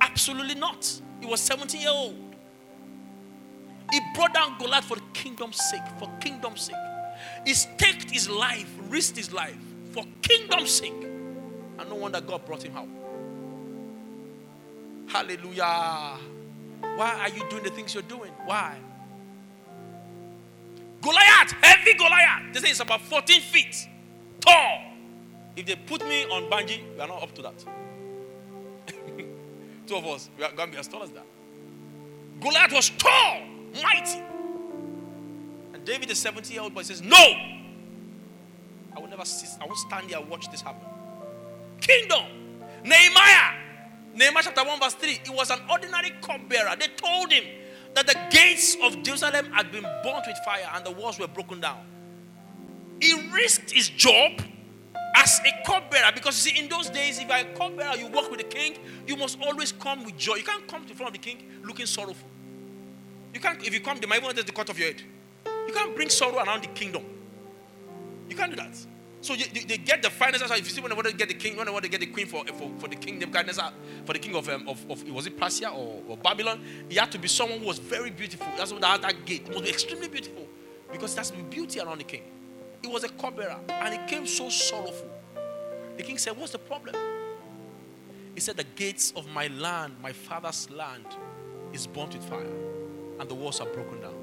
Absolutely 0.00 0.54
not. 0.54 1.00
He 1.20 1.26
was 1.26 1.40
70 1.40 1.78
years 1.78 1.90
old. 1.90 2.16
He 3.90 4.00
brought 4.14 4.34
down 4.34 4.58
Goliath 4.58 4.84
for 4.84 4.96
the 4.96 5.02
kingdom's 5.14 5.56
sake. 5.70 5.80
For 5.98 6.08
kingdom's 6.20 6.62
sake. 6.62 6.76
He 7.46 7.54
staked 7.54 8.10
his 8.10 8.28
life, 8.28 8.70
risked 8.88 9.16
his 9.16 9.32
life 9.32 9.56
for 9.92 10.04
kingdom's 10.22 10.70
sake. 10.70 10.92
And 10.92 11.88
no 11.88 11.94
wonder 11.94 12.20
God 12.20 12.44
brought 12.44 12.62
him 12.62 12.76
out. 12.76 12.88
Hallelujah. 15.08 16.18
Why 16.96 17.20
are 17.20 17.28
you 17.30 17.48
doing 17.48 17.64
the 17.64 17.70
things 17.70 17.94
you're 17.94 18.02
doing? 18.02 18.32
Why? 18.44 18.76
Goliath, 21.00 21.52
heavy 21.62 21.94
Goliath. 21.94 22.52
They 22.52 22.60
say 22.60 22.70
it's 22.70 22.80
about 22.80 23.00
14 23.02 23.40
feet 23.40 23.88
tall. 24.40 24.82
If 25.56 25.66
they 25.66 25.76
put 25.76 26.06
me 26.06 26.24
on 26.24 26.50
bungee, 26.50 26.80
we 26.94 27.00
are 27.00 27.08
not 27.08 27.22
up 27.22 27.34
to 27.34 27.42
that. 27.42 27.64
Two 29.86 29.96
of 29.96 30.06
us, 30.06 30.30
we 30.38 30.44
are 30.44 30.52
going 30.52 30.68
to 30.68 30.72
be 30.72 30.78
as 30.78 30.88
tall 30.88 31.02
as 31.02 31.10
that. 31.10 31.26
Goliath 32.40 32.72
was 32.72 32.90
tall, 32.90 33.40
mighty. 33.82 34.22
And 35.74 35.84
David, 35.84 36.08
the 36.08 36.14
70 36.14 36.52
year 36.52 36.62
old 36.62 36.74
boy, 36.74 36.82
says, 36.82 37.02
No, 37.02 37.16
I 37.16 39.00
will 39.00 39.08
never 39.08 39.24
sit, 39.24 39.50
I 39.60 39.66
won't 39.66 39.78
stand 39.78 40.06
here 40.06 40.18
and 40.18 40.28
watch 40.28 40.50
this 40.50 40.60
happen. 40.60 40.86
Kingdom, 41.80 42.24
Nehemiah, 42.84 43.56
Nehemiah 44.14 44.42
chapter 44.42 44.64
1, 44.64 44.80
verse 44.80 44.94
3. 44.94 45.20
He 45.24 45.30
was 45.30 45.50
an 45.50 45.60
ordinary 45.70 46.10
cupbearer. 46.20 46.74
They 46.78 46.88
told 46.88 47.32
him 47.32 47.44
that 47.94 48.06
the 48.06 48.16
gates 48.30 48.76
of 48.82 49.02
Jerusalem 49.02 49.50
had 49.52 49.72
been 49.72 49.82
burnt 49.82 50.26
with 50.26 50.38
fire 50.44 50.68
and 50.74 50.84
the 50.84 50.90
walls 50.90 51.18
were 51.18 51.26
broken 51.28 51.60
down. 51.60 51.78
He 53.00 53.28
risked 53.32 53.70
his 53.70 53.88
job 53.88 54.40
as 55.16 55.40
a 55.40 55.66
cupbearer 55.66 56.12
because 56.14 56.44
you 56.44 56.52
see, 56.52 56.58
in 56.58 56.68
those 56.68 56.90
days, 56.90 57.18
if 57.18 57.28
you're 57.28 57.36
a 57.36 57.44
cupbearer, 57.56 57.96
you 57.96 58.06
work 58.06 58.30
with 58.30 58.38
the 58.38 58.46
king, 58.46 58.76
you 59.06 59.16
must 59.16 59.38
always 59.40 59.72
come 59.72 60.04
with 60.04 60.16
joy. 60.16 60.36
You 60.36 60.44
can't 60.44 60.66
come 60.68 60.86
to 60.86 60.94
front 60.94 61.14
of 61.14 61.20
the 61.20 61.26
king 61.26 61.42
looking 61.64 61.86
sorrowful. 61.86 62.28
You 63.34 63.40
can't, 63.40 63.64
if 63.64 63.72
you 63.72 63.80
come, 63.80 63.98
they 63.98 64.06
might 64.06 64.22
even 64.22 64.36
take 64.36 64.46
the 64.46 64.52
cut 64.52 64.70
off 64.70 64.78
your 64.78 64.88
head. 64.88 65.02
You 65.66 65.72
can't 65.72 65.94
bring 65.94 66.08
sorrow 66.08 66.38
around 66.38 66.62
the 66.62 66.68
kingdom. 66.68 67.04
You 68.28 68.36
can't 68.36 68.50
do 68.50 68.56
that. 68.56 68.76
So 69.22 69.34
you, 69.34 69.44
they, 69.52 69.60
they 69.60 69.76
get 69.76 70.02
the 70.02 70.10
finances. 70.10 70.50
If 70.50 70.58
you 70.58 70.64
see 70.64 70.80
when 70.80 70.90
they 70.90 70.94
want 70.94 71.08
to 71.08 71.14
get 71.14 71.28
the 71.28 71.34
king, 71.34 71.56
when 71.56 71.66
they 71.66 71.72
want 71.72 71.84
to 71.84 71.90
get 71.90 72.00
the 72.00 72.06
queen 72.06 72.26
for, 72.26 72.44
for, 72.46 72.70
for 72.78 72.88
the 72.88 72.96
kingdom, 72.96 73.30
for 73.30 74.12
the 74.12 74.18
king 74.18 74.34
of, 74.34 74.48
um, 74.48 74.66
of, 74.66 74.90
of 74.90 75.08
was 75.10 75.26
it 75.26 75.36
Persia 75.38 75.68
or, 75.68 76.02
or, 76.08 76.16
Babylon, 76.16 76.60
he 76.88 76.96
had 76.96 77.12
to 77.12 77.18
be 77.18 77.28
someone 77.28 77.58
who 77.58 77.66
was 77.66 77.78
very 77.78 78.10
beautiful. 78.10 78.46
That's 78.56 78.72
what 78.72 78.80
that, 78.80 79.02
that 79.02 79.26
gate. 79.26 79.42
It 79.46 79.52
must 79.52 79.64
be 79.64 79.70
extremely 79.70 80.08
beautiful 80.08 80.46
because 80.90 81.14
that's 81.14 81.30
the 81.30 81.42
beauty 81.42 81.80
around 81.80 81.98
the 81.98 82.04
king. 82.04 82.22
He 82.82 82.88
was 82.88 83.04
a 83.04 83.08
cupbearer 83.10 83.58
and 83.68 83.92
he 83.92 84.08
came 84.08 84.26
so 84.26 84.48
sorrowful. 84.48 85.10
The 85.98 86.02
king 86.02 86.16
said, 86.16 86.36
What's 86.36 86.52
the 86.52 86.58
problem? 86.58 86.96
He 88.34 88.40
said, 88.40 88.56
The 88.56 88.64
gates 88.64 89.12
of 89.16 89.28
my 89.34 89.48
land, 89.48 89.96
my 90.02 90.12
father's 90.12 90.70
land, 90.70 91.04
is 91.74 91.86
burnt 91.86 92.14
with 92.14 92.24
fire 92.24 92.46
and 93.18 93.28
the 93.28 93.34
walls 93.34 93.60
are 93.60 93.66
broken 93.66 94.00
down. 94.00 94.14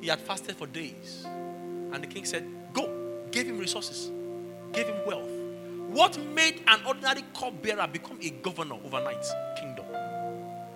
He 0.00 0.08
had 0.08 0.20
fasted 0.20 0.56
for 0.56 0.66
days. 0.66 1.26
And 1.26 2.02
the 2.02 2.06
king 2.06 2.24
said, 2.24 2.46
gave 3.30 3.46
him 3.46 3.58
resources, 3.58 4.10
gave 4.72 4.86
him 4.86 4.96
wealth. 5.06 5.28
What 5.90 6.18
made 6.34 6.62
an 6.68 6.80
ordinary 6.86 7.24
cupbearer 7.34 7.88
become 7.88 8.18
a 8.22 8.30
governor 8.30 8.76
overnight? 8.84 9.24
Kingdom. 9.58 9.84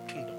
Kingdom. 0.07 0.35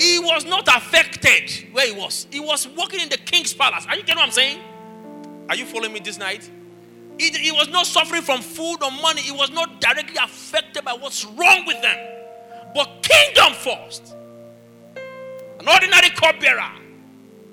He 0.00 0.18
was 0.18 0.46
not 0.46 0.66
affected 0.68 1.68
where 1.72 1.86
he 1.86 1.92
was. 1.92 2.26
He 2.30 2.40
was 2.40 2.66
working 2.68 3.00
in 3.00 3.08
the 3.08 3.18
king's 3.18 3.52
palace. 3.52 3.86
Are 3.86 3.96
you 3.96 4.02
getting 4.02 4.16
what 4.16 4.26
I'm 4.26 4.32
saying? 4.32 4.60
Are 5.48 5.56
you 5.56 5.66
following 5.66 5.92
me 5.92 6.00
this 6.00 6.18
night? 6.18 6.48
He, 7.18 7.30
he 7.30 7.52
was 7.52 7.68
not 7.68 7.86
suffering 7.86 8.22
from 8.22 8.40
food 8.40 8.76
or 8.82 8.90
money. 8.90 9.20
He 9.20 9.32
was 9.32 9.50
not 9.50 9.80
directly 9.80 10.16
affected 10.22 10.84
by 10.84 10.92
what's 10.92 11.24
wrong 11.24 11.66
with 11.66 11.82
them. 11.82 11.98
But 12.74 13.02
kingdom 13.02 13.52
first. 13.54 14.14
An 15.60 15.68
ordinary 15.68 16.10
cupbearer 16.10 16.70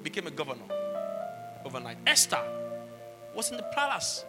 became 0.03 0.27
a 0.27 0.31
governor 0.31 0.63
overnight. 1.65 1.97
Esther 2.05 2.39
was 3.35 3.51
in 3.51 3.57
the 3.57 3.63
palace, 3.73 4.25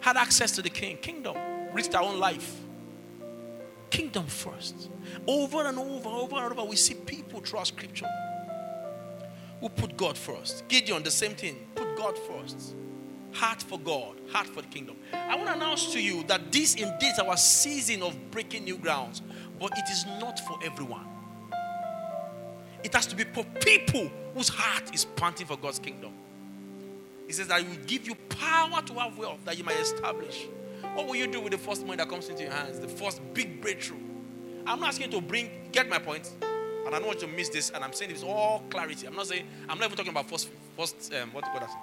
had 0.00 0.16
access 0.16 0.52
to 0.52 0.62
the 0.62 0.70
king, 0.70 0.96
kingdom, 0.98 1.36
risked 1.72 1.94
our 1.94 2.02
own 2.02 2.18
life. 2.18 2.60
Kingdom 3.90 4.26
first. 4.26 4.90
Over 5.26 5.64
and 5.66 5.78
over, 5.78 6.08
over 6.08 6.36
and 6.36 6.52
over, 6.52 6.64
we 6.64 6.76
see 6.76 6.94
people 6.94 7.40
throughout 7.40 7.68
scripture 7.68 8.08
who 9.60 9.68
put 9.68 9.96
God 9.96 10.18
first. 10.18 10.66
Gideon, 10.68 11.02
the 11.02 11.10
same 11.10 11.34
thing, 11.34 11.66
put 11.74 11.96
God 11.96 12.18
first. 12.18 12.74
Heart 13.32 13.62
for 13.62 13.78
God, 13.78 14.20
heart 14.30 14.46
for 14.46 14.62
the 14.62 14.68
kingdom. 14.68 14.96
I 15.12 15.34
want 15.36 15.48
to 15.48 15.54
announce 15.54 15.92
to 15.92 16.02
you 16.02 16.24
that 16.24 16.52
this 16.52 16.74
indeed 16.74 17.12
is 17.12 17.18
our 17.18 17.36
season 17.36 18.02
of 18.02 18.16
breaking 18.30 18.64
new 18.64 18.78
grounds, 18.78 19.22
but 19.58 19.72
it 19.76 19.90
is 19.90 20.06
not 20.20 20.40
for 20.40 20.58
everyone. 20.64 21.06
It 22.82 22.94
has 22.94 23.06
to 23.06 23.16
be 23.16 23.24
for 23.24 23.44
people 23.60 24.10
whose 24.34 24.48
heart 24.48 24.94
is 24.94 25.04
panting 25.04 25.46
for 25.46 25.56
God's 25.56 25.78
kingdom. 25.78 26.12
He 27.26 27.32
says 27.32 27.48
that 27.48 27.62
He 27.62 27.68
will 27.68 27.84
give 27.86 28.06
you 28.06 28.14
power 28.28 28.82
to 28.82 28.94
have 28.94 29.18
wealth 29.18 29.44
that 29.44 29.58
you 29.58 29.64
might 29.64 29.78
establish. 29.80 30.46
What 30.94 31.06
will 31.06 31.16
you 31.16 31.26
do 31.26 31.40
with 31.40 31.52
the 31.52 31.58
first 31.58 31.84
money 31.84 31.96
that 31.96 32.08
comes 32.08 32.28
into 32.28 32.44
your 32.44 32.52
hands? 32.52 32.78
The 32.78 32.88
first 32.88 33.20
big 33.34 33.60
breakthrough. 33.60 33.98
I'm 34.66 34.80
not 34.80 34.90
asking 34.90 35.12
you 35.12 35.20
to 35.20 35.26
bring, 35.26 35.50
get 35.72 35.88
my 35.88 35.98
point. 35.98 36.32
And 36.40 36.94
I 36.94 36.98
don't 36.98 37.08
want 37.08 37.20
you 37.20 37.26
to 37.26 37.32
miss 37.32 37.48
this. 37.48 37.70
And 37.70 37.82
I'm 37.84 37.92
saying 37.92 38.12
this 38.12 38.22
all 38.22 38.62
clarity. 38.70 39.06
I'm 39.06 39.14
not 39.14 39.26
saying, 39.26 39.46
I'm 39.68 39.78
not 39.78 39.86
even 39.86 39.96
talking 39.96 40.12
about 40.12 40.28
first, 40.28 40.48
first 40.76 41.12
um, 41.14 41.32
what 41.32 41.44
do 41.44 41.50
you 41.50 41.58
call 41.58 41.66
that? 41.66 41.76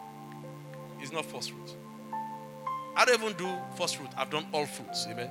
It's 1.01 1.11
not 1.11 1.25
first 1.25 1.51
fruit. 1.51 1.75
I 2.95 3.05
don't 3.05 3.21
even 3.21 3.33
do 3.33 3.49
first 3.75 3.97
fruit. 3.97 4.09
I've 4.17 4.29
done 4.29 4.45
all 4.53 4.65
fruits. 4.65 5.05
Amen. 5.09 5.29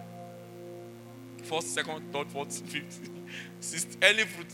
First, 1.45 1.75
second, 1.75 2.13
third, 2.13 2.29
fourth, 2.29 2.53
fifth, 2.67 3.11
sixth, 3.61 3.97
any 4.03 4.25
fruit. 4.25 4.47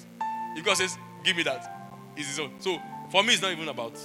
God 0.65 0.77
says, 0.77 0.97
give 1.25 1.37
me 1.37 1.43
that. 1.43 2.01
It's 2.17 2.29
his 2.29 2.41
own. 2.41 2.53
So 2.59 2.79
for 3.11 3.23
me, 3.23 3.33
it's 3.33 3.43
not 3.43 3.53
even 3.53 3.69
about 3.69 3.99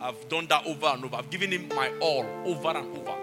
I've 0.00 0.28
done 0.28 0.46
that 0.46 0.66
over 0.66 0.86
and 0.86 1.04
over. 1.04 1.16
I've 1.16 1.30
given 1.30 1.52
him 1.52 1.68
my 1.68 1.92
all 2.00 2.24
over 2.44 2.68
and 2.68 2.96
over. 2.96 3.14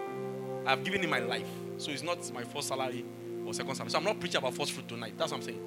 I've 0.65 0.83
given 0.83 1.01
him 1.01 1.09
my 1.09 1.19
life. 1.19 1.47
So 1.77 1.91
it's 1.91 2.03
not 2.03 2.31
my 2.33 2.43
first 2.43 2.67
salary 2.67 3.03
or 3.45 3.53
second 3.53 3.75
salary. 3.75 3.91
So 3.91 3.97
I'm 3.97 4.03
not 4.03 4.19
preaching 4.19 4.37
about 4.37 4.53
first 4.53 4.73
fruit 4.73 4.87
tonight. 4.87 5.13
That's 5.17 5.31
what 5.31 5.39
I'm 5.39 5.43
saying. 5.43 5.61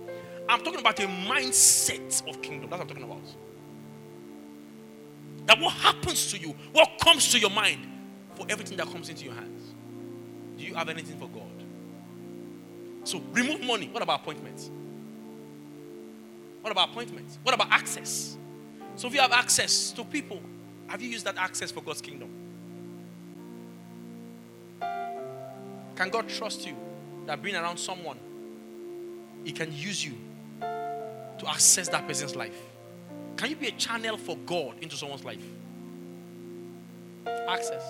I'm 0.49 0.63
talking 0.63 0.81
about 0.81 0.99
a 1.01 1.07
mindset 1.07 2.29
of 2.29 2.41
kingdom. 2.43 2.71
That's 2.71 2.81
what 2.81 2.83
I'm 2.83 2.89
talking 2.89 3.05
about. 3.05 3.23
That 5.47 5.59
what 5.61 5.73
happens 5.75 6.31
to 6.33 6.39
you, 6.39 6.55
what 6.73 6.89
comes 7.03 7.31
to 7.33 7.39
your 7.39 7.51
mind 7.51 7.87
for 8.35 8.47
everything 8.49 8.77
that 8.77 8.87
comes 8.89 9.09
into 9.09 9.25
your 9.25 9.35
hands. 9.35 9.75
Do 10.57 10.65
you 10.65 10.75
have 10.75 10.89
anything 10.89 11.19
for 11.19 11.29
God? 11.29 11.43
So 13.05 13.21
remove 13.33 13.63
money. 13.63 13.89
What 13.89 14.03
about 14.03 14.21
appointments? 14.21 14.71
What 16.61 16.71
about 16.71 16.91
appointments? 16.91 17.39
What 17.43 17.55
about 17.55 17.69
access? 17.71 18.37
So 18.97 19.09
if 19.09 19.15
you 19.15 19.21
have 19.21 19.33
access 19.33 19.93
to 19.93 20.05
people, 20.05 20.41
have 20.91 21.01
you 21.01 21.09
used 21.09 21.25
that 21.25 21.37
access 21.39 21.71
for 21.71 21.83
God's 21.83 22.01
kingdom? 22.01 22.29
Can 25.95 26.11
God 26.11 26.29
trust 26.29 26.67
you 26.67 26.75
that 27.27 27.41
being 27.41 27.55
around 27.55 27.77
someone, 27.77 28.19
He 29.45 29.53
can 29.53 29.73
use 29.73 30.05
you 30.05 30.15
to 30.61 31.49
access 31.49 31.89
that 31.91 32.09
person's 32.09 32.35
life? 32.35 32.57
Can 33.37 33.51
you 33.51 33.57
be 33.57 33.69
a 33.69 33.73
channel 33.73 34.17
for 34.17 34.37
God 34.39 34.81
into 34.81 34.97
someone's 34.97 35.25
life? 35.25 35.45
Access. 37.49 37.85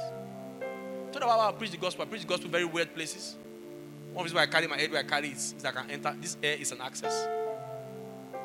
Talk 1.10 1.22
about 1.22 1.40
how 1.40 1.48
I 1.48 1.52
preach 1.52 1.70
the 1.70 1.78
gospel. 1.78 2.04
I 2.04 2.06
preach 2.06 2.22
the 2.22 2.28
gospel 2.28 2.50
very 2.50 2.66
weird 2.66 2.94
places. 2.94 3.36
One 4.12 4.24
reason 4.24 4.36
why 4.36 4.42
I 4.42 4.46
carry 4.46 4.66
my 4.66 4.76
head 4.76 4.90
where 4.90 5.00
I 5.00 5.04
carry 5.04 5.28
it 5.28 5.36
is 5.36 5.54
that 5.54 5.74
I 5.74 5.80
can 5.80 5.90
enter. 5.90 6.14
This 6.20 6.36
air 6.42 6.56
is 6.60 6.70
an 6.72 6.82
access. 6.82 7.26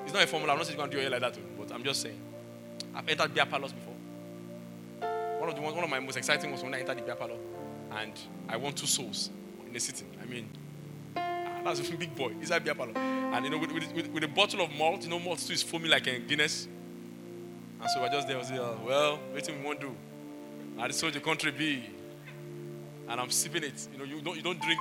It's 0.05 0.13
not 0.13 0.23
a 0.23 0.27
formula. 0.27 0.53
I'm 0.53 0.59
not 0.59 0.67
saying 0.67 0.79
you're 0.79 0.87
going 0.87 0.91
to 0.91 1.09
do 1.09 1.15
it 1.15 1.21
like 1.21 1.33
that, 1.33 1.57
but 1.57 1.75
I'm 1.75 1.83
just 1.83 2.01
saying. 2.01 2.19
I've 2.95 3.09
entered 3.09 3.33
beer 3.33 3.45
before. 3.45 3.94
One 5.45 5.53
of, 5.53 5.61
the, 5.61 5.61
one 5.61 5.83
of 5.83 5.89
my 5.91 5.99
most 5.99 6.17
exciting 6.17 6.51
was 6.51 6.63
when 6.63 6.73
I 6.73 6.79
entered 6.79 6.97
the 6.97 7.03
beer 7.03 7.13
parlor 7.13 7.37
and 7.91 8.13
I 8.49 8.57
won 8.57 8.73
two 8.73 8.87
souls 8.87 9.29
in 9.69 9.75
a 9.75 9.79
sitting. 9.79 10.07
I 10.19 10.25
mean, 10.25 10.49
ah, 11.15 11.61
that's 11.63 11.87
a 11.87 11.93
big 11.97 12.15
boy. 12.15 12.31
Inside 12.41 12.63
beer 12.63 12.73
parlor. 12.73 12.97
And 12.97 13.45
you 13.45 13.51
know, 13.51 13.59
with, 13.59 13.71
with, 13.71 14.07
with, 14.07 14.23
a 14.23 14.27
bottle 14.27 14.61
of 14.61 14.71
malt, 14.71 15.03
you 15.03 15.09
know, 15.11 15.19
malt 15.19 15.37
too 15.37 15.53
is 15.53 15.61
foaming 15.61 15.91
like 15.91 16.07
a 16.07 16.17
Guinness. 16.17 16.67
And 17.79 17.87
so 17.91 18.01
we're 18.01 18.09
just 18.09 18.27
there, 18.27 18.43
say, 18.43 18.57
oh, 18.57 18.75
well, 18.83 19.19
what 19.33 19.47
we 19.47 19.63
won't 19.63 19.79
do. 19.79 19.95
I 20.79 20.89
sold 20.89 21.13
the 21.13 21.19
country 21.19 21.51
be. 21.51 21.91
And 23.07 23.21
I'm 23.21 23.29
sipping 23.29 23.65
it. 23.65 23.87
You 23.93 23.99
know, 23.99 24.03
you 24.03 24.21
don't, 24.21 24.35
you 24.35 24.41
don't 24.41 24.59
drink. 24.59 24.79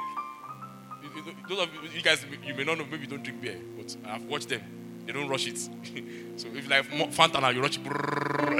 You, 1.02 1.24
you, 1.26 1.34
those 1.46 1.58
of 1.58 1.94
you 1.94 2.00
guys, 2.00 2.24
you 2.42 2.54
may 2.54 2.64
not 2.64 2.78
know, 2.78 2.86
maybe 2.90 3.02
you 3.02 3.06
don't 3.06 3.22
drink 3.22 3.42
beer, 3.42 3.58
but 3.76 3.94
I've 4.06 4.24
watched 4.24 4.48
them. 4.48 4.62
They 5.04 5.12
don't 5.12 5.28
rush 5.28 5.46
it. 5.46 5.58
so 6.38 6.48
if 6.54 6.70
like 6.70 6.88
Fanta 7.12 7.38
now, 7.42 7.50
you 7.50 7.60
rush, 7.60 7.76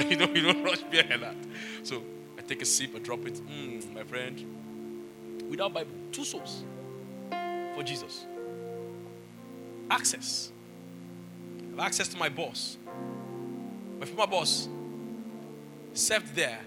you 0.11 0.17
don't, 0.17 0.35
you 0.35 0.43
don't 0.43 0.63
rush 0.63 0.83
beer 0.83 1.05
like 1.09 1.21
that. 1.21 1.37
So 1.83 2.03
I 2.39 2.43
take 2.43 2.63
a 2.63 2.65
sip, 2.65 2.95
I 2.95 2.99
drop 2.99 3.27
it. 3.27 3.35
Mm, 3.35 3.95
my 3.95 4.05
friend, 4.05 4.45
without 5.49 5.73
Bible, 5.73 5.93
two 6.13 6.25
souls 6.25 6.65
for 7.75 7.83
Jesus. 7.83 8.27
Access. 9.91 10.51
I 11.61 11.71
have 11.71 11.81
access 11.81 12.09
to 12.09 12.17
my 12.17 12.29
boss. 12.29 12.77
My 14.01 14.07
former 14.07 14.27
boss 14.27 14.69
served 15.93 16.35
there 16.35 16.61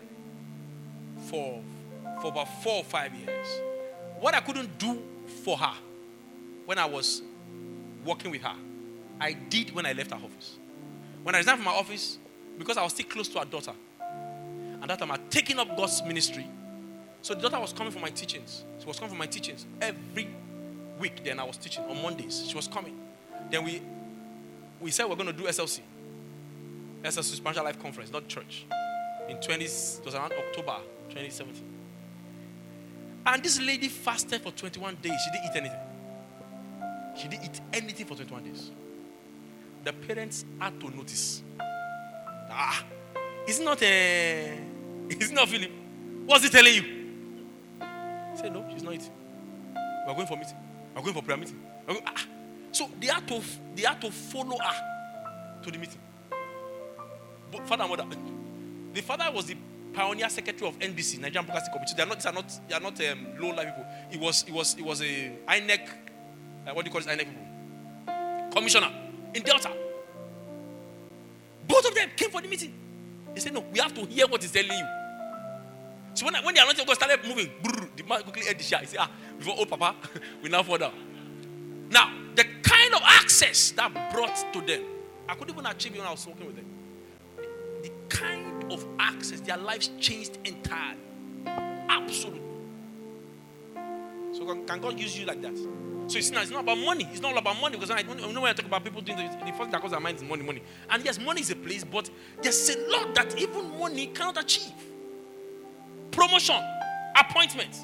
for, 1.27 1.61
for 2.21 2.27
about 2.27 2.63
four 2.63 2.75
or 2.75 2.83
five 2.83 3.13
years. 3.13 3.47
What 4.19 4.33
I 4.33 4.39
couldn't 4.39 4.77
do 4.77 5.01
for 5.43 5.57
her 5.57 5.73
when 6.65 6.77
I 6.77 6.85
was 6.85 7.21
working 8.05 8.31
with 8.31 8.41
her, 8.41 8.55
I 9.19 9.33
did 9.33 9.73
when 9.73 9.85
I 9.85 9.93
left 9.93 10.11
her 10.11 10.17
office. 10.17 10.57
When 11.23 11.35
I 11.35 11.39
resigned 11.39 11.57
from 11.57 11.65
my 11.65 11.77
office, 11.77 12.17
because 12.57 12.77
I 12.77 12.83
was 12.83 12.93
still 12.93 13.07
close 13.07 13.27
to 13.29 13.39
her 13.39 13.45
daughter, 13.45 13.73
and 14.01 14.83
that 14.83 14.99
time 14.99 15.11
I 15.11 15.19
taking 15.29 15.59
up 15.59 15.75
God's 15.75 16.03
ministry. 16.03 16.47
So 17.21 17.33
the 17.33 17.41
daughter 17.41 17.59
was 17.59 17.73
coming 17.73 17.91
for 17.91 17.99
my 17.99 18.09
teachings. 18.09 18.63
She 18.79 18.85
was 18.85 18.97
coming 18.99 19.13
for 19.13 19.19
my 19.19 19.25
teachings 19.25 19.65
every 19.81 20.29
week. 20.99 21.23
Then 21.23 21.39
I 21.39 21.43
was 21.43 21.57
teaching 21.57 21.83
on 21.85 22.01
Mondays. 22.01 22.45
She 22.47 22.55
was 22.55 22.67
coming. 22.67 22.97
Then 23.49 23.63
we 23.63 23.81
we 24.79 24.91
said 24.91 25.05
we're 25.05 25.15
going 25.15 25.27
to 25.27 25.33
do 25.33 25.43
SLC. 25.43 25.81
SLC 27.03 27.35
Spiritual 27.35 27.63
Life 27.63 27.81
Conference, 27.81 28.11
not 28.11 28.27
church. 28.27 28.65
In 29.29 29.37
20, 29.37 29.65
it 29.65 30.01
was 30.05 30.15
around 30.15 30.33
October 30.33 30.77
2017. 31.09 31.63
And 33.25 33.43
this 33.43 33.59
lady 33.59 33.89
fasted 33.89 34.41
for 34.41 34.51
21 34.51 34.97
days. 35.01 35.19
She 35.23 35.31
didn't 35.31 35.45
eat 35.45 35.57
anything. 35.57 35.79
She 37.15 37.27
didn't 37.27 37.45
eat 37.45 37.61
anything 37.73 38.05
for 38.05 38.15
21 38.15 38.43
days. 38.43 38.71
The 39.83 39.93
parents 39.93 40.45
had 40.59 40.79
to 40.79 40.89
notice. 40.95 41.41
Ah, 42.59 42.83
it's 43.47 43.59
not 43.59 43.81
a. 43.83 44.59
It's 45.09 45.31
not 45.31 45.47
Philip. 45.47 45.71
What's 46.25 46.43
he 46.43 46.49
telling 46.49 46.73
you? 46.73 46.81
Said, 48.35 48.51
No, 48.51 48.65
she's 48.73 48.83
not 48.83 48.95
eating. 48.95 49.11
We're 50.05 50.15
going 50.15 50.27
for 50.27 50.35
meeting. 50.35 50.57
We're 50.95 51.01
going 51.03 51.13
for 51.13 51.21
prayer 51.21 51.37
meeting. 51.37 51.59
Going, 51.87 52.01
ah. 52.05 52.25
So 52.71 52.89
they 52.99 53.07
had 53.07 53.25
to 53.27 53.41
they 53.75 53.83
had 53.83 54.01
to 54.01 54.11
follow 54.11 54.57
her 54.57 55.61
to 55.63 55.71
the 55.71 55.77
meeting. 55.77 55.99
But 57.51 57.67
father 57.67 57.83
and 57.83 57.91
mother, 57.91 58.05
the 58.93 59.01
father 59.01 59.31
was 59.31 59.45
the 59.45 59.55
pioneer 59.93 60.27
secretary 60.29 60.67
of 60.67 60.77
NBC, 60.79 61.19
Nigerian 61.19 61.45
Broadcasting 61.45 61.73
Committee. 61.73 61.93
They 61.95 62.03
are 62.03 62.07
not, 62.07 62.25
are 62.25 62.33
not, 62.33 62.59
they 62.67 62.75
are 62.75 62.81
not 62.81 62.99
um, 63.09 63.27
low 63.39 63.49
life 63.55 63.67
people. 63.67 63.85
It 64.11 64.19
was, 64.19 64.43
it 64.47 64.53
was, 64.53 64.75
it 64.75 64.83
was 64.83 65.01
a 65.01 65.31
INEC, 65.47 65.87
uh, 66.67 66.73
what 66.73 66.83
do 66.83 66.89
you 66.89 66.91
call 66.91 67.01
it, 67.01 67.07
INEC 67.07 67.25
people? 67.25 68.51
Commissioner 68.51 68.91
in 69.33 69.43
Delta. 69.43 69.71
Both 71.67 71.87
of 71.87 71.95
them 71.95 72.09
came 72.15 72.29
for 72.29 72.41
the 72.41 72.47
meeting. 72.47 72.73
They 73.33 73.39
said, 73.39 73.53
no, 73.53 73.63
we 73.71 73.79
have 73.79 73.93
to 73.93 74.05
hear 74.05 74.27
what 74.27 74.41
he's 74.41 74.51
telling 74.51 74.71
you. 74.71 74.85
So 76.13 76.25
when, 76.25 76.33
when 76.43 76.55
the 76.55 76.61
anointing 76.61 76.81
of 76.81 76.87
God 76.87 76.95
started 76.95 77.19
moving, 77.27 77.51
the 77.95 78.03
man 78.03 78.23
quickly 78.23 78.43
ate 78.49 78.57
the 78.57 78.63
shot. 78.63 78.81
He 78.81 78.87
said, 78.87 78.99
ah, 79.01 79.11
before, 79.37 79.55
oh, 79.59 79.65
Papa, 79.65 79.95
we 80.41 80.49
now 80.49 80.63
fall 80.63 80.77
down. 80.77 80.93
Now, 81.89 82.11
the 82.35 82.45
kind 82.63 82.93
of 82.95 83.01
access 83.03 83.71
that 83.71 84.11
brought 84.11 84.35
to 84.53 84.61
them, 84.61 84.83
I 85.29 85.35
couldn't 85.35 85.53
even 85.53 85.65
achieve 85.65 85.93
it 85.95 85.99
when 85.99 86.07
I 86.07 86.11
was 86.11 86.25
working 86.25 86.47
with 86.47 86.55
them. 86.55 86.65
The 87.83 87.91
kind 88.09 88.71
of 88.71 88.85
access, 88.99 89.41
their 89.41 89.57
lives 89.57 89.91
changed 89.99 90.39
entirely. 90.45 90.97
Absolutely. 91.89 92.41
So 94.33 94.45
can 94.65 94.81
God 94.81 94.99
use 94.99 95.17
you 95.17 95.25
like 95.25 95.41
that? 95.41 95.55
So 96.07 96.17
it's 96.17 96.31
not, 96.31 96.43
it's 96.43 96.51
not 96.51 96.63
about 96.63 96.77
money. 96.77 97.05
It's 97.11 97.19
not 97.21 97.33
all 97.33 97.37
about 97.37 97.59
money 97.59 97.75
because 97.75 97.91
I, 97.91 97.97
I 97.97 98.03
know 98.03 98.41
when 98.41 98.49
I 98.49 98.53
talk 98.53 98.65
about 98.65 98.83
people 98.83 99.01
doing 99.01 99.17
the, 99.17 99.45
the 99.45 99.51
first 99.51 99.71
that 99.71 99.81
comes 99.81 99.91
to 99.91 99.99
mind 99.99 100.17
is 100.17 100.23
money, 100.23 100.41
money. 100.41 100.61
And 100.89 101.03
yes, 101.03 101.19
money 101.19 101.41
is 101.41 101.51
a 101.51 101.55
place, 101.55 101.83
but 101.83 102.09
there's 102.41 102.69
a 102.69 102.79
lot 102.89 103.13
that 103.15 103.37
even 103.37 103.77
money 103.77 104.07
cannot 104.07 104.37
achieve. 104.41 104.73
Promotion, 106.11 106.63
appointment. 107.15 107.75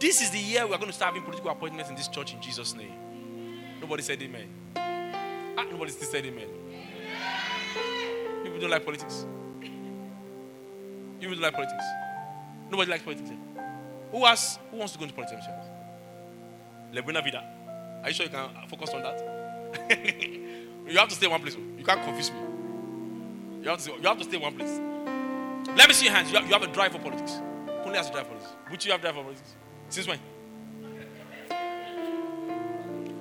This 0.00 0.20
is 0.20 0.30
the 0.30 0.40
year 0.40 0.66
we're 0.66 0.76
going 0.76 0.88
to 0.88 0.92
start 0.92 1.14
having 1.14 1.22
political 1.22 1.50
appointments 1.50 1.88
in 1.88 1.94
this 1.94 2.08
church 2.08 2.34
in 2.34 2.42
Jesus' 2.42 2.74
name. 2.74 2.92
Nobody 3.80 4.02
said 4.02 4.20
amen. 4.20 4.48
Ah, 4.76 5.64
nobody 5.70 5.92
still 5.92 6.08
said 6.08 6.26
amen. 6.26 6.48
People 8.42 8.58
don't 8.58 8.70
like 8.70 8.84
politics. 8.84 9.24
People 11.20 11.34
don't 11.34 11.42
like 11.42 11.54
politics. 11.54 11.84
Nobody 12.70 12.90
likes 12.90 13.04
politics. 13.04 13.30
Who 14.10 14.24
has 14.24 14.58
who 14.70 14.78
wants 14.78 14.94
to 14.94 14.98
go 14.98 15.04
into 15.04 15.14
politics 15.14 15.46
La 16.96 17.02
Buena 17.02 17.20
Vida. 17.20 17.44
Are 18.02 18.08
you 18.08 18.14
sure 18.14 18.24
you 18.24 18.32
can 18.32 18.48
focus 18.68 18.88
on 18.94 19.02
that? 19.02 19.20
you 20.88 20.96
have 20.96 21.10
to 21.10 21.14
stay 21.14 21.26
one 21.26 21.42
place. 21.42 21.54
Oh. 21.54 21.78
You 21.78 21.84
can't 21.84 22.02
confuse 22.02 22.30
me. 22.30 22.38
You 23.62 23.68
have 23.68 23.82
to, 23.84 23.90
you 23.90 24.02
have 24.02 24.16
to 24.16 24.24
stay 24.24 24.38
one 24.38 24.56
place. 24.56 24.80
Let 25.76 25.88
me 25.88 25.94
see 25.94 26.06
your 26.06 26.14
hands. 26.14 26.30
You 26.32 26.38
have, 26.38 26.46
you 26.46 26.54
have 26.54 26.62
a 26.62 26.72
drive 26.72 26.92
for 26.92 26.98
politics. 26.98 27.32
Only 27.84 27.98
has 27.98 28.08
a 28.08 28.12
drive 28.12 28.26
for 28.26 28.32
politics. 28.32 28.54
Which 28.70 28.86
you 28.86 28.92
have 28.92 29.02
drive 29.02 29.14
for 29.14 29.24
politics? 29.24 29.56
Since 29.90 30.08
when? 30.08 30.18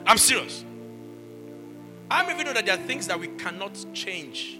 I'm 0.07 0.17
serious. 0.17 0.63
I'm 2.09 2.29
even 2.29 2.45
know 2.45 2.53
that 2.53 2.65
there 2.65 2.75
are 2.75 2.87
things 2.87 3.07
that 3.07 3.19
we 3.19 3.27
cannot 3.27 3.77
change 3.93 4.57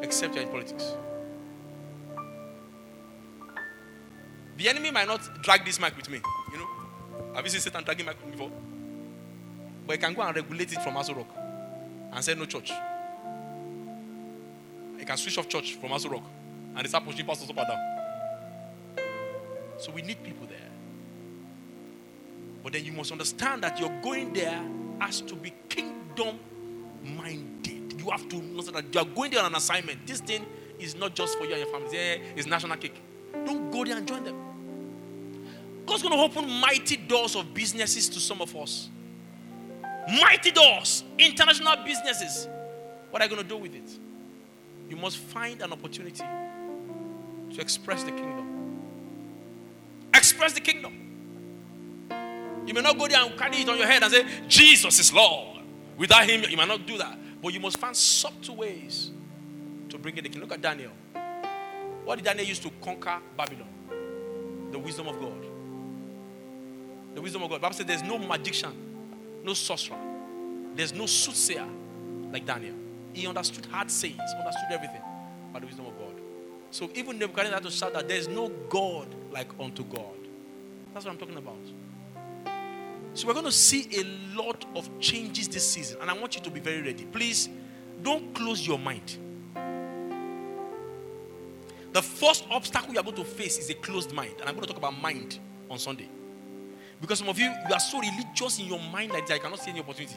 except 0.00 0.36
in 0.36 0.48
politics. 0.48 0.94
The 4.56 4.68
enemy 4.70 4.90
might 4.90 5.08
not 5.08 5.20
drag 5.42 5.66
this 5.66 5.78
mic 5.78 5.94
with 5.98 6.08
me, 6.08 6.22
you 6.50 6.58
know. 6.58 6.83
Have 7.34 7.44
you 7.44 7.50
seen 7.50 7.60
Satan 7.60 7.84
dragging 7.84 8.06
mic 8.06 8.16
before? 8.30 8.50
But 9.86 9.96
he 9.96 9.98
can 9.98 10.14
go 10.14 10.22
and 10.22 10.34
regulate 10.36 10.72
it 10.72 10.82
from 10.82 10.94
Aso 10.94 11.16
Rock 11.16 11.28
and 12.12 12.24
say 12.24 12.34
no 12.34 12.44
church. 12.46 12.72
He 14.98 15.04
can 15.04 15.16
switch 15.16 15.36
off 15.38 15.48
church 15.48 15.74
from 15.74 15.90
Aso 15.90 16.10
Rock 16.10 16.22
and 16.74 16.84
they 16.84 16.88
start 16.88 17.04
pushing 17.04 17.26
pastors 17.26 17.50
up 17.50 17.58
and 17.58 17.68
down. 17.68 17.78
So 19.78 19.92
we 19.92 20.02
need 20.02 20.22
people 20.22 20.46
there. 20.46 20.58
But 22.62 22.72
then 22.72 22.84
you 22.84 22.92
must 22.92 23.12
understand 23.12 23.62
that 23.62 23.78
you're 23.78 24.00
going 24.02 24.32
there 24.32 24.62
as 25.00 25.20
to 25.22 25.34
be 25.34 25.52
kingdom 25.68 26.38
minded. 27.02 27.94
You 27.98 28.10
have 28.10 28.28
to 28.28 28.36
know 28.36 28.62
that 28.62 28.94
you 28.94 29.00
are 29.00 29.06
going 29.06 29.32
there 29.32 29.40
on 29.40 29.46
an 29.46 29.56
assignment. 29.56 30.06
This 30.06 30.20
thing 30.20 30.46
is 30.78 30.96
not 30.96 31.14
just 31.14 31.36
for 31.38 31.44
you 31.44 31.54
and 31.54 31.60
your 31.60 31.70
family, 31.70 32.22
it's 32.36 32.46
national 32.46 32.76
cake. 32.78 33.00
Don't 33.44 33.70
go 33.70 33.84
there 33.84 33.96
and 33.96 34.08
join 34.08 34.24
them. 34.24 34.36
God's 35.86 36.02
going 36.02 36.16
to 36.16 36.22
open 36.22 36.48
mighty 36.48 36.93
doors 37.08 37.36
of 37.36 37.54
businesses 37.54 38.08
to 38.10 38.20
some 38.20 38.40
of 38.40 38.54
us. 38.56 38.88
Mighty 40.08 40.50
doors, 40.50 41.04
international 41.18 41.76
businesses. 41.84 42.48
What 43.10 43.22
are 43.22 43.26
you 43.26 43.30
going 43.30 43.42
to 43.42 43.48
do 43.48 43.56
with 43.56 43.74
it? 43.74 43.98
You 44.88 44.96
must 44.96 45.16
find 45.18 45.62
an 45.62 45.72
opportunity 45.72 46.22
to 47.54 47.60
express 47.60 48.02
the 48.02 48.10
kingdom. 48.10 48.80
Express 50.12 50.52
the 50.52 50.60
kingdom. 50.60 50.92
You 52.66 52.74
may 52.74 52.80
not 52.80 52.98
go 52.98 53.06
there 53.08 53.24
and 53.24 53.38
carry 53.38 53.58
it 53.58 53.68
on 53.68 53.78
your 53.78 53.86
head 53.86 54.02
and 54.02 54.12
say, 54.12 54.26
Jesus 54.48 54.98
is 54.98 55.12
Lord. 55.12 55.62
Without 55.96 56.28
him, 56.28 56.42
you 56.48 56.56
might 56.56 56.68
not 56.68 56.86
do 56.86 56.98
that. 56.98 57.18
But 57.42 57.52
you 57.52 57.60
must 57.60 57.78
find 57.78 57.94
subtle 57.96 58.56
ways 58.56 59.10
to 59.90 59.98
bring 59.98 60.16
in 60.16 60.24
the 60.24 60.30
kingdom. 60.30 60.48
Look 60.48 60.52
at 60.52 60.62
Daniel. 60.62 60.92
What 62.04 62.16
did 62.16 62.24
Daniel 62.24 62.46
use 62.46 62.58
to 62.60 62.70
conquer 62.82 63.18
Babylon? 63.36 63.68
The 64.70 64.78
wisdom 64.78 65.08
of 65.08 65.20
God. 65.20 65.53
The 67.14 67.22
wisdom 67.22 67.42
of 67.42 67.50
God. 67.50 67.60
Bible 67.60 67.74
says 67.74 67.86
there's 67.86 68.02
no 68.02 68.18
magician, 68.18 68.72
no 69.44 69.54
sorcerer, 69.54 69.96
there's 70.74 70.92
no 70.92 71.06
soothsayer 71.06 71.66
like 72.32 72.44
Daniel. 72.44 72.74
He 73.12 73.26
understood 73.26 73.66
hard 73.66 73.90
sayings, 73.90 74.18
understood 74.38 74.72
everything 74.72 75.02
by 75.52 75.60
the 75.60 75.66
wisdom 75.66 75.86
of 75.86 75.96
God. 75.98 76.20
So 76.72 76.90
even 76.94 77.18
Nebuchadnezzar 77.18 77.54
had 77.54 77.62
to 77.62 77.70
shout 77.70 77.92
that 77.92 78.08
there's 78.08 78.26
no 78.26 78.48
God 78.68 79.06
like 79.30 79.48
unto 79.60 79.84
God. 79.84 80.18
That's 80.92 81.06
what 81.06 81.12
I'm 81.12 81.18
talking 81.18 81.36
about. 81.36 81.54
So 83.14 83.28
we're 83.28 83.34
going 83.34 83.46
to 83.46 83.52
see 83.52 83.88
a 83.92 84.36
lot 84.36 84.64
of 84.74 84.90
changes 84.98 85.46
this 85.46 85.70
season, 85.70 85.98
and 86.00 86.10
I 86.10 86.14
want 86.14 86.34
you 86.34 86.42
to 86.42 86.50
be 86.50 86.58
very 86.58 86.82
ready. 86.82 87.04
Please 87.04 87.48
don't 88.02 88.34
close 88.34 88.66
your 88.66 88.78
mind. 88.78 89.18
The 91.92 92.02
first 92.02 92.44
obstacle 92.50 92.92
you 92.92 92.98
are 92.98 93.04
going 93.04 93.14
to 93.14 93.24
face 93.24 93.56
is 93.56 93.70
a 93.70 93.74
closed 93.74 94.12
mind, 94.12 94.34
and 94.40 94.48
I'm 94.48 94.56
going 94.56 94.66
to 94.66 94.72
talk 94.72 94.78
about 94.78 95.00
mind 95.00 95.38
on 95.70 95.78
Sunday. 95.78 96.08
Because 97.00 97.18
some 97.18 97.28
of 97.28 97.38
you, 97.38 97.46
you 97.46 97.74
are 97.74 97.80
so 97.80 98.00
religious 98.00 98.58
in 98.58 98.66
your 98.66 98.80
mind 98.80 99.12
like 99.12 99.26
that 99.26 99.34
I 99.34 99.38
cannot 99.38 99.60
see 99.60 99.70
any 99.70 99.80
opportunity. 99.80 100.16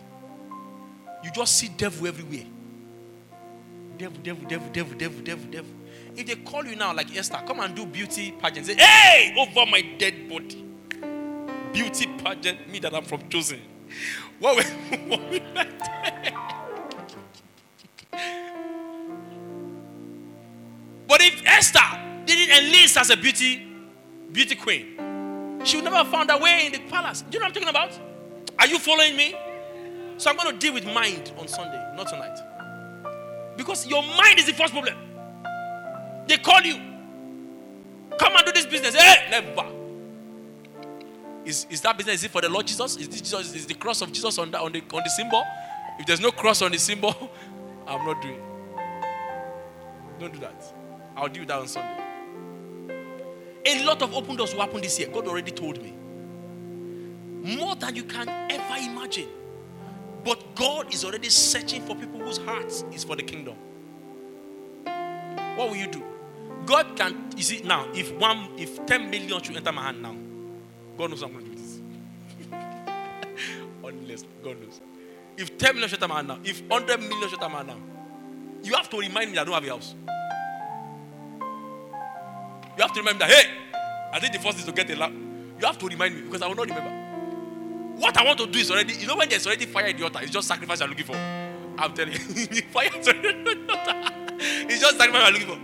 You 1.23 1.31
just 1.31 1.57
see 1.57 1.69
devil 1.69 2.07
everywhere. 2.07 2.45
Devil, 3.97 4.19
devil, 4.23 4.47
devil, 4.47 4.69
devil, 4.71 4.97
devil, 4.97 5.21
devil, 5.21 5.45
devil. 5.51 5.71
If 6.15 6.25
they 6.25 6.35
call 6.35 6.65
you 6.65 6.75
now, 6.75 6.93
like 6.93 7.15
Esther, 7.15 7.39
come 7.45 7.59
and 7.59 7.75
do 7.75 7.85
beauty 7.85 8.31
pageant, 8.31 8.67
say, 8.67 8.75
hey, 8.75 9.35
over 9.37 9.69
my 9.69 9.81
dead 9.97 10.29
body 10.29 10.67
beauty 11.77 12.07
pageant, 12.07 12.67
me 12.69 12.79
that 12.79 12.93
I'm 12.93 13.03
from 13.03 13.29
chosen. 13.29 13.61
What 14.39 14.57
we, 14.57 14.63
what 15.07 15.29
we 15.29 15.39
But 21.07 21.21
if 21.21 21.41
Esther 21.45 21.79
didn't 22.25 22.65
enlist 22.65 22.97
as 22.97 23.11
a 23.11 23.17
beauty, 23.17 23.65
beauty 24.31 24.55
queen, 24.55 24.97
she 25.63 25.77
would 25.77 25.83
never 25.83 25.97
have 25.97 26.07
found 26.07 26.29
her 26.31 26.37
way 26.37 26.67
in 26.67 26.71
the 26.71 26.79
palace. 26.89 27.21
Do 27.21 27.27
you 27.33 27.39
know 27.39 27.45
what 27.45 27.49
I'm 27.49 27.53
talking 27.53 27.69
about? 27.69 27.99
Are 28.59 28.67
you 28.67 28.79
following 28.79 29.15
me? 29.15 29.35
So 30.17 30.29
I'm 30.29 30.37
going 30.37 30.51
to 30.51 30.57
deal 30.57 30.73
with 30.73 30.85
mind 30.85 31.31
on 31.37 31.47
Sunday, 31.47 31.83
not 31.95 32.07
tonight. 32.07 32.37
Because 33.55 33.85
your 33.87 34.01
mind 34.01 34.39
is 34.39 34.45
the 34.45 34.53
first 34.53 34.73
problem. 34.73 34.95
They 36.27 36.37
call 36.37 36.61
you. 36.61 36.75
Come 38.19 38.35
and 38.35 38.45
do 38.45 38.51
this 38.51 38.65
business. 38.65 38.95
Hey, 38.95 39.27
never. 39.29 39.69
Is, 41.45 41.65
is 41.69 41.81
that 41.81 41.97
business 41.97 42.15
is 42.15 42.23
it 42.25 42.31
for 42.31 42.41
the 42.41 42.49
Lord 42.49 42.67
Jesus? 42.67 42.97
Is 42.97 43.07
this 43.07 43.21
Jesus 43.21 43.55
is 43.55 43.65
the 43.65 43.73
cross 43.73 44.01
of 44.01 44.11
Jesus 44.11 44.37
on 44.37 44.51
the, 44.51 44.59
on 44.59 44.71
the 44.71 44.81
on 44.91 45.01
the 45.03 45.09
symbol? 45.09 45.43
If 45.97 46.05
there's 46.05 46.19
no 46.19 46.31
cross 46.31 46.61
on 46.61 46.71
the 46.71 46.77
symbol, 46.77 47.15
I'm 47.87 48.05
not 48.05 48.21
doing. 48.21 48.41
Don't 50.19 50.33
do 50.33 50.39
that. 50.39 50.61
I'll 51.15 51.29
do 51.29 51.45
that 51.45 51.59
on 51.59 51.67
Sunday. 51.67 51.96
A 53.65 53.85
lot 53.85 54.01
of 54.01 54.13
open 54.13 54.35
doors 54.35 54.53
will 54.53 54.61
happen 54.61 54.81
this 54.81 54.99
year. 54.99 55.09
God 55.09 55.27
already 55.27 55.51
told 55.51 55.81
me. 55.81 55.93
More 57.55 57.75
than 57.75 57.95
you 57.95 58.03
can 58.03 58.27
ever 58.29 58.75
imagine. 58.75 59.29
But 60.23 60.55
God 60.55 60.93
is 60.93 61.05
already 61.05 61.29
searching 61.29 61.81
for 61.81 61.95
people 61.95 62.19
whose 62.19 62.37
hearts 62.37 62.83
is 62.91 63.03
for 63.03 63.15
the 63.15 63.23
kingdom. 63.23 63.55
What 65.55 65.69
will 65.69 65.75
you 65.75 65.87
do? 65.87 66.03
God 66.65 66.97
can, 66.97 67.29
you 67.35 67.43
see, 67.43 67.61
now, 67.61 67.87
if 67.93 68.13
one, 68.15 68.49
if 68.57 68.85
10 68.85 69.09
million 69.09 69.41
should 69.41 69.55
enter 69.55 69.71
my 69.71 69.83
hand 69.83 70.01
now, 70.01 70.15
God 70.97 71.11
knows 71.11 71.23
I'm 71.23 71.31
going 71.31 71.45
to 71.45 71.51
do 71.51 71.55
this. 71.55 71.79
Honestly, 73.83 74.27
God 74.43 74.61
knows. 74.61 74.81
If 75.37 75.57
10 75.57 75.75
million 75.75 75.89
should 75.89 76.03
enter 76.03 76.09
my 76.09 76.15
hand 76.15 76.27
now, 76.27 76.39
if 76.43 76.61
100 76.63 76.99
million 76.99 77.29
should 77.29 77.41
enter 77.41 77.49
my 77.49 77.63
hand 77.63 77.67
now, 77.69 77.77
you 78.63 78.75
have 78.75 78.89
to 78.89 78.97
remind 78.99 79.31
me 79.31 79.37
I 79.37 79.43
don't 79.45 79.53
have 79.53 79.63
a 79.63 79.69
house. 79.69 79.95
You 82.77 82.83
have 82.83 82.93
to 82.93 82.99
remember 82.99 83.25
that, 83.25 83.31
hey, 83.31 83.49
I 84.13 84.19
think 84.19 84.33
the 84.33 84.39
first 84.39 84.59
is 84.59 84.65
to 84.65 84.71
get 84.71 84.89
a 84.91 84.95
lap. 84.95 85.11
You 85.11 85.65
have 85.65 85.79
to 85.79 85.87
remind 85.87 86.15
me 86.15 86.21
because 86.21 86.43
I 86.43 86.47
will 86.47 86.55
not 86.55 86.67
remember. 86.67 86.91
What 87.99 88.15
I 88.15 88.23
want 88.23 88.37
to 88.37 88.45
do 88.45 88.59
is 88.59 88.69
already, 88.69 88.93
you 88.93 89.07
know, 89.07 89.15
when 89.15 89.27
there's 89.27 89.47
already 89.47 89.65
fire 89.65 89.87
in 89.87 89.97
the 89.97 90.03
altar, 90.03 90.19
it's 90.21 90.29
just 90.31 90.47
sacrifice 90.47 90.79
you're 90.79 90.87
looking 90.89 91.05
for. 91.05 91.15
I'm 91.15 91.93
telling 91.93 92.13
you, 92.13 92.19
fire 92.71 92.89
is 92.95 93.07
already 93.07 93.29
in 93.29 93.43
the 93.43 93.73
altar. 93.73 94.13
It's 94.39 94.79
just 94.79 94.97
sacrifice 94.99 95.31
you're 95.31 95.39
looking 95.39 95.55
for. 95.55 95.59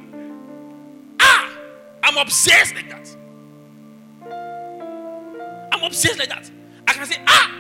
Ah, 1.20 1.52
I'm 2.02 2.18
obsessed 2.18 2.74
like 2.74 2.90
that. 2.90 3.16
I'm 5.72 5.84
obsessed 5.84 6.18
like 6.18 6.30
that. 6.30 6.50
I 6.88 6.94
can 6.94 7.06
say, 7.06 7.22
ah, 7.28 7.56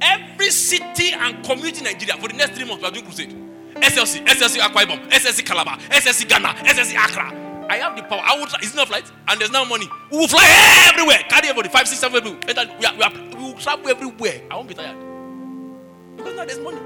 every 0.00 0.50
city 0.50 1.12
and 1.12 1.44
community 1.44 1.78
in 1.78 1.84
Nigeria 1.84 2.20
for 2.20 2.26
the 2.26 2.34
next 2.34 2.56
three 2.56 2.64
months 2.66 2.82
we 2.82 2.88
are 2.88 2.92
doing 2.92 3.04
crusade. 3.04 3.30
SLC, 3.76 4.26
SLC 4.26 4.58
Akwa 4.58 4.84
SLC 5.10 5.46
Calabar, 5.46 5.78
SLC 5.78 6.28
Ghana, 6.28 6.48
SLC 6.64 6.96
Accra. 6.96 7.45
I 7.68 7.76
have 7.78 7.96
the 7.96 8.02
power. 8.02 8.20
I 8.22 8.36
will. 8.38 8.46
It's 8.62 8.74
not 8.74 8.88
flight, 8.88 9.10
and 9.28 9.40
there's 9.40 9.50
no 9.50 9.64
money. 9.64 9.88
We 10.10 10.18
will 10.18 10.28
fly 10.28 10.44
everywhere. 10.88 11.18
Carry 11.28 11.48
everybody. 11.48 11.68
Five, 11.68 11.88
six, 11.88 12.00
seven 12.00 12.22
people. 12.22 12.38
We, 12.46 12.54
are, 12.86 12.94
we, 12.96 13.02
are, 13.02 13.12
we 13.36 13.44
will 13.44 13.54
travel 13.54 13.88
everywhere. 13.88 14.42
I 14.50 14.54
won't 14.54 14.68
be 14.68 14.74
tired 14.74 14.96
because 16.16 16.36
now 16.36 16.44
there's 16.44 16.60
money. 16.60 16.80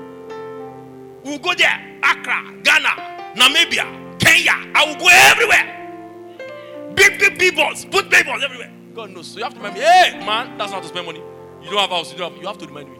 We 1.25 1.33
will 1.33 1.39
go 1.39 1.55
there. 1.55 1.99
Accra, 2.03 2.55
Ghana, 2.63 3.35
Namibia, 3.37 4.19
Kenya. 4.19 4.53
I 4.75 4.87
will 4.87 4.99
go 4.99 5.09
everywhere. 5.11 6.95
Big, 6.95 7.19
big 7.19 7.39
billboards. 7.39 7.85
Put 7.85 8.09
billboards 8.11 8.43
everywhere. 8.43 8.73
God 8.95 9.11
knows. 9.11 9.29
So 9.29 9.39
you 9.39 9.45
have 9.45 9.53
to 9.53 9.59
remind 9.61 9.75
me. 9.75 9.83
Hey, 9.83 10.25
man, 10.25 10.57
that's 10.57 10.73
how 10.73 10.81
to 10.81 10.89
spend 10.89 11.07
money. 11.07 11.23
You 11.63 11.71
don't 11.71 11.79
have 11.79 11.91
house. 11.91 12.13
You 12.13 12.19
don't 12.19 12.33
have. 12.33 12.41
You 12.41 12.47
have 12.49 12.59
to 12.59 12.67
remind 12.67 12.89
me. 12.91 12.97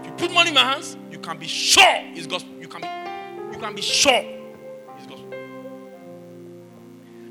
If 0.00 0.06
you 0.06 0.12
put 0.12 0.32
money 0.32 0.48
in 0.48 0.54
my 0.54 0.64
hands, 0.64 0.96
you 1.10 1.18
can 1.18 1.38
be 1.38 1.46
sure 1.46 1.84
it's 1.86 2.26
gospel. 2.26 2.54
You 2.58 2.68
can 2.68 2.80
be. 2.80 2.88
You 3.52 3.58
can 3.58 3.74
be 3.74 3.82
sure 3.82 4.39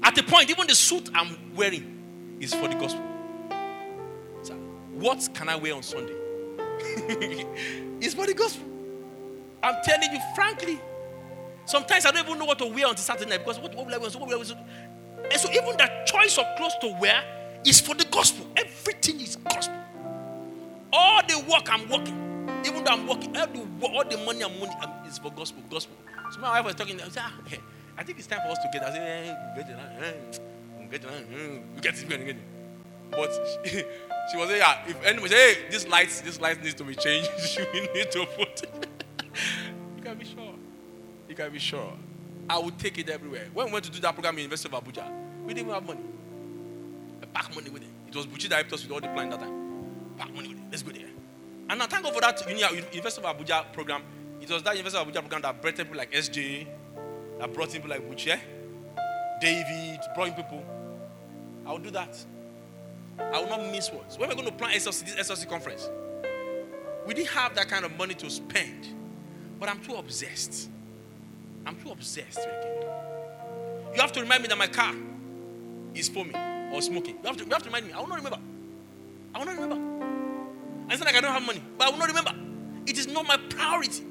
at 0.03 0.17
a 0.17 0.23
point, 0.23 0.49
even 0.49 0.67
the 0.67 0.75
suit 0.75 1.09
I'm 1.13 1.37
wearing 1.55 2.37
is 2.39 2.53
for 2.53 2.67
the 2.67 2.75
gospel. 2.75 3.03
So, 4.43 4.53
what 4.93 5.27
can 5.33 5.49
I 5.49 5.55
wear 5.55 5.75
on 5.75 5.83
Sunday? 5.83 6.13
it's 8.01 8.13
for 8.13 8.25
the 8.25 8.33
gospel. 8.33 8.65
I'm 9.61 9.75
telling 9.83 10.11
you 10.11 10.19
frankly. 10.35 10.79
Sometimes 11.65 12.03
I 12.07 12.11
don't 12.11 12.25
even 12.25 12.39
know 12.39 12.45
what 12.45 12.57
to 12.59 12.65
wear 12.65 12.87
on 12.87 12.97
Saturday 12.97 13.29
night 13.29 13.45
because 13.45 13.59
what, 13.59 13.75
what 13.75 13.85
will 13.85 13.93
I 13.93 13.97
wear? 13.99 14.09
What 14.09 14.27
will 14.27 14.33
I 14.33 14.37
wear? 14.37 14.45
And 15.31 15.39
so 15.39 15.51
even 15.51 15.77
the 15.77 15.87
choice 16.05 16.37
of 16.39 16.45
clothes 16.57 16.73
to 16.81 16.97
wear 16.99 17.23
is 17.63 17.79
for 17.79 17.93
the 17.93 18.05
gospel. 18.05 18.47
Everything 18.57 19.21
is 19.21 19.35
gospel. 19.35 19.75
All 20.91 21.21
the 21.27 21.37
work 21.47 21.71
I'm 21.71 21.87
working, 21.87 22.17
even 22.65 22.83
though 22.83 22.93
I'm 22.93 23.05
working, 23.07 23.37
all 23.37 23.45
the, 23.45 23.87
all 23.87 24.03
the 24.03 24.17
money 24.17 24.43
I'm 24.43 24.59
money 24.59 24.73
is 25.07 25.19
for 25.19 25.31
gospel. 25.31 25.61
Gospel. 25.69 25.95
So 26.31 26.39
my 26.39 26.49
wife 26.57 26.65
was 26.65 26.75
talking. 26.75 26.99
I 26.99 27.09
said, 27.09 27.23
ah, 27.23 27.33
hey, 27.45 27.59
I 27.99 28.03
think 28.03 28.17
it's 28.17 28.27
time 28.27 28.39
for 28.45 28.47
us 28.47 28.57
to 28.59 28.69
get. 28.71 28.81
I 28.81 28.93
said, 28.93 29.01
eh, 29.01 29.55
get 29.55 29.69
it, 29.69 29.75
eh, 29.75 31.59
get 31.81 32.01
eh, 32.01 32.17
get 32.17 32.29
it. 32.29 32.37
But 33.11 33.29
she, 33.65 33.71
she 34.31 34.37
was 34.37 34.47
saying, 34.47 34.61
yeah, 34.61 34.87
if 34.87 35.03
anyone 35.03 35.29
say, 35.29 35.53
hey, 35.55 35.69
this 35.69 35.85
light, 35.85 36.09
this 36.23 36.39
light 36.39 36.63
needs 36.63 36.75
to 36.75 36.85
be 36.85 36.95
changed, 36.95 37.29
we 37.73 37.81
need 37.93 38.09
to 38.11 38.25
put. 38.37 38.63
you 39.97 40.01
can 40.01 40.17
be 40.17 40.23
sure. 40.23 40.53
You 41.27 41.35
can 41.35 41.51
be 41.51 41.59
sure. 41.59 41.91
I 42.49 42.57
would 42.57 42.79
take 42.79 42.97
it 42.99 43.09
everywhere. 43.09 43.47
When 43.53 43.65
we 43.65 43.73
went 43.73 43.83
to 43.83 43.91
do 43.91 43.99
that 43.99 44.13
program 44.13 44.35
in 44.35 44.43
University 44.43 44.73
of 44.73 44.81
Abuja, 44.81 45.05
we 45.43 45.53
didn't 45.53 45.67
even 45.67 45.73
have 45.73 45.85
money. 45.85 45.99
I 47.21 47.25
pack 47.25 47.53
money 47.53 47.69
with 47.69 47.81
it. 47.81 47.89
It 48.07 48.15
was 48.15 48.25
Buchi 48.27 48.47
that 48.47 48.55
helped 48.55 48.71
us 48.71 48.83
with 48.83 48.93
all 48.93 49.01
the 49.01 49.09
plan 49.09 49.29
that 49.31 49.41
time. 49.41 50.15
Pack 50.17 50.33
money 50.33 50.47
with 50.47 50.57
it. 50.57 50.63
Let's 50.71 50.83
go 50.83 50.91
there. 50.91 51.09
And 51.69 51.83
I 51.83 51.85
thank 51.85 52.05
God 52.05 52.13
for 52.13 52.21
that 52.21 52.39
University 52.49 53.21
of 53.21 53.37
Abuja 53.37 53.73
program. 53.73 54.03
It 54.39 54.49
was 54.49 54.63
that 54.63 54.77
University 54.77 55.01
of 55.01 55.07
Abuja 55.09 55.19
program 55.19 55.41
that 55.41 55.61
brought 55.61 55.75
people 55.75 55.97
like 55.97 56.13
SJ, 56.13 56.65
I 57.41 57.47
brought 57.47 57.71
people 57.71 57.89
like 57.89 58.07
Buche, 58.07 58.37
David, 59.39 59.99
brought 60.13 60.35
people. 60.35 60.63
I 61.65 61.71
will 61.71 61.79
do 61.79 61.91
that. 61.91 62.17
I 63.19 63.39
will 63.39 63.49
not 63.49 63.71
miss 63.71 63.91
words. 63.91 64.17
When 64.17 64.27
we're 64.27 64.35
going 64.35 64.47
to 64.47 64.53
plan 64.53 64.73
SLC, 64.75 65.15
this 65.15 65.29
SLC 65.29 65.47
conference, 65.47 65.89
we 67.05 67.13
didn't 67.13 67.29
have 67.29 67.55
that 67.55 67.67
kind 67.69 67.85
of 67.85 67.95
money 67.97 68.13
to 68.15 68.29
spend. 68.29 68.87
But 69.59 69.69
I'm 69.69 69.79
too 69.81 69.95
obsessed. 69.95 70.69
I'm 71.65 71.75
too 71.81 71.91
obsessed 71.91 72.39
You 73.93 74.01
have 74.01 74.11
to 74.13 74.21
remind 74.21 74.43
me 74.43 74.47
that 74.47 74.57
my 74.57 74.67
car 74.67 74.93
is 75.93 76.09
foaming 76.09 76.35
or 76.73 76.81
smoking. 76.81 77.15
You 77.21 77.27
have 77.27 77.37
to, 77.37 77.43
you 77.43 77.51
have 77.51 77.63
to 77.63 77.69
remind 77.69 77.87
me. 77.87 77.93
I 77.93 77.99
will 77.99 78.07
not 78.07 78.17
remember. 78.17 78.39
I 79.35 79.39
will 79.39 79.45
not 79.45 79.59
remember. 79.59 80.07
I 80.89 80.95
said 80.95 81.05
like 81.05 81.15
I 81.15 81.21
don't 81.21 81.33
have 81.33 81.45
money, 81.45 81.61
but 81.77 81.87
I 81.87 81.91
will 81.91 81.99
not 81.99 82.07
remember. 82.07 82.33
It 82.87 82.97
is 82.97 83.07
not 83.07 83.27
my 83.27 83.37
priority. 83.37 84.03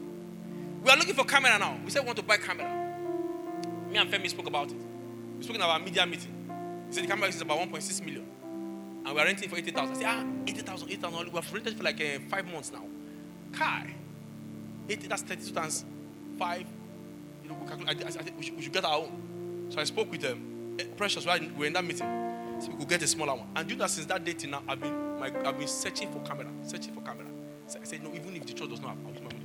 We 0.85 0.91
are 0.91 0.97
looking 0.97 1.15
for 1.15 1.25
camera 1.25 1.59
now. 1.59 1.79
We 1.85 1.91
said 1.91 2.03
we 2.03 2.07
want 2.07 2.19
to 2.19 2.23
buy 2.23 2.37
camera. 2.37 2.78
Me 3.91 3.97
and 3.97 4.13
Femi 4.13 4.29
spoke 4.29 4.47
about 4.47 4.71
it. 4.71 4.77
We 5.39 5.45
spoke 5.45 5.57
in 5.57 5.63
our 5.63 5.79
media 5.79 6.05
meeting. 6.07 6.35
He 6.89 6.95
said 6.95 7.05
the 7.05 7.09
camera 7.09 7.29
is 7.29 7.41
about 7.41 7.59
1.6 7.59 8.05
million. 8.05 8.27
And 9.05 9.15
we 9.15 9.21
are 9.21 9.25
renting 9.25 9.49
for 9.49 9.57
80,000. 9.57 9.95
I 9.95 9.99
said, 9.99 10.07
ah, 10.07 10.25
80,000, 10.47 10.91
80,000. 10.91 11.33
We 11.33 11.41
have 11.41 11.53
rented 11.53 11.77
for 11.77 11.85
like 11.85 12.01
uh, 12.01 12.19
five 12.29 12.47
months 12.47 12.73
now. 12.73 12.85
Kai. 13.53 13.95
80, 14.89 15.07
that's 15.07 15.23
32 15.23 15.55
times 15.55 15.85
five. 16.39 16.67
You 17.43 17.49
know, 17.49 17.57
we, 17.61 17.69
calculate, 17.69 18.05
I, 18.05 18.09
I, 18.09 18.13
I 18.13 18.37
we, 18.37 18.43
should, 18.43 18.57
we, 18.57 18.63
should, 18.63 18.73
get 18.73 18.85
our 18.85 18.99
own. 18.99 19.67
So 19.71 19.81
I 19.81 19.85
spoke 19.85 20.11
with 20.11 20.21
them. 20.21 20.77
Um, 20.81 20.87
Precious, 20.97 21.25
we 21.25 21.49
were 21.57 21.67
in 21.67 21.73
that 21.73 21.85
meeting. 21.85 22.07
So 22.61 22.71
we 22.71 22.77
could 22.79 22.89
get 22.89 23.03
a 23.03 23.07
smaller 23.07 23.35
one. 23.35 23.49
And 23.57 23.71
you 23.71 23.77
know 23.77 23.87
since 23.87 24.07
that 24.07 24.25
till 24.25 24.51
now, 24.51 24.63
I've 24.69 24.81
been, 24.81 25.19
my, 25.19 25.27
I've 25.47 25.59
been 25.59 25.69
searching 25.69 26.11
for 26.11 26.21
camera, 26.21 26.47
searching 26.63 26.93
for 26.93 27.01
camera. 27.01 27.27
So 27.67 27.79
I 27.81 27.85
said, 27.85 28.03
no, 28.03 28.13
even 28.15 28.37
if 28.37 28.47
the 28.47 28.53
church 28.53 28.69
does 28.69 28.81
not 28.81 28.91
have, 28.91 28.99
I'll 29.07 29.13
use 29.13 29.23
my. 29.23 29.38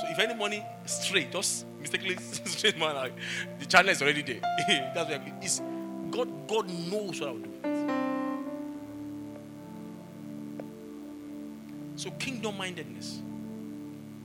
So 0.00 0.06
if 0.08 0.18
any 0.18 0.32
money 0.34 0.64
straight, 0.86 1.30
just 1.30 1.66
mistakenly 1.78 2.16
straight 2.46 2.78
man, 2.78 2.94
like, 2.94 3.12
the 3.58 3.66
channel 3.66 3.90
is 3.90 4.00
already 4.00 4.22
there. 4.22 4.40
That's 4.94 5.10
where 5.10 5.22
it's 5.42 5.60
God. 6.10 6.48
God 6.48 6.68
knows 6.68 7.20
what 7.20 7.28
I 7.28 7.32
will 7.32 7.38
do. 7.40 7.50
So 11.96 12.10
kingdom 12.12 12.56
mindedness. 12.56 13.20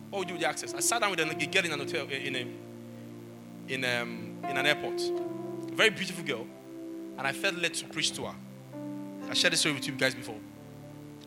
What 0.10 0.20
would 0.20 0.30
you 0.30 0.30
do 0.30 0.34
with 0.36 0.42
the 0.44 0.48
access? 0.48 0.74
I 0.74 0.80
sat 0.80 1.02
down 1.02 1.12
with 1.12 1.20
a 1.20 1.46
girl 1.46 1.66
in 1.66 1.74
an 1.74 1.80
hotel 1.80 2.08
in 2.08 2.36
a 2.38 2.48
in 3.68 3.84
um, 3.84 4.38
in 4.50 4.56
an 4.56 4.66
airport. 4.66 5.02
A 5.02 5.76
very 5.76 5.90
beautiful 5.90 6.24
girl, 6.24 6.48
and 7.18 7.28
I 7.28 7.34
felt 7.34 7.56
led 7.56 7.74
to 7.74 7.86
preach 7.88 8.14
to 8.14 8.28
her. 8.28 8.36
I 9.30 9.34
shared 9.34 9.52
this 9.52 9.60
story 9.60 9.76
with 9.76 9.86
you 9.88 9.94
guys 9.94 10.16
before, 10.16 10.40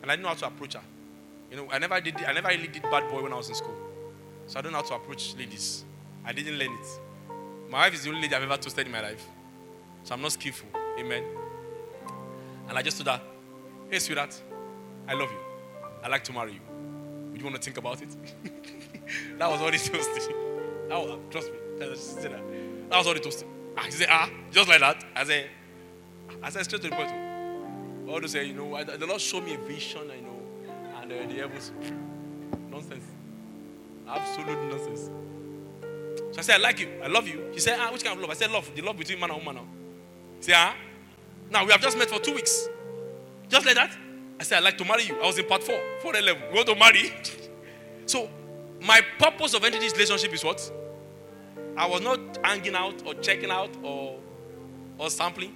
and 0.01 0.09
I 0.09 0.15
didn't 0.15 0.23
know 0.23 0.29
how 0.29 0.35
to 0.35 0.47
approach 0.47 0.73
her. 0.73 0.81
You 1.51 1.57
know, 1.57 1.67
I 1.71 1.77
never 1.77 2.01
did. 2.01 2.15
I 2.23 2.33
never 2.33 2.47
really 2.47 2.67
did 2.67 2.81
bad 2.81 3.11
boy 3.11 3.21
when 3.21 3.31
I 3.31 3.35
was 3.35 3.49
in 3.49 3.53
school. 3.53 3.75
So 4.49 4.57
I 4.57 4.63
don't 4.63 4.71
know 4.71 4.79
how 4.79 4.83
to 4.83 4.95
approach 4.95 5.35
ladies. 5.37 5.85
I 6.25 6.33
didn't 6.33 6.57
learn 6.57 6.73
it. 6.73 6.99
My 7.69 7.81
wife 7.81 7.93
is 7.93 8.03
the 8.03 8.09
only 8.09 8.23
lady 8.23 8.33
I've 8.33 8.41
ever 8.41 8.57
toasted 8.57 8.83
in 8.83 8.91
my 8.91 8.99
life. 8.99 9.23
So 10.01 10.15
I'm 10.15 10.23
not 10.23 10.31
skillful. 10.31 10.67
Amen. 10.97 11.23
And 12.67 12.75
I 12.75 12.81
just 12.81 12.97
told 12.97 13.15
her, 13.15 13.21
hey, 13.91 13.99
sweetheart, 13.99 14.41
I 15.07 15.13
love 15.13 15.29
you. 15.29 15.37
I'd 16.03 16.09
like 16.09 16.23
to 16.23 16.33
marry 16.33 16.53
you. 16.53 16.61
Would 17.29 17.39
you 17.39 17.43
want 17.45 17.57
to 17.57 17.61
think 17.61 17.77
about 17.77 18.01
it? 18.01 18.09
that 19.37 19.51
was 19.51 19.61
all 19.61 19.71
he 19.71 19.77
toasted. 19.77 20.33
That 20.87 20.97
was, 20.97 21.19
trust 21.29 21.51
me. 21.51 21.59
That 21.77 21.89
was, 21.91 22.15
that 22.15 22.97
was 22.97 23.05
all 23.05 23.13
he 23.13 23.19
toasted. 23.19 23.47
I 23.77 23.89
said, 23.91 24.07
ah, 24.09 24.31
just 24.49 24.67
like 24.67 24.79
that. 24.79 25.05
I 25.15 25.25
said, 25.25 25.47
I 26.41 26.49
said 26.49 26.63
straight 26.63 26.81
to 26.81 26.89
the 26.89 26.95
point. 26.95 27.11
All 28.09 28.19
to 28.19 28.27
say, 28.27 28.45
you 28.45 28.55
know, 28.55 28.83
the 28.83 29.05
Lord 29.05 29.21
showed 29.21 29.43
me 29.43 29.53
a 29.53 29.59
vision, 29.59 30.09
you 30.09 30.23
know, 30.23 30.41
and 31.03 31.11
uh, 31.11 31.27
the 31.27 31.35
heavens. 31.35 31.71
Absolute 34.09 34.57
nonsense. 34.69 35.09
So 36.31 36.39
I 36.39 36.41
said, 36.41 36.55
I 36.55 36.57
like 36.59 36.79
you. 36.79 36.89
I 37.03 37.07
love 37.07 37.27
you. 37.27 37.49
She 37.53 37.59
said, 37.59 37.77
ah, 37.79 37.91
which 37.91 38.03
kind 38.03 38.15
of 38.15 38.21
love? 38.21 38.29
I 38.29 38.33
said, 38.33 38.51
love. 38.51 38.69
The 38.75 38.81
love 38.81 38.97
between 38.97 39.19
man 39.19 39.31
and 39.31 39.39
woman 39.39 39.55
now. 39.55 39.67
Say, 40.39 40.53
ah? 40.55 40.75
Now 41.49 41.65
we 41.65 41.71
have 41.71 41.81
just 41.81 41.97
met 41.97 42.09
for 42.09 42.19
two 42.19 42.33
weeks. 42.33 42.67
Just 43.47 43.65
like 43.65 43.75
that. 43.75 43.95
I 44.39 44.43
said, 44.43 44.57
I'd 44.57 44.63
like 44.63 44.77
to 44.77 44.85
marry 44.85 45.03
you. 45.03 45.19
I 45.21 45.25
was 45.25 45.37
in 45.37 45.45
part 45.45 45.63
four, 45.63 45.79
four 46.01 46.13
level. 46.13 46.41
We 46.49 46.55
want 46.55 46.67
to 46.67 46.75
marry. 46.75 47.11
so 48.05 48.29
my 48.81 49.01
purpose 49.17 49.53
of 49.53 49.63
entering 49.63 49.81
this 49.83 49.93
relationship 49.93 50.33
is 50.33 50.43
what? 50.43 50.71
I 51.75 51.87
was 51.87 52.01
not 52.01 52.19
hanging 52.43 52.75
out 52.75 53.03
or 53.05 53.13
checking 53.15 53.51
out 53.51 53.69
or 53.83 54.19
or 54.97 55.09
sampling. 55.09 55.55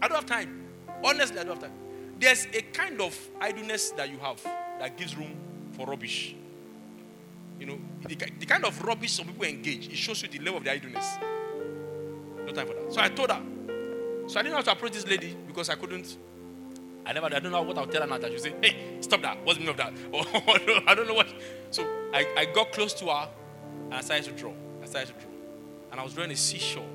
I 0.00 0.08
don't 0.08 0.16
have 0.16 0.26
time. 0.26 0.66
Honestly, 1.02 1.38
I 1.38 1.44
don't 1.44 1.60
have 1.60 1.62
time. 1.62 1.78
There's 2.18 2.46
a 2.52 2.60
kind 2.60 3.00
of 3.00 3.18
idleness 3.40 3.90
that 3.92 4.10
you 4.10 4.18
have 4.18 4.42
that 4.78 4.96
gives 4.96 5.16
room 5.16 5.34
for 5.72 5.86
rubbish. 5.86 6.36
You 7.58 7.66
know, 7.66 7.78
the, 8.06 8.14
the 8.14 8.46
kind 8.46 8.64
of 8.64 8.82
rubbish 8.82 9.12
some 9.12 9.26
people 9.26 9.44
engage, 9.44 9.88
it 9.88 9.96
shows 9.96 10.22
you 10.22 10.28
the 10.28 10.38
level 10.38 10.58
of 10.58 10.64
their 10.64 10.74
idleness. 10.74 11.16
No 12.46 12.52
time 12.52 12.66
for 12.66 12.74
that. 12.74 12.92
So 12.92 13.00
I 13.00 13.08
told 13.08 13.30
her. 13.30 13.40
So 14.26 14.40
I 14.40 14.42
didn't 14.42 14.52
know 14.52 14.56
how 14.56 14.62
to 14.62 14.72
approach 14.72 14.92
this 14.92 15.06
lady 15.06 15.36
because 15.46 15.68
I 15.68 15.74
couldn't. 15.74 16.16
I 17.06 17.12
never, 17.12 17.26
I 17.26 17.38
don't 17.38 17.52
know 17.52 17.62
what 17.62 17.76
I'll 17.76 17.86
tell 17.86 18.00
her 18.00 18.06
now 18.06 18.18
that 18.18 18.32
she 18.32 18.38
say, 18.38 18.54
hey, 18.62 18.96
stop 19.00 19.20
that. 19.22 19.44
What's 19.44 19.58
the 19.58 19.64
meaning 19.64 19.70
of 19.70 19.76
that? 19.76 20.82
I 20.88 20.94
don't 20.94 21.06
know 21.06 21.14
what. 21.14 21.28
So 21.70 21.84
I, 22.12 22.26
I 22.36 22.44
got 22.46 22.72
close 22.72 22.94
to 22.94 23.06
her 23.06 23.28
and 23.84 23.94
I 23.94 24.00
started 24.00 24.24
to 24.24 24.32
draw. 24.32 24.52
I 24.82 24.86
started 24.86 25.14
to 25.14 25.20
draw. 25.20 25.30
And 25.92 26.00
I 26.00 26.04
was 26.04 26.14
drawing 26.14 26.30
a 26.30 26.36
seashore. 26.36 26.88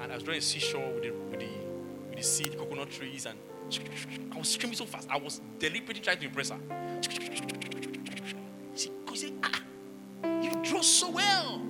And 0.00 0.10
I 0.10 0.14
was 0.16 0.24
drawing 0.24 0.38
a 0.38 0.42
seashore 0.42 0.92
with 0.92 1.02
the, 1.04 1.10
with 1.10 1.40
the, 1.40 1.46
with 2.08 2.18
the 2.18 2.22
seed, 2.24 2.58
coconut 2.58 2.90
trees, 2.90 3.26
and 3.26 3.38
I 4.32 4.38
was 4.38 4.48
screaming 4.48 4.76
so 4.76 4.86
fast. 4.86 5.08
I 5.10 5.18
was 5.18 5.40
deliberately 5.58 6.00
trying 6.00 6.18
to 6.18 6.26
impress 6.26 6.50
her. 6.50 6.58
She 8.74 8.90
said, 9.14 9.32
ah, 9.42 9.57
draw 10.62 10.80
so 10.80 11.10
well. 11.10 11.62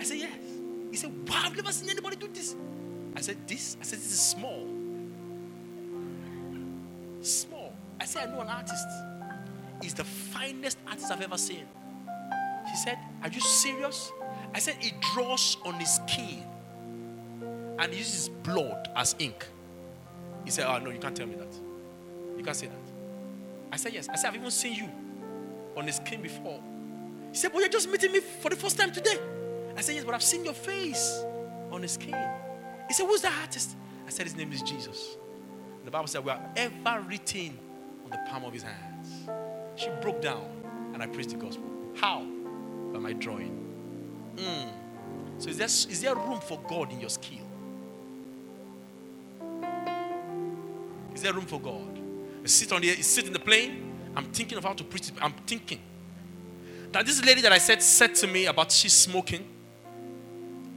I 0.00 0.04
said, 0.04 0.18
yes. 0.18 0.38
He 0.90 0.96
said, 0.96 1.28
wow, 1.28 1.42
I've 1.44 1.56
never 1.56 1.72
seen 1.72 1.90
anybody 1.90 2.16
do 2.16 2.28
this. 2.28 2.54
I 3.16 3.20
said, 3.20 3.36
this? 3.46 3.76
I 3.80 3.84
said, 3.84 3.98
this 3.98 4.12
is 4.12 4.20
small. 4.20 4.66
Small. 7.20 7.72
I 8.00 8.04
said, 8.04 8.28
I 8.28 8.32
know 8.32 8.40
an 8.40 8.48
artist. 8.48 8.86
He's 9.82 9.94
the 9.94 10.04
finest 10.04 10.78
artist 10.86 11.10
I've 11.10 11.20
ever 11.20 11.38
seen. 11.38 11.66
He 12.68 12.76
said, 12.76 12.98
Are 13.22 13.28
you 13.28 13.40
serious? 13.40 14.12
I 14.54 14.58
said, 14.58 14.76
He 14.80 14.92
draws 15.14 15.56
on 15.64 15.74
his 15.74 15.94
skin 15.94 16.44
and 17.78 17.92
he 17.92 17.98
uses 17.98 18.28
blood 18.28 18.88
as 18.96 19.14
ink. 19.18 19.46
He 20.44 20.50
said, 20.50 20.66
Oh, 20.66 20.78
no, 20.78 20.90
you 20.90 20.98
can't 20.98 21.16
tell 21.16 21.26
me 21.26 21.36
that. 21.36 21.54
You 22.36 22.44
can't 22.44 22.56
say 22.56 22.66
that. 22.66 22.76
I 23.72 23.76
said, 23.76 23.92
Yes. 23.94 24.08
I 24.08 24.16
said, 24.16 24.28
I've 24.28 24.36
even 24.36 24.50
seen 24.50 24.74
you 24.74 24.90
on 25.76 25.86
the 25.86 25.92
skin 25.92 26.22
before. 26.22 26.60
He 27.30 27.36
said, 27.36 27.52
Well, 27.52 27.60
you're 27.60 27.70
just 27.70 27.90
meeting 27.90 28.12
me 28.12 28.20
for 28.20 28.50
the 28.50 28.56
first 28.56 28.78
time 28.78 28.92
today. 28.92 29.18
I 29.76 29.80
said, 29.80 29.94
Yes, 29.94 30.04
but 30.04 30.14
I've 30.14 30.22
seen 30.22 30.44
your 30.44 30.54
face 30.54 31.22
on 31.70 31.82
the 31.82 31.88
skin. 31.88 32.16
He 32.88 32.94
said, 32.94 33.06
Who's 33.06 33.22
the 33.22 33.32
artist? 33.32 33.76
I 34.06 34.10
said, 34.10 34.26
His 34.26 34.36
name 34.36 34.52
is 34.52 34.62
Jesus. 34.62 35.16
And 35.78 35.86
the 35.86 35.90
Bible 35.90 36.08
said, 36.08 36.24
We 36.24 36.30
are 36.30 36.40
ever 36.56 37.04
written 37.06 37.58
on 38.04 38.10
the 38.10 38.18
palm 38.30 38.44
of 38.44 38.52
his 38.52 38.62
hands. 38.62 39.28
She 39.76 39.88
broke 40.00 40.20
down 40.20 40.46
and 40.92 41.02
I 41.02 41.06
preached 41.06 41.30
the 41.30 41.36
gospel. 41.36 41.64
How? 41.94 42.20
By 42.92 42.98
my 42.98 43.12
drawing. 43.12 43.64
Mm. 44.36 44.68
So, 45.38 45.50
is 45.50 45.58
there, 45.58 45.66
is 45.66 46.00
there 46.00 46.14
room 46.14 46.40
for 46.40 46.58
God 46.68 46.92
in 46.92 47.00
your 47.00 47.10
skill? 47.10 47.46
Is 51.14 51.22
there 51.22 51.32
room 51.32 51.46
for 51.46 51.60
God? 51.60 51.98
I 52.42 52.46
sit 52.46 52.72
on 52.72 52.80
the 52.80 52.90
I 52.90 52.94
sit 52.96 53.26
in 53.26 53.32
the 53.32 53.38
plane. 53.38 53.92
I'm 54.16 54.26
thinking 54.26 54.58
of 54.58 54.64
how 54.64 54.72
to 54.72 54.84
preach. 54.84 55.10
I'm 55.20 55.32
thinking 55.46 55.80
that 56.92 57.06
this 57.06 57.24
lady 57.24 57.40
that 57.42 57.52
I 57.52 57.58
said 57.58 57.82
said 57.82 58.14
to 58.16 58.26
me 58.26 58.46
about 58.46 58.72
she's 58.72 58.92
smoking. 58.92 59.46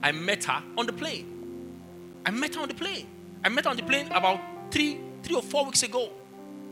I 0.04 0.12
met 0.12 0.44
her 0.46 0.64
on 0.78 0.86
the 0.86 0.94
plane. 0.94 1.28
I 2.26 2.32
met 2.32 2.56
her 2.56 2.62
on 2.62 2.68
the 2.68 2.74
plane. 2.74 3.08
I 3.44 3.50
met 3.50 3.66
her 3.66 3.72
on 3.72 3.78
the 3.78 3.84
plane 3.84 4.08
about 4.08 4.40
three, 4.72 5.00
three 5.24 5.36
or 5.36 5.42
four 5.42 5.66
weeks 5.66 5.84
ago 5.84 6.12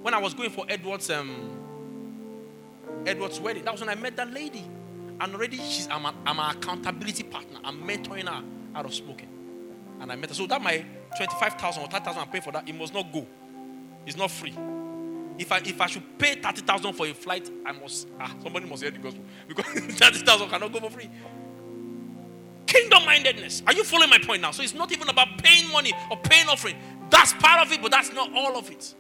when 0.02 0.14
I 0.14 0.18
was 0.18 0.34
going 0.34 0.50
for 0.50 0.66
Edward's 0.68 1.10
um, 1.10 1.58
Edward's 3.06 3.40
wedding. 3.40 3.64
That 3.64 3.72
was 3.72 3.82
when 3.82 3.90
I 3.90 3.96
met 3.96 4.16
that 4.18 4.34
lady. 4.34 4.64
And 5.22 5.36
already 5.36 5.58
she's 5.58 5.88
I'm, 5.90 6.06
a, 6.06 6.14
I'm 6.26 6.40
an 6.40 6.58
accountability 6.58 7.24
partner. 7.24 7.60
I'm 7.64 7.82
mentoring 7.84 8.28
her 8.28 8.44
out 8.76 8.86
of 8.86 8.94
smoking. 8.94 9.30
And 10.00 10.12
I 10.12 10.16
met 10.16 10.30
her. 10.30 10.36
So 10.36 10.48
that 10.48 10.62
my 10.62 10.86
25,000 11.18 11.84
or 11.84 11.88
30,000 11.88 12.22
I'm 12.22 12.28
paying 12.30 12.42
for 12.42 12.52
that, 12.52 12.68
it 12.68 12.74
must 12.74 12.94
not 12.94 13.12
go. 13.12 13.28
It's 14.06 14.18
not 14.18 14.32
free. 14.32 14.56
If 15.40 15.54
I 15.54 15.58
if 15.60 15.80
I 15.80 15.88
should 15.88 16.04
pay 16.20 16.36
30,000 16.36 16.94
for 16.94 17.08
a 17.08 17.14
flight, 17.14 17.50
I 17.66 17.72
must 17.72 18.10
ah, 18.20 18.36
somebody 18.44 18.66
must 18.66 18.84
hear 18.84 18.92
the 18.92 19.00
gospel. 19.00 19.24
Because 19.48 19.66
30,000 19.66 20.50
cannot 20.50 20.74
go 20.74 20.80
for 20.82 20.90
free. 20.90 21.10
Kingdom 22.68 23.06
mindedness. 23.06 23.64
Are 23.66 23.74
you 23.74 23.84
following 23.84 24.10
my 24.10 24.20
point 24.20 24.42
now? 24.42 24.52
So 24.52 24.62
it's 24.62 24.76
not 24.76 24.92
even 24.92 25.10
about 25.10 25.42
paying 25.42 25.72
money 25.72 25.94
or 26.12 26.18
paying 26.18 26.48
offering. 26.50 26.76
That's 27.10 27.34
part 27.34 27.66
of 27.66 27.72
it, 27.72 27.82
but 27.82 27.90
that's 27.90 28.14
not 28.14 28.32
all 28.36 28.58
of 28.58 28.70
it. 28.70 28.94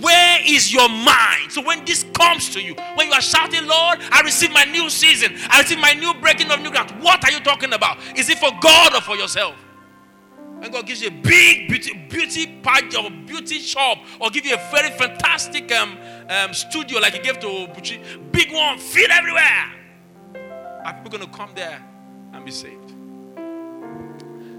Where 0.00 0.40
is 0.44 0.72
your 0.72 0.88
mind? 0.88 1.52
So 1.52 1.62
when 1.62 1.84
this 1.84 2.04
comes 2.14 2.50
to 2.54 2.60
you, 2.60 2.74
when 2.96 3.08
you 3.08 3.12
are 3.12 3.20
shouting, 3.20 3.66
Lord, 3.66 3.98
I 4.10 4.22
receive 4.22 4.50
my 4.52 4.64
new 4.64 4.90
season, 4.90 5.34
I 5.48 5.60
receive 5.60 5.78
my 5.78 5.92
new 5.92 6.12
breaking 6.14 6.50
of 6.50 6.60
new 6.60 6.70
ground, 6.70 6.90
what 7.00 7.24
are 7.24 7.30
you 7.30 7.40
talking 7.40 7.72
about? 7.72 7.98
Is 8.16 8.28
it 8.28 8.38
for 8.38 8.50
God 8.60 8.94
or 8.94 9.00
for 9.00 9.14
yourself? 9.16 9.54
And 10.62 10.72
God 10.72 10.86
gives 10.86 11.02
you 11.02 11.08
a 11.08 11.10
big 11.10 11.68
beauty, 11.68 11.94
beauty 12.08 12.46
party 12.62 12.96
or 12.96 13.10
beauty 13.10 13.58
shop, 13.58 13.98
or 14.20 14.30
give 14.30 14.46
you 14.46 14.54
a 14.54 14.70
very 14.70 14.90
fantastic 14.90 15.70
um, 15.72 15.98
um, 16.28 16.54
studio 16.54 16.98
like 16.98 17.12
He 17.14 17.20
gave 17.20 17.38
to 17.40 17.68
big 18.32 18.52
one, 18.52 18.78
fit 18.78 19.10
everywhere. 19.10 19.72
Are 20.84 20.94
people 20.94 21.10
going 21.10 21.30
to 21.30 21.36
come 21.36 21.50
there 21.54 21.82
and 22.32 22.44
be 22.44 22.50
saved? 22.50 22.94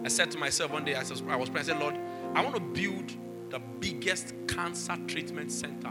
I 0.04 0.10
said 0.10 0.32
to 0.32 0.38
myself 0.38 0.72
one 0.72 0.86
day, 0.86 0.96
I 0.96 1.00
was, 1.00 1.22
I 1.28 1.36
was 1.36 1.50
praying, 1.50 1.66
I 1.66 1.68
said, 1.74 1.80
Lord, 1.80 1.96
I 2.34 2.42
want 2.42 2.56
to 2.56 2.62
build 2.62 3.12
the 3.50 3.60
biggest 3.80 4.34
cancer 4.48 4.96
treatment 5.08 5.52
center 5.52 5.90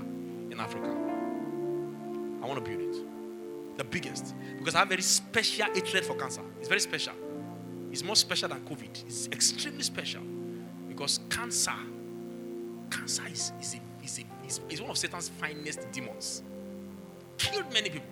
in 0.51 0.59
Africa. 0.61 0.89
I 2.43 2.47
want 2.47 2.65
to 2.65 2.71
build 2.71 2.95
it. 2.95 3.77
The 3.77 3.85
biggest. 3.85 4.35
Because 4.59 4.75
I 4.75 4.81
have 4.81 4.89
very 4.89 5.03
special 5.03 5.67
hatred 5.67 6.05
for 6.05 6.15
cancer. 6.17 6.43
It's 6.61 6.69
very 6.69 6.81
special. 6.81 7.13
It's 7.97 8.05
more 8.05 8.15
special 8.15 8.51
than 8.51 8.61
COVID. 8.61 9.05
It's 9.07 9.27
extremely 9.29 9.83
special. 9.83 10.21
Because 10.87 11.19
cancer, 11.31 11.73
cancer 12.91 13.23
is, 13.33 13.53
is, 13.59 13.77
a, 13.77 14.05
is, 14.05 14.19
a, 14.19 14.47
is, 14.47 14.61
is 14.69 14.83
one 14.83 14.91
of 14.91 14.99
Satan's 14.99 15.31
finest 15.31 15.91
demons. 15.93 16.43
Killed 17.39 17.73
many 17.73 17.89
people. 17.89 18.07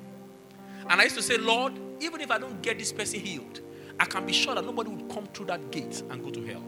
And 0.88 1.02
I 1.02 1.04
used 1.04 1.16
to 1.16 1.22
say, 1.22 1.36
Lord, 1.36 1.74
even 2.00 2.22
if 2.22 2.30
I 2.30 2.38
don't 2.38 2.62
get 2.62 2.78
this 2.78 2.92
person 2.92 3.20
healed, 3.20 3.60
I 4.00 4.06
can 4.06 4.24
be 4.24 4.32
sure 4.32 4.54
that 4.54 4.64
nobody 4.64 4.88
would 4.88 5.06
come 5.10 5.26
through 5.26 5.46
that 5.46 5.70
gate 5.70 6.02
and 6.08 6.24
go 6.24 6.30
to 6.30 6.46
hell. 6.46 6.64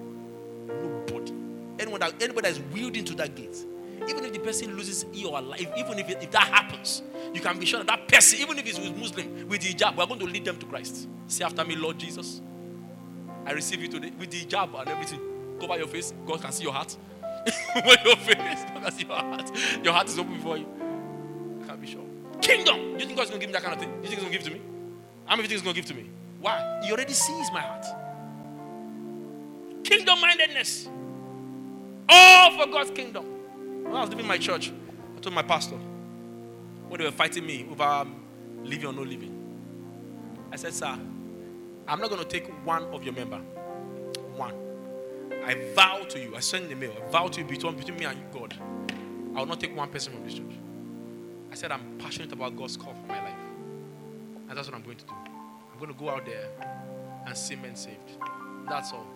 Nobody. 0.66 1.32
Anyone 1.78 2.00
that 2.00 2.22
anybody 2.22 2.50
that 2.50 2.50
is 2.50 2.60
wielding 2.70 3.00
into 3.00 3.14
that 3.14 3.34
gate, 3.34 3.64
even 4.10 4.26
if 4.26 4.34
the 4.34 4.40
person 4.40 4.76
loses 4.76 5.06
or 5.26 5.40
life, 5.40 5.72
even 5.78 5.98
if, 5.98 6.10
if 6.10 6.30
that 6.32 6.48
happens, 6.48 7.00
you 7.32 7.40
can 7.40 7.58
be 7.58 7.64
sure 7.64 7.82
that 7.82 7.86
that 7.86 8.08
person, 8.08 8.40
even 8.40 8.58
if 8.58 8.66
it's 8.66 8.78
with 8.78 8.94
Muslim, 8.94 9.48
with 9.48 9.62
hijab, 9.62 9.96
we're 9.96 10.04
going 10.04 10.20
to 10.20 10.26
lead 10.26 10.44
them 10.44 10.58
to 10.58 10.66
Christ. 10.66 11.08
Say 11.28 11.46
after 11.46 11.64
me, 11.64 11.76
Lord 11.76 11.96
Jesus, 11.96 12.42
I 13.46 13.52
receive 13.52 13.80
you 13.80 13.88
today 13.88 14.12
with 14.18 14.30
the 14.30 14.44
hijab 14.44 14.78
and 14.78 14.88
everything. 14.88 15.20
Cover 15.60 15.78
your 15.78 15.86
face, 15.86 16.12
God 16.26 16.42
can 16.42 16.52
see 16.52 16.64
your 16.64 16.72
heart. 16.72 16.96
When 17.74 17.96
your 18.04 18.16
face, 18.16 18.64
God 18.64 18.82
can 18.82 18.92
see 18.92 19.04
your 19.04 19.16
heart. 19.16 19.50
Your 19.84 19.92
heart 19.92 20.08
is 20.08 20.18
open 20.18 20.34
before 20.34 20.58
you. 20.58 20.66
I 21.62 21.66
can't 21.66 21.80
be 21.80 21.86
sure. 21.86 22.02
Kingdom. 22.42 22.76
Do 22.76 22.92
you 22.92 23.06
think 23.06 23.16
God's 23.16 23.30
going 23.30 23.40
to 23.40 23.46
give 23.46 23.48
me 23.48 23.52
that 23.52 23.62
kind 23.62 23.74
of 23.74 23.80
thing? 23.80 23.90
Do 23.90 23.96
you 24.02 24.08
think 24.08 24.20
He's 24.20 24.20
going 24.20 24.32
to 24.32 24.38
give 24.38 24.46
to 24.48 24.52
me? 24.52 24.60
How 25.26 25.36
many 25.36 25.48
things 25.48 25.60
He's 25.60 25.62
going 25.62 25.74
to 25.74 25.80
give 25.80 25.88
to 25.88 25.94
me? 25.94 26.10
Why? 26.40 26.80
He 26.84 26.90
already 26.92 27.12
sees 27.12 27.50
my 27.52 27.60
heart. 27.60 27.86
Kingdom 29.84 30.20
mindedness. 30.20 30.88
All 32.08 32.58
for 32.58 32.66
God's 32.70 32.90
kingdom. 32.90 33.24
When 33.84 33.94
I 33.94 34.00
was 34.00 34.10
leaving 34.10 34.26
my 34.26 34.38
church, 34.38 34.72
I 35.16 35.20
told 35.20 35.34
my 35.34 35.42
pastor, 35.42 35.76
when 36.88 36.98
they 36.98 37.04
were 37.04 37.12
fighting 37.12 37.46
me 37.46 37.66
over 37.70 38.06
living 38.64 38.86
or 38.86 38.92
no 38.92 39.02
living, 39.02 39.32
I 40.52 40.56
said, 40.56 40.74
Sir, 40.74 40.98
I'm 41.88 42.00
not 42.00 42.10
going 42.10 42.22
to 42.22 42.28
take 42.28 42.48
one 42.64 42.84
of 42.84 43.04
your 43.04 43.14
member. 43.14 43.38
One. 44.36 44.54
I 45.44 45.54
vow 45.74 46.04
to 46.08 46.18
you, 46.18 46.34
I 46.34 46.40
send 46.40 46.68
the 46.68 46.74
mail, 46.74 46.92
I 47.00 47.10
vow 47.10 47.28
to 47.28 47.40
you 47.40 47.46
between, 47.46 47.76
between 47.76 47.98
me 47.98 48.04
and 48.06 48.18
God. 48.32 48.54
I 49.34 49.38
will 49.38 49.46
not 49.46 49.60
take 49.60 49.76
one 49.76 49.88
person 49.90 50.12
from 50.12 50.24
this 50.24 50.34
church. 50.34 50.54
I 51.52 51.54
said, 51.54 51.70
I'm 51.70 51.98
passionate 51.98 52.32
about 52.32 52.56
God's 52.56 52.76
call 52.76 52.94
for 52.94 53.06
my 53.06 53.22
life. 53.22 53.34
And 54.48 54.58
that's 54.58 54.66
what 54.68 54.74
I'm 54.74 54.82
going 54.82 54.96
to 54.96 55.04
do. 55.04 55.12
I'm 55.12 55.78
going 55.78 55.92
to 55.92 55.98
go 55.98 56.10
out 56.10 56.26
there 56.26 56.48
and 57.26 57.36
see 57.36 57.54
men 57.54 57.76
saved. 57.76 58.18
That's 58.68 58.92
all. 58.92 59.06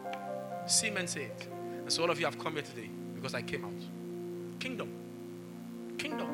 See 0.66 0.90
men 0.90 1.08
saved. 1.08 1.46
And 1.78 1.92
so 1.92 2.02
all 2.02 2.10
of 2.10 2.20
you 2.20 2.26
have 2.26 2.38
come 2.38 2.52
here 2.52 2.62
today 2.62 2.88
because 3.14 3.34
I 3.34 3.42
came 3.42 3.64
out. 3.64 4.60
Kingdom. 4.60 4.88
Kingdom. 5.98 6.28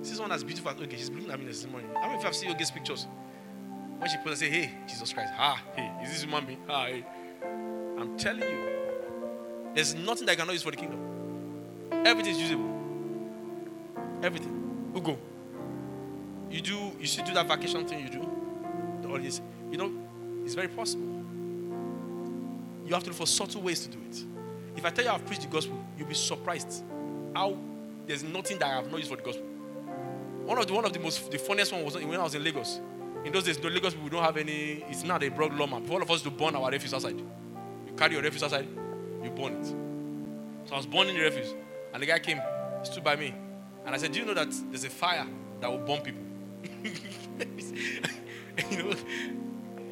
This 0.00 0.12
is 0.12 0.20
one 0.20 0.30
that's 0.30 0.44
beautiful. 0.44 0.70
Okay, 0.70 0.96
she's 0.96 1.10
looking 1.10 1.30
at 1.30 1.40
me 1.40 1.46
this 1.46 1.66
morning. 1.66 1.90
How 1.94 2.02
many 2.02 2.14
of 2.14 2.20
you 2.20 2.26
have 2.26 2.36
seen 2.36 2.50
Yogi's 2.50 2.70
pictures? 2.70 3.06
When 4.00 4.08
she 4.08 4.16
put 4.16 4.28
and 4.28 4.38
say, 4.38 4.48
hey, 4.48 4.70
Jesus 4.86 5.12
Christ, 5.12 5.30
ah, 5.36 5.62
hey, 5.76 5.92
is 6.02 6.10
this 6.10 6.22
human 6.22 6.46
being? 6.46 6.58
Ah, 6.70 6.86
hey. 6.86 7.04
I'm 7.98 8.16
telling 8.16 8.42
you, 8.42 8.70
There's 9.74 9.94
nothing 9.94 10.24
that 10.24 10.32
I 10.32 10.36
cannot 10.36 10.52
use 10.54 10.62
for 10.62 10.70
the 10.70 10.78
kingdom. 10.78 10.98
Everything 12.06 12.32
is 12.34 12.40
usable. 12.40 12.70
Everything. 14.22 14.90
Who 14.94 15.00
go? 15.02 15.18
You 16.50 16.62
do, 16.62 16.92
you 16.98 17.06
should 17.06 17.26
do 17.26 17.34
that 17.34 17.46
vacation 17.46 17.86
thing 17.86 18.00
you 18.00 18.08
do. 18.08 19.08
All 19.08 19.18
this. 19.18 19.42
You 19.70 19.76
know, 19.76 19.92
it's 20.44 20.54
very 20.54 20.68
possible. 20.68 21.06
You 22.86 22.94
have 22.94 23.02
to 23.04 23.10
look 23.10 23.18
for 23.18 23.26
subtle 23.26 23.60
ways 23.60 23.86
to 23.86 23.90
do 23.90 23.98
it. 24.08 24.24
If 24.76 24.84
I 24.86 24.90
tell 24.90 25.04
you 25.04 25.10
I've 25.10 25.26
preached 25.26 25.42
the 25.42 25.48
gospel, 25.48 25.78
you'll 25.98 26.08
be 26.08 26.14
surprised 26.14 26.82
how 27.34 27.56
there's 28.06 28.22
nothing 28.24 28.58
that 28.60 28.66
I 28.66 28.76
have 28.76 28.90
not 28.90 28.96
used 28.96 29.10
for 29.10 29.16
the 29.16 29.22
gospel. 29.22 29.44
One 30.46 30.56
of 30.58 30.66
the 30.66 30.72
one 30.72 30.86
of 30.86 30.92
the 30.92 31.00
most 31.00 31.30
the 31.30 31.38
funniest 31.38 31.72
one 31.72 31.84
was 31.84 31.94
when 31.96 32.18
I 32.18 32.22
was 32.22 32.34
in 32.34 32.42
Lagos. 32.42 32.80
In 33.24 33.32
those 33.32 33.44
days, 33.44 33.58
in 33.58 33.74
Lagos 33.74 33.96
we 33.96 34.08
don't 34.08 34.22
have 34.22 34.36
any. 34.36 34.84
It's 34.88 35.04
not 35.04 35.22
a 35.22 35.28
broad 35.28 35.54
law 35.54 35.66
map. 35.66 35.86
For 35.86 35.94
all 35.94 36.02
of 36.02 36.10
us 36.10 36.22
to 36.22 36.30
burn 36.30 36.56
our 36.56 36.70
refuse 36.70 36.94
outside. 36.94 37.18
You 37.18 37.92
carry 37.96 38.14
your 38.14 38.22
refuse 38.22 38.42
outside, 38.42 38.66
you 39.22 39.30
burn 39.30 39.54
it. 39.54 39.66
So 40.66 40.74
I 40.74 40.76
was 40.76 40.86
burning 40.86 41.16
the 41.16 41.22
refuse, 41.22 41.54
and 41.92 42.02
the 42.02 42.06
guy 42.06 42.18
came, 42.18 42.40
stood 42.82 43.04
by 43.04 43.16
me, 43.16 43.34
and 43.84 43.94
I 43.94 43.98
said, 43.98 44.12
"Do 44.12 44.20
you 44.20 44.24
know 44.24 44.34
that 44.34 44.48
there's 44.70 44.84
a 44.84 44.90
fire 44.90 45.26
that 45.60 45.70
will 45.70 45.78
burn 45.78 46.00
people?" 46.00 46.22
you 48.70 48.82
know, 48.82 48.94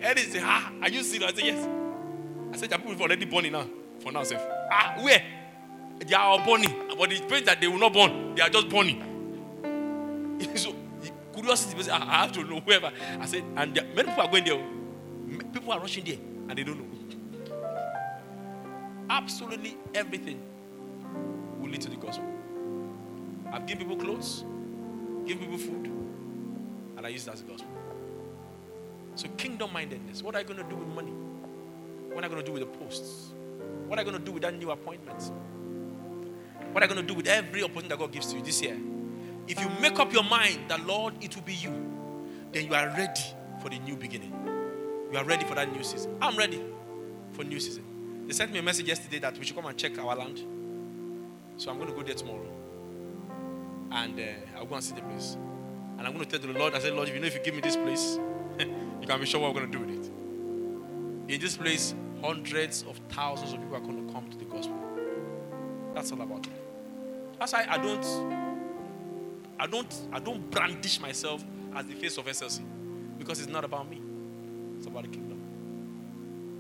and 0.00 0.18
he 0.18 0.24
said, 0.24 0.42
"Ah, 0.44 0.72
are 0.82 0.88
you 0.88 1.02
serious?" 1.02 1.32
I 1.32 1.34
said, 1.34 1.44
"Yes." 1.44 1.68
I 2.52 2.56
said, 2.56 2.72
"Are 2.72 2.78
people 2.78 3.02
already 3.02 3.26
burning 3.26 3.52
now? 3.52 3.66
For 4.00 4.12
now, 4.12 4.22
safe." 4.22 4.40
Ah, 4.70 4.96
where? 5.00 5.22
They 5.98 6.14
are 6.14 6.24
all 6.24 6.44
burning, 6.44 6.72
but 6.96 7.10
the 7.10 7.20
point 7.20 7.44
that 7.46 7.60
they 7.60 7.68
will 7.68 7.78
not 7.78 7.92
burn, 7.92 8.34
they 8.34 8.42
are 8.42 8.48
just 8.48 8.68
burning. 8.68 9.04
so 10.54 10.72
curiosity, 11.40 11.90
I 11.90 12.22
have 12.22 12.32
to 12.32 12.44
know 12.44 12.60
whoever. 12.60 12.90
I 13.20 13.26
said, 13.26 13.44
and 13.56 13.74
there, 13.74 13.84
many 13.94 14.08
people 14.08 14.22
are 14.22 14.30
going 14.30 14.44
there. 14.44 14.64
People 15.52 15.72
are 15.72 15.80
rushing 15.80 16.04
there, 16.04 16.18
and 16.48 16.58
they 16.58 16.64
don't 16.64 16.78
know. 16.78 16.84
Absolutely 19.10 19.76
everything 19.94 20.40
will 21.58 21.70
lead 21.70 21.80
to 21.80 21.90
the 21.90 21.96
gospel. 21.96 22.26
I've 23.50 23.66
given 23.66 23.88
people 23.88 23.96
clothes, 23.96 24.44
given 25.26 25.38
people 25.38 25.58
food, 25.58 25.86
and 26.96 27.06
I 27.06 27.08
use 27.08 27.26
it 27.26 27.32
as 27.32 27.40
a 27.40 27.44
gospel. 27.44 27.70
So 29.14 29.28
kingdom 29.36 29.72
mindedness. 29.72 30.22
What 30.22 30.34
are 30.34 30.40
you 30.40 30.46
going 30.46 30.62
to 30.62 30.68
do 30.68 30.76
with 30.76 30.88
money? 30.88 31.12
What 32.12 32.22
are 32.22 32.28
you 32.28 32.34
going 32.34 32.44
to 32.44 32.46
do 32.46 32.52
with 32.52 32.62
the 32.62 32.78
posts? 32.78 33.32
What 33.86 33.98
are 33.98 34.02
you 34.02 34.10
going 34.10 34.20
to 34.22 34.24
do 34.24 34.32
with 34.32 34.42
that 34.42 34.54
new 34.56 34.70
appointment? 34.70 35.32
What 36.72 36.82
are 36.82 36.86
you 36.86 36.94
going 36.94 37.06
to 37.06 37.12
do 37.12 37.14
with 37.14 37.26
every 37.26 37.62
opportunity 37.62 37.88
that 37.88 37.98
God 37.98 38.12
gives 38.12 38.26
to 38.28 38.36
you 38.36 38.42
this 38.42 38.60
year? 38.62 38.76
If 39.48 39.60
you 39.60 39.68
make 39.80 39.98
up 39.98 40.12
your 40.12 40.24
mind 40.24 40.68
that, 40.68 40.86
Lord, 40.86 41.14
it 41.22 41.34
will 41.34 41.42
be 41.42 41.54
you, 41.54 41.72
then 42.52 42.66
you 42.66 42.74
are 42.74 42.88
ready 42.88 43.22
for 43.62 43.70
the 43.70 43.78
new 43.78 43.96
beginning. 43.96 44.32
You 45.10 45.18
are 45.18 45.24
ready 45.24 45.44
for 45.46 45.54
that 45.54 45.72
new 45.72 45.82
season. 45.82 46.16
I'm 46.20 46.36
ready 46.36 46.62
for 47.32 47.44
new 47.44 47.58
season. 47.58 48.26
They 48.26 48.34
sent 48.34 48.52
me 48.52 48.58
a 48.58 48.62
message 48.62 48.86
yesterday 48.86 49.18
that 49.20 49.38
we 49.38 49.46
should 49.46 49.56
come 49.56 49.64
and 49.64 49.76
check 49.76 49.98
our 49.98 50.14
land. 50.14 50.44
So 51.56 51.70
I'm 51.70 51.78
going 51.78 51.88
to 51.88 51.94
go 51.94 52.02
there 52.02 52.14
tomorrow. 52.14 52.46
And 53.90 54.20
uh, 54.20 54.58
I'll 54.58 54.66
go 54.66 54.74
and 54.74 54.84
see 54.84 54.94
the 54.94 55.00
place. 55.00 55.38
And 55.96 56.06
I'm 56.06 56.12
going 56.12 56.26
to 56.26 56.38
tell 56.38 56.52
the 56.52 56.58
Lord, 56.58 56.74
I 56.74 56.78
said, 56.78 56.92
Lord, 56.92 57.08
if 57.08 57.14
you 57.14 57.20
know 57.20 57.26
if 57.26 57.34
you 57.34 57.40
give 57.42 57.54
me 57.54 57.62
this 57.62 57.76
place, 57.76 58.18
you 58.60 59.06
can 59.06 59.18
be 59.18 59.24
sure 59.24 59.40
what 59.40 59.48
I'm 59.48 59.54
going 59.54 59.72
to 59.72 59.78
do 59.78 59.84
with 59.84 60.06
it. 60.06 61.32
In 61.32 61.40
this 61.40 61.56
place, 61.56 61.94
hundreds 62.22 62.82
of 62.82 63.00
thousands 63.08 63.54
of 63.54 63.60
people 63.60 63.76
are 63.76 63.80
going 63.80 64.06
to 64.06 64.12
come 64.12 64.28
to 64.28 64.36
the 64.36 64.44
gospel. 64.44 64.78
That's 65.94 66.12
all 66.12 66.20
about 66.20 66.46
it. 66.46 66.52
That's 67.38 67.52
why 67.54 67.66
I 67.68 67.78
don't 67.78 68.47
I 69.58 69.66
don't 69.66 69.94
I 70.12 70.20
don't 70.20 70.50
brandish 70.50 71.00
myself 71.00 71.44
as 71.74 71.86
the 71.86 71.94
face 71.94 72.16
of 72.18 72.26
SLC 72.26 72.60
because 73.18 73.40
it's 73.40 73.48
not 73.48 73.64
about 73.64 73.90
me. 73.90 74.00
It's 74.76 74.86
about 74.86 75.02
the 75.02 75.08
kingdom. 75.08 75.40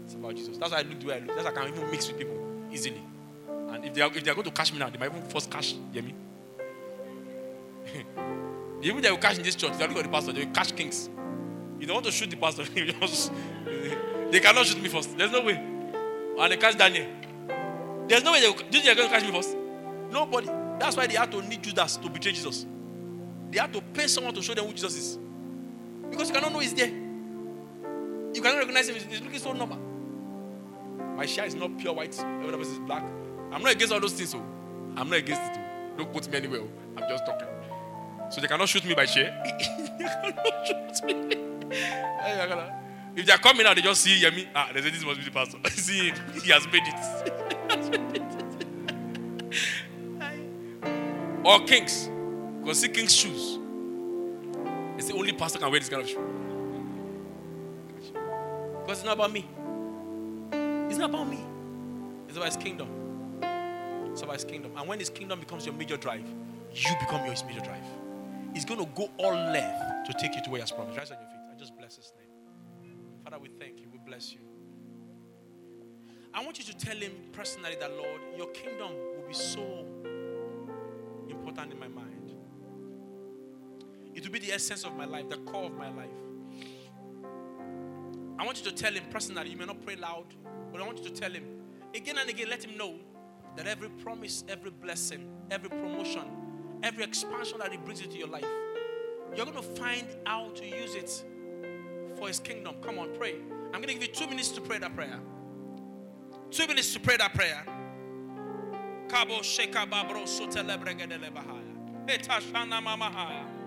It's 0.04 0.14
about 0.14 0.34
Jesus. 0.34 0.56
That's 0.58 0.72
why 0.72 0.78
I 0.78 0.82
look 0.82 1.00
the 1.00 1.06
way 1.06 1.14
I 1.14 1.18
look. 1.20 1.36
That's 1.36 1.44
why 1.44 1.50
I 1.50 1.66
can 1.66 1.74
even 1.74 1.90
mix 1.90 2.08
with 2.08 2.18
people 2.18 2.38
easily. 2.72 3.02
And 3.70 3.84
if 3.84 3.94
they 3.94 4.00
are 4.00 4.10
if 4.14 4.24
they 4.24 4.30
are 4.30 4.34
going 4.34 4.44
to 4.44 4.50
catch 4.50 4.72
me 4.72 4.78
now, 4.78 4.90
they 4.90 4.98
might 4.98 5.10
even 5.10 5.22
force 5.22 5.46
first 5.46 5.50
catch 5.50 5.74
me. 5.94 6.14
even 8.82 9.02
that 9.02 9.10
will 9.10 9.18
catch 9.18 9.36
in 9.38 9.42
this 9.42 9.54
church, 9.54 9.76
they 9.78 9.86
look 9.86 9.96
at 9.98 10.04
the 10.04 10.10
pastor, 10.10 10.32
they 10.32 10.44
will 10.44 10.52
catch 10.52 10.74
kings. 10.74 11.08
You 11.78 11.86
don't 11.86 11.94
want 11.94 12.06
to 12.06 12.12
shoot 12.12 12.30
the 12.30 12.36
pastor, 12.36 12.64
they 14.30 14.40
cannot 14.40 14.66
shoot 14.66 14.82
me 14.82 14.88
first. 14.88 15.16
There's 15.16 15.30
no 15.30 15.42
way. 15.42 15.54
And 15.54 16.52
they 16.52 16.56
catch 16.56 16.76
Daniel. 16.76 17.06
There's 18.08 18.24
no 18.24 18.32
way 18.32 18.40
they, 18.40 18.48
will, 18.48 18.56
they 18.70 18.90
are 18.90 18.94
going 18.94 19.08
to 19.08 19.14
catch 19.14 19.24
me 19.24 19.32
first. 19.32 19.56
Nobody. 20.10 20.46
That's 20.78 20.96
why 20.96 21.06
they 21.06 21.16
had 21.16 21.30
to 21.32 21.42
need 21.42 21.62
Judas 21.62 21.96
to 21.98 22.08
betray 22.08 22.32
Jesus. 22.32 22.66
They 23.50 23.58
had 23.58 23.72
to 23.72 23.80
pay 23.80 24.06
someone 24.06 24.34
to 24.34 24.42
show 24.42 24.54
them 24.54 24.66
who 24.66 24.72
Jesus 24.72 24.96
is. 24.96 25.18
Because 26.10 26.28
you 26.28 26.34
cannot 26.34 26.52
know 26.52 26.58
he's 26.58 26.74
there. 26.74 26.88
You 26.88 28.42
cannot 28.42 28.58
recognize 28.58 28.88
him. 28.88 28.96
He's 28.96 29.20
looking 29.22 29.38
so 29.38 29.52
normal. 29.52 29.78
My 31.16 31.26
share 31.26 31.46
is 31.46 31.54
not 31.54 31.76
pure 31.78 31.94
white. 31.94 32.18
Every 32.18 32.56
person 32.56 32.74
is 32.74 32.78
black. 32.80 33.02
I'm 33.50 33.62
not 33.62 33.72
against 33.72 33.92
all 33.92 34.00
those 34.00 34.12
things. 34.12 34.30
So 34.30 34.38
I'm 34.96 35.08
not 35.08 35.18
against 35.18 35.42
it. 35.52 35.58
Don't 35.96 36.12
put 36.12 36.30
me 36.30 36.36
anywhere. 36.36 36.62
I'm 36.96 37.08
just 37.08 37.24
talking. 37.26 37.48
So 38.30 38.40
they 38.40 38.46
cannot 38.46 38.68
shoot 38.68 38.84
me 38.84 38.94
by 38.94 39.06
share. 39.06 39.42
they 39.98 40.04
cannot 40.04 40.66
shoot 40.66 41.04
me. 41.06 41.36
if 43.16 43.26
they 43.26 43.32
are 43.32 43.38
coming 43.38 43.66
out, 43.66 43.76
they 43.76 43.82
just 43.82 44.02
see 44.02 44.20
Yemi. 44.20 44.46
Ah, 44.54 44.70
they 44.72 44.82
say 44.82 44.90
this 44.90 45.04
must 45.04 45.18
be 45.18 45.24
the 45.24 45.30
pastor. 45.30 45.58
see, 45.70 46.12
he 46.42 46.50
has 46.50 46.66
made 46.66 46.82
it. 46.84 47.32
or 51.44 51.60
kings. 51.60 52.10
Because 52.68 52.82
see 52.82 52.88
king's 52.88 53.14
shoes. 53.14 53.58
It's 54.98 55.08
the 55.08 55.14
only 55.14 55.32
pastor 55.32 55.58
can 55.58 55.70
wear 55.70 55.80
this 55.80 55.88
kind 55.88 56.02
of 56.02 56.08
shoe. 56.10 56.20
Because 58.82 58.98
it's 58.98 59.04
not 59.04 59.14
about 59.14 59.32
me. 59.32 59.48
It's 60.90 60.98
not 60.98 61.08
about 61.08 61.30
me. 61.30 61.38
It's 62.28 62.36
about 62.36 62.44
his 62.44 62.58
kingdom. 62.58 63.40
It's 64.12 64.20
about 64.20 64.34
his 64.34 64.44
kingdom. 64.44 64.72
And 64.76 64.86
when 64.86 64.98
his 64.98 65.08
kingdom 65.08 65.40
becomes 65.40 65.64
your 65.64 65.74
major 65.76 65.96
drive, 65.96 66.28
you 66.74 66.94
become 67.00 67.24
your 67.24 67.34
major 67.46 67.60
drive. 67.60 67.82
He's 68.52 68.66
going 68.66 68.80
to 68.80 68.90
go 68.94 69.08
all 69.16 69.32
left 69.32 70.06
to 70.08 70.12
take 70.12 70.34
you 70.34 70.42
to 70.42 70.50
where 70.50 70.58
he 70.58 70.60
has 70.60 70.70
promised. 70.70 70.98
Rise 70.98 71.10
on 71.10 71.16
your 71.22 71.30
feet. 71.30 71.40
I 71.50 71.58
just 71.58 71.74
bless 71.74 71.96
his 71.96 72.12
name. 72.18 72.98
Father, 73.24 73.38
we 73.38 73.48
thank 73.58 73.80
you. 73.80 73.86
We 73.90 73.98
bless 74.06 74.30
you. 74.34 74.40
I 76.34 76.44
want 76.44 76.58
you 76.58 76.66
to 76.66 76.76
tell 76.76 76.98
him 76.98 77.12
personally 77.32 77.76
that, 77.80 77.96
Lord, 77.96 78.20
your 78.36 78.48
kingdom 78.48 78.90
will 79.16 79.26
be 79.26 79.32
so 79.32 79.86
important 81.30 81.72
in 81.72 81.80
my 81.80 81.88
mind. 81.88 82.07
It 84.14 84.24
will 84.24 84.32
be 84.32 84.38
the 84.38 84.52
essence 84.52 84.84
of 84.84 84.96
my 84.96 85.04
life, 85.04 85.28
the 85.28 85.36
core 85.38 85.66
of 85.66 85.74
my 85.74 85.90
life. 85.90 86.10
I 88.38 88.44
want 88.44 88.58
you 88.58 88.70
to 88.70 88.76
tell 88.76 88.92
him 88.92 89.04
personally. 89.10 89.50
You 89.50 89.56
may 89.56 89.66
not 89.66 89.84
pray 89.84 89.96
loud, 89.96 90.26
but 90.72 90.80
I 90.80 90.86
want 90.86 90.98
you 90.98 91.04
to 91.04 91.10
tell 91.10 91.30
him 91.30 91.44
again 91.94 92.18
and 92.18 92.28
again. 92.30 92.48
Let 92.48 92.64
him 92.64 92.76
know 92.76 92.94
that 93.56 93.66
every 93.66 93.88
promise, 93.88 94.44
every 94.48 94.70
blessing, 94.70 95.28
every 95.50 95.70
promotion, 95.70 96.22
every 96.82 97.04
expansion 97.04 97.58
that 97.58 97.72
he 97.72 97.78
brings 97.78 98.00
into 98.00 98.16
your 98.16 98.28
life, 98.28 98.46
you're 99.36 99.44
going 99.44 99.56
to 99.56 99.62
find 99.62 100.06
out 100.26 100.46
how 100.46 100.54
to 100.54 100.66
use 100.66 100.94
it 100.94 101.24
for 102.16 102.28
his 102.28 102.38
kingdom. 102.38 102.76
Come 102.82 102.98
on, 102.98 103.10
pray. 103.16 103.34
I'm 103.72 103.82
going 103.82 103.88
to 103.88 103.94
give 103.94 104.02
you 104.02 104.08
two 104.08 104.26
minutes 104.28 104.50
to 104.52 104.60
pray 104.60 104.78
that 104.78 104.94
prayer. 104.94 105.18
Two 106.50 106.66
minutes 106.66 106.92
to 106.94 107.00
pray 107.00 107.16
that 107.16 107.34
prayer. 107.34 107.64
Sheka 109.08 109.88
babro. 109.90 110.24
Etashana 112.06 112.80
mamahaya. 112.80 113.57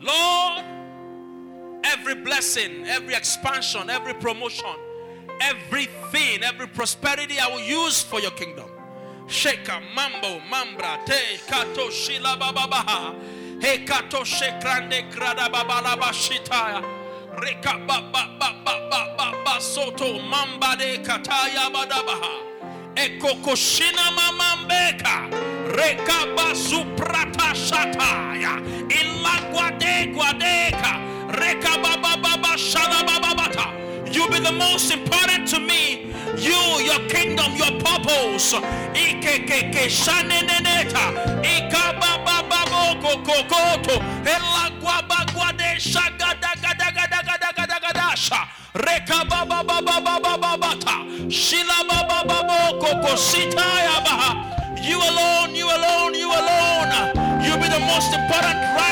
Lord, 0.00 0.64
every 1.84 2.14
blessing, 2.16 2.86
every 2.86 3.14
expansion, 3.14 3.90
every 3.90 4.14
promotion, 4.14 4.74
everything, 5.40 6.42
every 6.42 6.66
prosperity 6.68 7.38
I 7.38 7.48
will 7.48 7.60
use 7.60 8.02
for 8.02 8.20
your 8.20 8.32
kingdom. 8.32 8.70
Sheka 9.26 9.80
mambo 9.94 10.40
mambra 10.50 11.04
te 11.06 11.38
kato 11.48 11.90
shila 11.90 12.36
bababaha. 12.38 13.14
He 13.62 13.84
kato 13.84 14.18
shekrande 14.24 15.10
grada 15.10 15.48
babalaba 15.50 16.12
shitaya. 16.12 16.82
Reka 17.40 17.78
ba 17.86 18.10
ba 18.12 18.36
ba 18.38 18.52
ba 19.44 19.60
soto 19.60 20.20
mamba 20.22 20.76
de 20.78 20.98
kataya 20.98 21.70
badabaha. 21.72 22.40
Eko 22.96 23.34
koshina 23.42 24.10
mamambeka. 24.16 25.30
Reka 25.74 26.34
basu 26.36 26.84
prata 26.96 27.54
shataya. 27.54 28.60
Illa 28.90 29.13
You 34.14 34.28
be 34.28 34.38
the 34.38 34.52
most 34.52 34.92
important 34.92 35.48
to 35.48 35.60
me. 35.60 36.12
You, 36.36 36.60
your 36.84 37.00
kingdom, 37.08 37.54
your 37.56 37.80
purpose. 37.80 38.54
You 54.82 54.98
alone, 54.98 55.54
you 55.54 55.66
alone, 55.66 56.14
you 56.14 56.28
alone. 56.28 56.90
You 57.42 57.56
be 57.56 57.68
the 57.68 57.80
most 57.80 58.12
important 58.12 58.83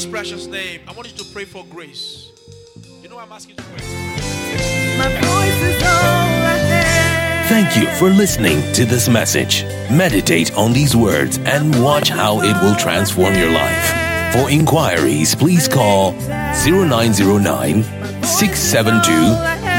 Jesus' 0.00 0.10
precious 0.10 0.46
name, 0.46 0.80
I 0.88 0.92
want 0.92 1.10
you 1.10 1.16
to 1.18 1.24
pray 1.30 1.44
for 1.44 1.62
grace. 1.68 2.32
You 3.02 3.10
know 3.10 3.18
I'm 3.18 3.30
asking 3.32 3.50
you 3.50 3.56
to 3.56 3.62
pray. 3.64 3.80
Thank 7.48 7.76
you 7.76 7.86
for 7.98 8.08
listening 8.08 8.62
to 8.72 8.86
this 8.86 9.10
message. 9.10 9.64
Meditate 9.90 10.56
on 10.56 10.72
these 10.72 10.96
words 10.96 11.36
and 11.38 11.84
watch 11.84 12.08
how 12.08 12.40
it 12.40 12.56
will 12.62 12.76
transform 12.76 13.34
your 13.34 13.50
life. 13.50 13.92
For 14.32 14.50
inquiries, 14.50 15.34
please 15.34 15.68
call 15.68 16.12
0909 16.12 17.82
672 18.22 19.12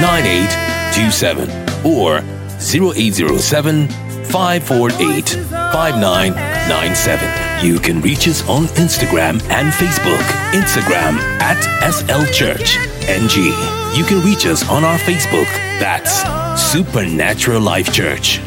9827 0.01 1.49
or 1.84 2.19
0807 2.59 3.88
548 4.28 5.30
5997. 5.30 7.51
You 7.62 7.80
can 7.80 8.01
reach 8.01 8.28
us 8.28 8.41
on 8.49 8.64
Instagram 8.76 9.39
and 9.51 9.72
Facebook. 9.72 10.24
Instagram 10.51 11.20
at 11.39 11.62
SL 11.91 12.26
Church 12.34 12.78
NG. 13.07 13.53
You 13.95 14.03
can 14.03 14.26
reach 14.26 14.47
us 14.47 14.68
on 14.68 14.84
our 14.84 14.97
Facebook. 14.97 15.45
That's 15.80 16.24
Supernatural 16.72 17.62
Life 17.62 17.93
Church. 17.93 18.39